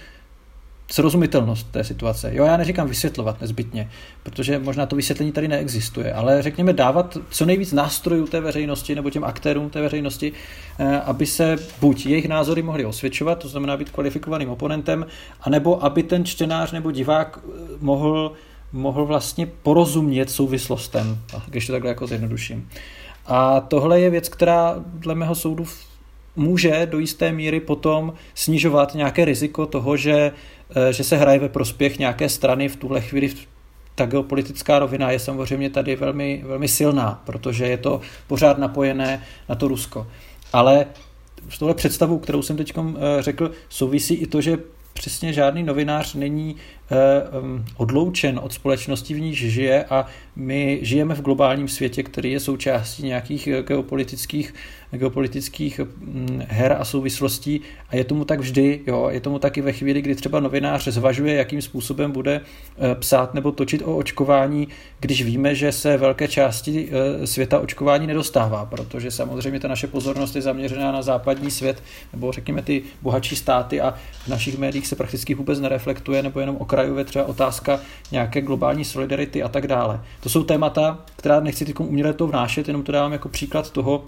srozumitelnost 0.91 1.71
té 1.71 1.85
situace. 1.85 2.31
Jo, 2.35 2.45
já 2.45 2.57
neříkám 2.57 2.89
vysvětlovat 2.89 3.41
nezbytně, 3.41 3.91
protože 4.23 4.59
možná 4.59 4.87
to 4.87 4.97
vysvětlení 4.97 5.33
tady 5.33 5.49
neexistuje, 5.49 6.13
ale 6.13 6.43
řekněme 6.43 6.73
dávat 6.73 7.19
co 7.31 7.47
nejvíc 7.47 7.73
nástrojů 7.73 8.27
té 8.27 8.41
veřejnosti 8.41 8.95
nebo 8.95 9.11
těm 9.11 9.25
aktérům 9.25 9.71
té 9.71 9.81
veřejnosti, 9.81 10.33
eh, 10.79 11.01
aby 11.01 11.27
se 11.27 11.57
buď 11.81 12.07
jejich 12.07 12.29
názory 12.29 12.63
mohly 12.63 12.85
osvědčovat, 12.85 13.39
to 13.39 13.49
znamená 13.49 13.77
být 13.77 13.91
kvalifikovaným 13.91 14.51
oponentem, 14.51 15.07
anebo 15.41 15.85
aby 15.85 16.03
ten 16.03 16.25
čtenář 16.25 16.73
nebo 16.73 16.91
divák 16.91 17.39
eh, 17.39 17.51
mohl, 17.81 18.33
mohl 18.73 19.05
vlastně 19.05 19.47
porozumět 19.47 20.31
souvislostem, 20.31 21.19
když 21.47 21.67
to 21.67 21.73
takhle 21.73 21.89
jako 21.89 22.07
zjednoduším. 22.07 22.69
A 23.29 23.61
tohle 23.61 24.01
je 24.01 24.11
věc, 24.11 24.29
která 24.29 24.75
dle 24.79 25.15
mého 25.15 25.35
soudu 25.35 25.67
může 26.37 26.87
do 26.91 26.99
jisté 26.99 27.33
míry 27.33 27.61
potom 27.61 28.13
snižovat 28.35 28.95
nějaké 28.95 29.25
riziko 29.25 29.67
toho, 29.67 29.97
že, 29.97 30.33
eh, 30.77 30.93
že 30.93 31.05
se 31.05 31.17
hraje 31.17 31.39
ve 31.39 31.49
prospěch 31.49 31.99
nějaké 31.99 32.29
strany 32.29 32.69
v 32.69 32.77
tuhle 32.77 33.01
chvíli 33.01 33.35
ta 33.95 34.07
geopolitická 34.07 34.79
rovina 34.79 35.11
je 35.11 35.19
samozřejmě 35.19 35.71
tady 35.71 35.97
velmi, 35.97 36.43
velmi 36.47 36.69
silná, 36.69 37.23
protože 37.27 37.67
je 37.67 37.77
to 37.77 38.01
pořád 38.27 38.59
napojené 38.59 39.23
na 39.49 39.55
to 39.55 39.69
Rusko. 39.69 40.07
Ale 40.53 40.87
s 41.49 41.59
touhle 41.59 41.75
představou, 41.75 42.19
kterou 42.19 42.43
jsem 42.43 42.57
teď 42.57 42.75
eh, 42.79 43.23
řekl, 43.23 43.51
souvisí 43.69 44.15
i 44.15 44.27
to, 44.27 44.41
že 44.41 44.59
přesně 44.93 45.33
žádný 45.33 45.63
novinář 45.63 46.15
není 46.15 46.57
odloučen 47.77 48.41
od 48.43 48.53
společnosti, 48.53 49.15
v 49.15 49.21
níž 49.21 49.51
žije 49.51 49.85
a 49.85 50.07
my 50.37 50.79
žijeme 50.83 51.15
v 51.15 51.23
globálním 51.23 51.69
světě, 51.69 52.03
který 52.03 52.33
je 52.33 52.41
součástí 52.41 53.03
nějakých 53.03 53.49
geopolitických 53.67 54.55
geopolitických 54.91 55.81
mm, 55.81 56.43
her 56.49 56.77
a 56.81 56.85
souvislostí. 56.85 57.61
A 57.89 57.97
je 57.97 58.05
tomu 58.05 58.25
tak 58.25 58.41
vždy, 58.41 58.81
jo, 58.87 59.09
je 59.11 59.21
tomu 59.21 59.39
taky 59.39 59.61
ve 59.61 59.73
chvíli, 59.73 60.03
kdy 60.03 60.15
třeba 60.15 60.41
novinář 60.41 60.89
zvažuje, 60.89 61.35
jakým 61.35 61.63
způsobem 61.63 62.13
bude 62.13 62.41
eh, 62.41 62.95
psát 62.95 63.35
nebo 63.35 63.53
točit 63.53 63.83
o 63.85 63.97
očkování, 63.97 64.69
když 65.01 65.23
víme, 65.23 65.55
že 65.55 65.73
se 65.73 65.97
velké 65.97 66.29
části 66.29 66.89
eh, 66.91 67.27
světa 67.27 67.59
očkování 67.59 68.07
nedostává, 68.07 68.65
protože 68.67 69.11
samozřejmě 69.11 69.61
ta 69.61 69.69
naše 69.69 69.87
pozornost 69.87 70.37
je 70.37 70.43
zaměřená 70.43 70.93
na 70.93 71.03
západní 71.03 71.51
svět 71.51 71.83
nebo 72.13 72.33
řekněme 72.33 72.63
ty 72.63 72.83
bohatší 73.03 73.37
státy 73.37 73.81
a 73.81 73.95
v 74.25 74.29
našich 74.29 74.59
médiích 74.59 74.87
se 74.87 74.97
prakticky 74.97 75.35
vůbec 75.35 75.61
nereflektuje 75.61 76.23
nebo 76.23 76.41
jenom 76.41 76.57
okrajově 76.57 76.78
třeba 77.05 77.25
otázka 77.25 77.81
nějaké 78.13 78.41
globální 78.41 78.85
solidarity 78.85 79.43
a 79.43 79.49
tak 79.49 79.67
dále. 79.67 80.01
To 80.21 80.29
jsou 80.29 80.45
témata, 80.45 80.99
která 81.17 81.41
nechci 81.41 81.65
teď 81.65 81.81
uměle 81.81 82.13
to 82.13 82.27
vnášet, 82.27 82.69
jenom 82.69 82.83
to 82.83 82.93
dávám 82.93 83.13
jako 83.13 83.29
příklad 83.29 83.71
toho, 83.71 84.05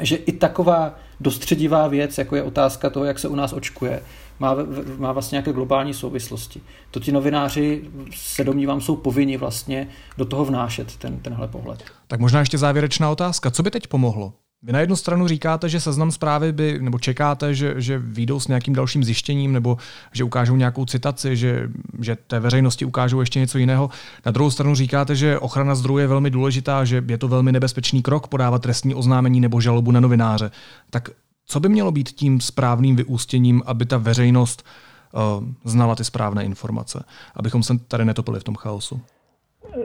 že 0.00 0.16
i 0.16 0.32
taková 0.32 0.94
dostředivá 1.20 1.88
věc, 1.88 2.18
jako 2.18 2.36
je 2.36 2.42
otázka 2.42 2.90
toho, 2.90 3.04
jak 3.04 3.18
se 3.18 3.28
u 3.28 3.34
nás 3.34 3.52
očkuje, 3.52 4.02
má, 4.38 4.56
má 4.96 5.12
vlastně 5.12 5.36
nějaké 5.36 5.52
globální 5.52 5.94
souvislosti. 5.94 6.60
To 6.90 7.00
ti 7.00 7.12
novináři, 7.12 7.82
se 8.14 8.44
domnívám, 8.44 8.80
jsou 8.80 8.96
povinni 8.96 9.36
vlastně 9.36 9.88
do 10.18 10.24
toho 10.24 10.44
vnášet 10.44 10.96
ten, 10.96 11.18
tenhle 11.18 11.48
pohled. 11.48 11.84
Tak 12.06 12.20
možná 12.20 12.40
ještě 12.40 12.58
závěrečná 12.58 13.10
otázka. 13.10 13.50
Co 13.50 13.62
by 13.62 13.70
teď 13.70 13.86
pomohlo? 13.86 14.32
Vy 14.62 14.72
na 14.72 14.80
jednu 14.80 14.96
stranu 14.96 15.28
říkáte, 15.28 15.68
že 15.68 15.80
seznam 15.80 16.10
zprávy 16.10 16.52
by, 16.52 16.78
nebo 16.80 16.98
čekáte, 16.98 17.54
že, 17.54 17.74
že 17.76 17.98
výjdou 17.98 18.40
s 18.40 18.48
nějakým 18.48 18.74
dalším 18.74 19.04
zjištěním, 19.04 19.52
nebo 19.52 19.76
že 20.12 20.24
ukážou 20.24 20.56
nějakou 20.56 20.84
citaci, 20.84 21.36
že, 21.36 21.68
že 22.00 22.16
té 22.26 22.40
veřejnosti 22.40 22.84
ukážou 22.84 23.20
ještě 23.20 23.40
něco 23.40 23.58
jiného. 23.58 23.90
Na 24.26 24.32
druhou 24.32 24.50
stranu 24.50 24.74
říkáte, 24.74 25.16
že 25.16 25.38
ochrana 25.38 25.74
zdrojů 25.74 25.98
je 25.98 26.06
velmi 26.06 26.30
důležitá, 26.30 26.84
že 26.84 27.04
je 27.08 27.18
to 27.18 27.28
velmi 27.28 27.52
nebezpečný 27.52 28.02
krok 28.02 28.28
podávat 28.28 28.62
trestní 28.62 28.94
oznámení 28.94 29.40
nebo 29.40 29.60
žalobu 29.60 29.90
na 29.90 30.00
novináře. 30.00 30.50
Tak 30.90 31.08
co 31.46 31.60
by 31.60 31.68
mělo 31.68 31.92
být 31.92 32.08
tím 32.08 32.40
správným 32.40 32.96
vyústěním, 32.96 33.62
aby 33.66 33.86
ta 33.86 33.98
veřejnost 33.98 34.64
uh, 35.12 35.48
znala 35.64 35.96
ty 35.96 36.04
správné 36.04 36.44
informace, 36.44 37.04
abychom 37.36 37.62
se 37.62 37.78
tady 37.78 38.04
netopili 38.04 38.40
v 38.40 38.44
tom 38.44 38.54
chaosu? 38.54 39.00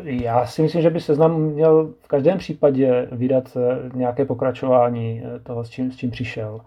Já 0.04 0.46
si 0.46 0.62
myslím, 0.62 0.82
že 0.82 0.90
by 0.90 1.00
seznam 1.00 1.42
měl 1.42 1.94
v 2.02 2.08
každém 2.08 2.38
případě 2.38 3.08
vydat 3.12 3.58
eh, 3.58 3.98
nějaké 3.98 4.26
pokračování 4.26 5.22
eh, 5.26 5.40
toho, 5.40 5.64
s 5.64 5.70
čím, 5.70 5.92
s 5.92 5.96
čím 5.96 6.12
přišel. 6.12 6.62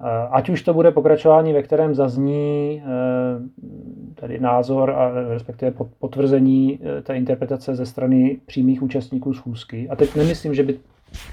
Eh, 0.00 0.28
ať 0.30 0.48
už 0.48 0.62
to 0.62 0.74
bude 0.74 0.90
pokračování, 0.90 1.52
ve 1.52 1.62
kterém 1.62 1.94
zazní 1.94 2.82
tady 4.14 4.40
názor 4.40 4.90
a 4.90 5.10
respektive 5.28 5.72
potvrzení 5.98 6.78
té 7.02 7.16
interpretace 7.16 7.74
ze 7.74 7.86
strany 7.86 8.40
přímých 8.46 8.82
účastníků 8.82 9.34
schůzky. 9.34 9.88
A 9.88 9.96
teď 9.96 10.14
nemyslím, 10.14 10.54
že 10.54 10.62
by 10.62 10.78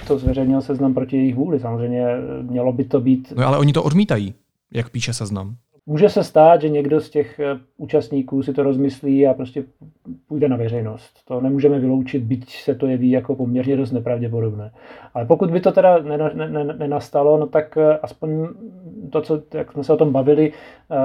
to 0.08 0.18
zveřejnil 0.18 0.62
seznam 0.62 0.94
proti 0.94 1.18
jejich 1.18 1.36
vůli. 1.36 1.60
Samozřejmě 1.60 2.06
mělo 2.42 2.74
by 2.74 2.84
to 2.84 3.02
být... 3.02 3.34
No 3.36 3.48
ale 3.48 3.58
oni 3.58 3.74
to 3.74 3.84
odmítají, 3.84 4.34
jak 4.74 4.90
píše 4.90 5.14
seznam. 5.14 5.56
Může 5.92 6.10
se 6.10 6.24
stát, 6.24 6.62
že 6.62 6.70
někdo 6.70 7.02
z 7.02 7.10
těch 7.10 7.40
eh, 7.40 7.60
účastníků 7.78 8.44
si 8.44 8.54
to 8.54 8.64
rozmyslí 8.64 9.28
a 9.28 9.34
prostě 9.34 9.64
půjde 10.28 10.50
na 10.50 10.58
veřejnost. 10.58 11.20
To 11.28 11.42
nemůžeme 11.42 11.80
vyloučit, 11.80 12.24
byť 12.24 12.56
se 12.64 12.76
to 12.76 12.88
jeví 12.88 13.12
jako 13.12 13.36
poměrně 13.36 13.78
dost 13.78 13.92
nepravděpodobné. 13.92 14.72
Ale 15.14 15.26
pokud 15.26 15.52
by 15.52 15.60
to 15.60 15.72
teda 15.72 16.00
nenastalo, 16.78 17.38
no 17.38 17.48
tak 17.48 17.78
eh, 17.78 17.98
aspoň 17.98 18.48
to, 19.10 19.22
co, 19.22 19.42
jak 19.54 19.72
jsme 19.72 19.84
se 19.84 19.94
o 19.94 19.98
tom 19.98 20.12
bavili, 20.12 20.54
eh, 20.92 20.96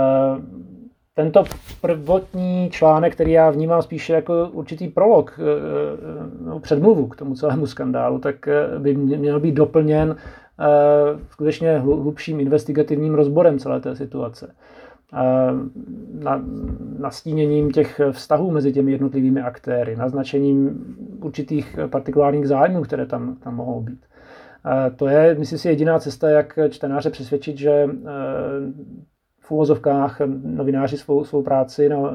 tento 1.14 1.44
prvotní 1.80 2.70
článek, 2.70 3.12
který 3.14 3.32
já 3.32 3.50
vnímám 3.50 3.82
spíše 3.82 4.12
jako 4.12 4.48
určitý 4.52 4.88
prolog, 4.88 5.40
no, 6.44 6.60
předmluvu 6.60 7.06
k 7.06 7.16
tomu 7.16 7.34
celému 7.34 7.66
skandálu, 7.66 8.18
tak 8.18 8.48
by 8.78 8.94
měl 8.94 9.40
být 9.40 9.54
doplněn 9.54 10.16
skutečně 11.30 11.78
hlubším 11.78 12.40
investigativním 12.40 13.14
rozborem 13.14 13.58
celé 13.58 13.80
té 13.80 13.96
situace. 13.96 14.54
Eh, 15.12 15.52
na, 16.24 16.44
nastíněním 16.98 17.70
těch 17.70 18.00
vztahů 18.10 18.50
mezi 18.50 18.72
těmi 18.72 18.92
jednotlivými 18.92 19.40
aktéry, 19.40 19.96
naznačením 19.96 20.84
určitých 21.22 21.78
partikulárních 21.90 22.48
zájmů, 22.48 22.82
které 22.82 23.06
tam, 23.06 23.36
tam 23.36 23.56
mohou 23.56 23.80
být. 23.80 24.06
Eh, 24.66 24.90
to 24.90 25.08
je, 25.08 25.34
myslím 25.38 25.58
si, 25.58 25.68
jediná 25.68 25.98
cesta, 25.98 26.28
jak 26.28 26.58
čtenáře 26.70 27.10
přesvědčit, 27.10 27.58
že 27.58 27.88
v 29.40 29.50
úvozovkách 29.50 30.20
novináři 30.44 30.96
svou, 30.96 31.24
svou 31.24 31.42
práci 31.42 31.88
no, 31.88 32.10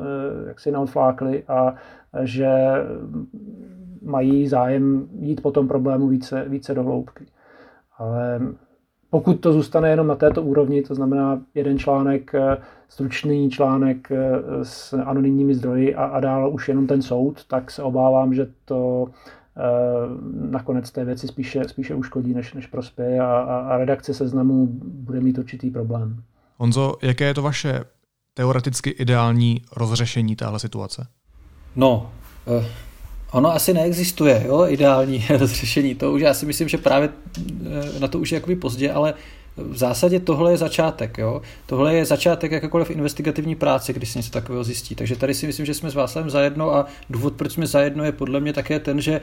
jak 0.47 0.59
si 0.59 0.71
naodflákli 0.71 1.43
a 1.47 1.75
že 2.23 2.49
mají 4.01 4.47
zájem 4.47 5.07
jít 5.19 5.41
po 5.41 5.51
tom 5.51 5.67
problému 5.67 6.07
více, 6.07 6.45
více 6.47 6.73
do 6.73 6.83
hloubky. 6.83 7.25
Ale 7.97 8.39
pokud 9.11 9.33
to 9.33 9.53
zůstane 9.53 9.89
jenom 9.89 10.07
na 10.07 10.15
této 10.15 10.41
úrovni, 10.41 10.81
to 10.81 10.95
znamená 10.95 11.41
jeden 11.55 11.79
článek, 11.79 12.35
eh, 12.35 12.57
stručný 12.89 13.49
článek 13.49 14.11
eh, 14.11 14.17
s 14.63 14.93
anonymními 14.93 15.55
zdroji 15.55 15.95
a, 15.95 16.03
a 16.05 16.19
dál 16.19 16.53
už 16.53 16.67
jenom 16.67 16.87
ten 16.87 17.01
soud, 17.01 17.45
tak 17.45 17.71
se 17.71 17.83
obávám, 17.83 18.33
že 18.33 18.47
to 18.65 19.07
eh, 19.57 19.61
nakonec 20.51 20.91
té 20.91 21.05
věci 21.05 21.27
spíše, 21.27 21.67
spíše 21.67 21.95
uškodí, 21.95 22.33
než, 22.33 22.53
než 22.53 22.67
prospěje 22.67 23.19
a, 23.19 23.25
a, 23.25 23.57
a 23.57 23.77
redakce 23.77 24.13
seznamu 24.13 24.67
bude 24.83 25.19
mít 25.19 25.37
určitý 25.37 25.69
problém. 25.69 26.23
Honzo, 26.57 26.93
jaké 27.01 27.25
je 27.25 27.33
to 27.33 27.41
vaše 27.41 27.83
teoreticky 28.33 28.89
ideální 28.89 29.61
rozřešení 29.75 30.35
téhle 30.35 30.59
situace? 30.59 31.07
No, 31.75 32.11
Ono 33.31 33.53
asi 33.53 33.73
neexistuje, 33.73 34.43
jo, 34.47 34.65
ideální 34.67 35.25
rozřešení. 35.37 35.95
To 35.95 36.11
už 36.11 36.21
já 36.21 36.33
si 36.33 36.45
myslím, 36.45 36.67
že 36.67 36.77
právě 36.77 37.09
eh, 37.39 37.99
na 37.99 38.07
to 38.07 38.19
už 38.19 38.31
je 38.31 38.35
jakoby 38.35 38.55
pozdě, 38.55 38.91
ale 38.91 39.13
v 39.57 39.77
zásadě 39.77 40.19
tohle 40.19 40.51
je 40.51 40.57
začátek. 40.57 41.17
Jo? 41.17 41.41
Tohle 41.65 41.95
je 41.95 42.05
začátek 42.05 42.51
jakékoliv 42.51 42.89
investigativní 42.89 43.55
práce, 43.55 43.93
když 43.93 44.09
se 44.09 44.19
něco 44.19 44.31
takového 44.31 44.63
zjistí. 44.63 44.95
Takže 44.95 45.15
tady 45.15 45.33
si 45.33 45.47
myslím, 45.47 45.65
že 45.65 45.73
jsme 45.73 45.91
s 45.91 45.95
Václavem 45.95 46.29
zajedno 46.29 46.73
a 46.73 46.85
důvod, 47.09 47.33
proč 47.33 47.51
jsme 47.51 47.67
zajedno, 47.67 48.03
je 48.03 48.11
podle 48.11 48.39
mě 48.39 48.53
také 48.53 48.79
ten, 48.79 49.01
že 49.01 49.21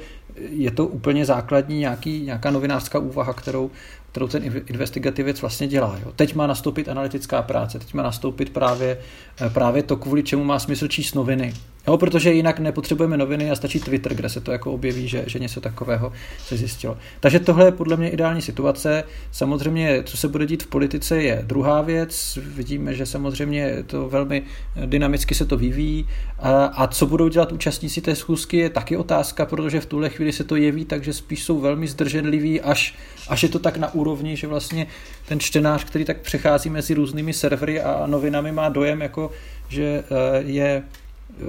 je 0.51 0.71
to 0.71 0.87
úplně 0.87 1.25
základní 1.25 1.79
nějaký, 1.79 2.21
nějaká 2.21 2.51
novinářská 2.51 2.99
úvaha, 2.99 3.33
kterou, 3.33 3.71
kterou 4.13 4.29
ten 4.29 4.43
investigativec 4.67 5.41
vlastně 5.41 5.69
dělá. 5.69 5.99
Jo. 6.05 6.13
Teď 6.17 6.35
má 6.35 6.47
nastoupit 6.47 6.89
analytická 6.89 7.43
práce, 7.43 7.79
teď 7.79 7.95
má 7.95 8.03
nastoupit 8.03 8.51
právě, 8.51 8.99
eh, 9.41 9.51
právě 9.51 9.83
to, 9.83 9.97
kvůli 9.97 10.23
čemu 10.23 10.45
má 10.45 10.59
smysl 10.59 10.89
číst 10.89 11.15
noviny. 11.15 11.55
Jo, 11.89 11.97
protože 11.97 12.33
jinak 12.33 12.59
nepotřebujeme 12.59 13.17
noviny 13.17 13.51
a 13.51 13.57
stačí 13.57 13.81
Twitter, 13.81 14.15
kde 14.15 14.29
se 14.29 14.41
to 14.41 14.53
jako 14.53 14.73
objeví, 14.73 15.09
že, 15.09 15.25
že 15.27 15.39
něco 15.39 15.61
takového 15.61 16.13
se 16.39 16.57
zjistilo. 16.57 16.99
Takže 17.21 17.41
tohle 17.41 17.65
je 17.65 17.73
podle 17.73 17.97
mě 17.97 18.11
ideální 18.11 18.43
situace. 18.43 19.05
Samozřejmě, 19.33 20.03
co 20.05 20.17
se 20.17 20.29
bude 20.29 20.47
dít 20.47 20.63
v 20.63 20.67
politice, 20.67 21.23
je 21.23 21.43
druhá 21.47 21.83
věc. 21.83 22.39
Vidíme, 22.43 22.95
že 22.95 23.07
samozřejmě 23.07 23.77
to 23.87 24.09
velmi 24.09 24.43
dynamicky 24.87 25.35
se 25.35 25.45
to 25.45 25.57
vyvíjí. 25.57 26.09
A, 26.39 26.65
a 26.65 26.87
co 26.87 27.07
budou 27.07 27.29
dělat 27.29 27.53
účastníci 27.53 28.01
té 28.01 28.17
schůzky, 28.17 28.57
je 28.57 28.71
taky 28.71 28.97
otázka, 28.97 29.47
protože 29.47 29.81
v 29.81 29.87
tuhle 29.87 30.09
chvíli 30.09 30.33
se 30.33 30.45
to 30.45 30.57
jeví, 30.57 30.85
takže 30.85 31.13
spíš 31.13 31.45
jsou 31.45 31.61
velmi 31.61 31.87
zdrženliví, 31.87 32.61
až, 32.61 32.95
až 33.29 33.43
je 33.43 33.49
to 33.49 33.59
tak 33.59 33.77
na 33.77 33.95
úrovni, 33.95 34.37
že 34.37 34.47
vlastně 34.47 34.87
ten 35.29 35.41
čtenář, 35.41 35.85
který 35.85 36.05
tak 36.05 36.21
přechází 36.21 36.71
mezi 36.71 36.95
různými 36.95 37.33
servery 37.33 37.81
a 37.81 38.07
novinami, 38.07 38.53
má 38.53 38.69
dojem, 38.69 39.01
jako, 39.03 39.31
že 39.69 39.85
eh, 39.85 40.43
je 40.43 40.83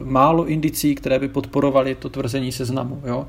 málo 0.03 0.45
indicí, 0.45 0.95
které 0.95 1.19
by 1.19 1.27
podporovaly 1.27 1.95
to 1.95 2.09
tvrzení 2.09 2.51
seznamu. 2.51 3.01
Jo? 3.05 3.27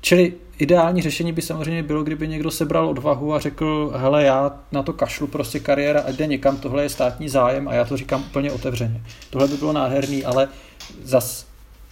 Čili 0.00 0.34
ideální 0.58 1.02
řešení 1.02 1.32
by 1.32 1.42
samozřejmě 1.42 1.82
bylo, 1.82 2.02
kdyby 2.02 2.28
někdo 2.28 2.50
sebral 2.50 2.88
odvahu 2.88 3.34
a 3.34 3.40
řekl, 3.40 3.92
hele, 3.96 4.24
já 4.24 4.60
na 4.72 4.82
to 4.82 4.92
kašlu, 4.92 5.26
prostě 5.26 5.60
kariéra 5.60 6.00
a 6.00 6.10
jde 6.10 6.26
někam, 6.26 6.56
tohle 6.56 6.82
je 6.82 6.88
státní 6.88 7.28
zájem 7.28 7.68
a 7.68 7.74
já 7.74 7.84
to 7.84 7.96
říkám 7.96 8.22
úplně 8.22 8.52
otevřeně. 8.52 9.02
Tohle 9.30 9.48
by 9.48 9.56
bylo 9.56 9.72
nádherný, 9.72 10.24
ale 10.24 10.48
zas 11.02 11.46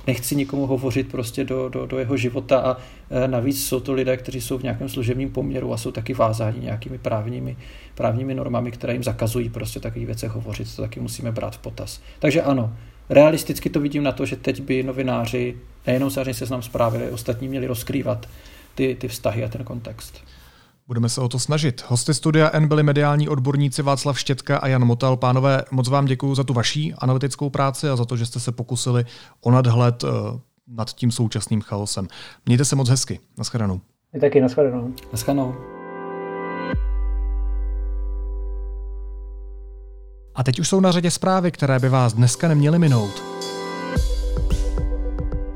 nechci 0.06 0.36
nikomu 0.36 0.66
hovořit 0.66 1.10
prostě 1.10 1.44
do, 1.44 1.68
do, 1.68 1.86
do 1.86 1.98
jeho 1.98 2.16
života 2.16 2.58
a 2.58 2.76
e, 3.10 3.28
navíc 3.28 3.66
jsou 3.66 3.80
to 3.80 3.92
lidé, 3.92 4.16
kteří 4.16 4.40
jsou 4.40 4.58
v 4.58 4.62
nějakém 4.62 4.88
služebním 4.88 5.30
poměru 5.30 5.72
a 5.72 5.76
jsou 5.76 5.90
taky 5.90 6.14
vázáni 6.14 6.60
nějakými 6.60 6.98
právními, 6.98 7.56
právními 7.94 8.34
normami, 8.34 8.70
které 8.70 8.92
jim 8.92 9.04
zakazují 9.04 9.48
prostě 9.48 9.80
takových 9.80 10.06
věcech 10.06 10.30
hovořit, 10.30 10.76
to 10.76 10.82
taky 10.82 11.00
musíme 11.00 11.32
brát 11.32 11.54
v 11.56 11.58
potaz. 11.58 12.00
Takže 12.18 12.42
ano, 12.42 12.72
realisticky 13.08 13.70
to 13.70 13.80
vidím 13.80 14.02
na 14.02 14.12
to, 14.12 14.26
že 14.26 14.36
teď 14.36 14.62
by 14.62 14.82
novináři, 14.82 15.56
nejenom 15.86 16.10
se 16.10 16.34
seznam 16.34 16.62
zprávy, 16.62 16.98
ale 16.98 17.10
ostatní 17.10 17.48
měli 17.48 17.66
rozkrývat 17.66 18.28
ty, 18.74 18.96
ty 19.00 19.08
vztahy 19.08 19.44
a 19.44 19.48
ten 19.48 19.64
kontext. 19.64 20.22
Budeme 20.86 21.08
se 21.08 21.20
o 21.20 21.28
to 21.28 21.38
snažit. 21.38 21.84
Hosty 21.88 22.14
studia 22.14 22.50
N 22.52 22.68
byli 22.68 22.82
mediální 22.82 23.28
odborníci 23.28 23.82
Václav 23.82 24.18
Štětka 24.18 24.58
a 24.58 24.68
Jan 24.68 24.84
Motal. 24.84 25.16
Pánové, 25.16 25.62
moc 25.70 25.88
vám 25.88 26.04
děkuji 26.04 26.34
za 26.34 26.44
tu 26.44 26.54
vaší 26.54 26.94
analytickou 26.94 27.50
práci 27.50 27.88
a 27.88 27.96
za 27.96 28.04
to, 28.04 28.16
že 28.16 28.26
jste 28.26 28.40
se 28.40 28.52
pokusili 28.52 29.04
o 29.40 29.50
nadhled 29.50 30.04
eh, 30.04 30.08
nad 30.66 30.92
tím 30.92 31.10
současným 31.10 31.60
chaosem. 31.60 32.08
Mějte 32.46 32.64
se 32.64 32.76
moc 32.76 32.88
hezky. 32.88 33.20
Naschledanou. 33.38 33.80
My 34.12 34.20
taky, 34.20 34.40
naschledanou. 34.40 34.94
Naschledanou. 35.12 35.75
A 40.36 40.42
teď 40.42 40.60
už 40.60 40.68
jsou 40.68 40.80
na 40.80 40.92
řadě 40.92 41.10
zprávy, 41.10 41.50
které 41.50 41.78
by 41.78 41.88
vás 41.88 42.12
dneska 42.12 42.48
neměly 42.48 42.78
minout. 42.78 43.22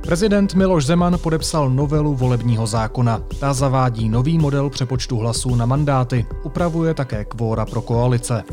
Prezident 0.01 0.55
Miloš 0.55 0.87
Zeman 0.87 1.19
podepsal 1.19 1.71
novelu 1.71 2.15
volebního 2.15 2.67
zákona. 2.67 3.23
Ta 3.41 3.53
zavádí 3.53 4.09
nový 4.09 4.39
model 4.39 4.71
přepočtu 4.71 5.17
hlasů 5.17 5.55
na 5.55 5.67
mandáty, 5.67 6.27
upravuje 6.43 6.95
také 6.95 7.25
kvóra 7.25 7.67
pro 7.67 7.83
koalice. 7.83 8.45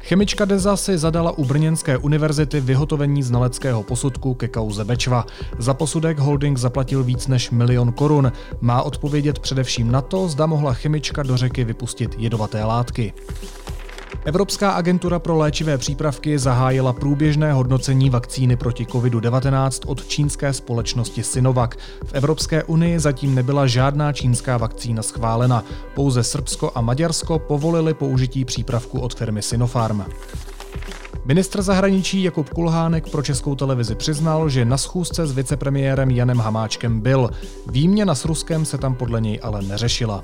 Chemička 0.00 0.44
Deza 0.44 0.76
si 0.76 0.98
zadala 0.98 1.30
u 1.38 1.44
Brněnské 1.44 1.98
univerzity 1.98 2.60
vyhotovení 2.60 3.22
znaleckého 3.22 3.82
posudku 3.82 4.34
ke 4.34 4.48
kauze 4.48 4.84
Bečva. 4.84 5.26
Za 5.58 5.74
posudek 5.74 6.18
holding 6.18 6.58
zaplatil 6.58 7.04
víc 7.04 7.26
než 7.26 7.50
milion 7.50 7.92
korun. 7.92 8.32
Má 8.60 8.82
odpovědět 8.82 9.38
především 9.38 9.92
na 9.92 10.00
to, 10.00 10.28
zda 10.28 10.46
mohla 10.46 10.72
chemička 10.72 11.22
do 11.22 11.36
řeky 11.36 11.64
vypustit 11.64 12.14
jedovaté 12.18 12.64
látky. 12.64 13.12
Evropská 14.28 14.70
agentura 14.70 15.18
pro 15.18 15.36
léčivé 15.36 15.78
přípravky 15.78 16.38
zahájila 16.38 16.92
průběžné 16.92 17.52
hodnocení 17.52 18.10
vakcíny 18.10 18.56
proti 18.56 18.84
COVID-19 18.84 19.80
od 19.86 20.06
čínské 20.06 20.52
společnosti 20.52 21.22
Sinovac. 21.22 21.70
V 22.04 22.12
Evropské 22.12 22.64
unii 22.64 23.00
zatím 23.00 23.34
nebyla 23.34 23.66
žádná 23.66 24.12
čínská 24.12 24.56
vakcína 24.56 25.02
schválena. 25.02 25.64
Pouze 25.94 26.22
Srbsko 26.22 26.72
a 26.74 26.80
Maďarsko 26.80 27.38
povolili 27.38 27.94
použití 27.94 28.44
přípravku 28.44 29.00
od 29.00 29.14
firmy 29.14 29.42
Sinopharm. 29.42 30.04
Ministr 31.24 31.62
zahraničí 31.62 32.22
Jakub 32.22 32.48
Kulhánek 32.48 33.10
pro 33.10 33.22
českou 33.22 33.54
televizi 33.54 33.94
přiznal, 33.94 34.48
že 34.48 34.64
na 34.64 34.78
schůzce 34.78 35.26
s 35.26 35.32
vicepremiérem 35.32 36.10
Janem 36.10 36.38
Hamáčkem 36.38 37.00
byl. 37.00 37.30
Výměna 37.70 38.14
s 38.14 38.24
Ruskem 38.24 38.64
se 38.64 38.78
tam 38.78 38.94
podle 38.94 39.20
něj 39.20 39.40
ale 39.42 39.62
neřešila. 39.62 40.22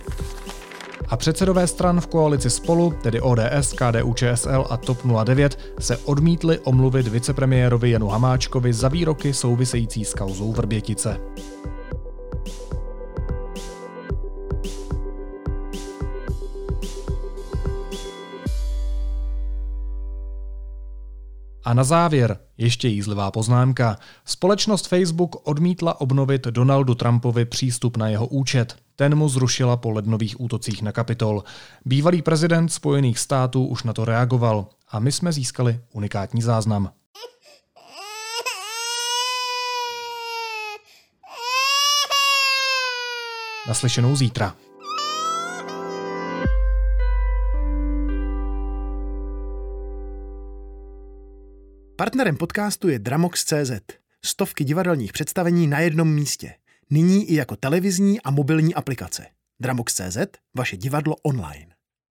A 1.09 1.17
předsedové 1.17 1.67
stran 1.67 2.01
v 2.01 2.07
koalici 2.07 2.51
spolu, 2.51 2.95
tedy 3.03 3.21
ODS, 3.21 3.73
KDU, 3.73 4.15
ČSL 4.15 4.67
a 4.71 4.77
TOP 4.77 4.99
09, 5.25 5.59
se 5.79 5.97
odmítli 5.97 6.59
omluvit 6.59 7.09
vicepremiérovi 7.09 7.91
Janu 7.91 8.09
Hamáčkovi 8.09 8.73
za 8.73 8.89
výroky 8.89 9.35
související 9.35 10.05
s 10.05 10.15
kauzou 10.15 10.53
Vrbětice. 10.53 11.21
A 21.65 21.75
na 21.75 21.85
závěr 21.85 22.43
ještě 22.59 22.89
jízlivá 22.89 23.31
poznámka. 23.31 23.99
Společnost 24.25 24.89
Facebook 24.89 25.49
odmítla 25.49 26.01
obnovit 26.01 26.47
Donaldu 26.47 26.95
Trumpovi 26.95 27.45
přístup 27.45 27.97
na 27.97 28.09
jeho 28.09 28.27
účet. 28.27 28.77
Ten 28.97 29.15
mu 29.15 29.29
zrušila 29.29 29.77
po 29.77 29.91
lednových 29.91 30.41
útocích 30.41 30.83
na 30.83 30.93
Kapitol. 30.93 31.45
Bývalý 31.85 32.23
prezident 32.23 32.69
Spojených 32.69 33.19
států 33.19 33.67
už 33.67 33.83
na 33.83 33.93
to 33.93 34.05
reagoval 34.05 34.67
a 34.91 34.99
my 34.99 35.13
jsme 35.13 35.33
získali 35.33 35.81
unikátní 35.93 36.43
záznam. 36.43 36.91
Naslyšenou 43.69 44.17
zítra. 44.17 44.55
Partnerem 51.97 52.36
podcastu 52.36 52.88
je 52.88 52.99
Dramox.cz. 52.99 53.72
Stovky 54.24 54.64
divadelních 54.64 55.12
představení 55.12 55.66
na 55.66 55.80
jednom 55.80 56.14
místě. 56.14 56.55
Nyní 56.90 57.30
i 57.30 57.34
jako 57.34 57.57
televizní 57.57 58.20
a 58.20 58.30
mobilní 58.30 58.74
aplikace. 58.74 59.26
Dramox.cz, 59.61 60.18
vaše 60.57 60.76
divadlo 60.76 61.16
online. 61.22 61.74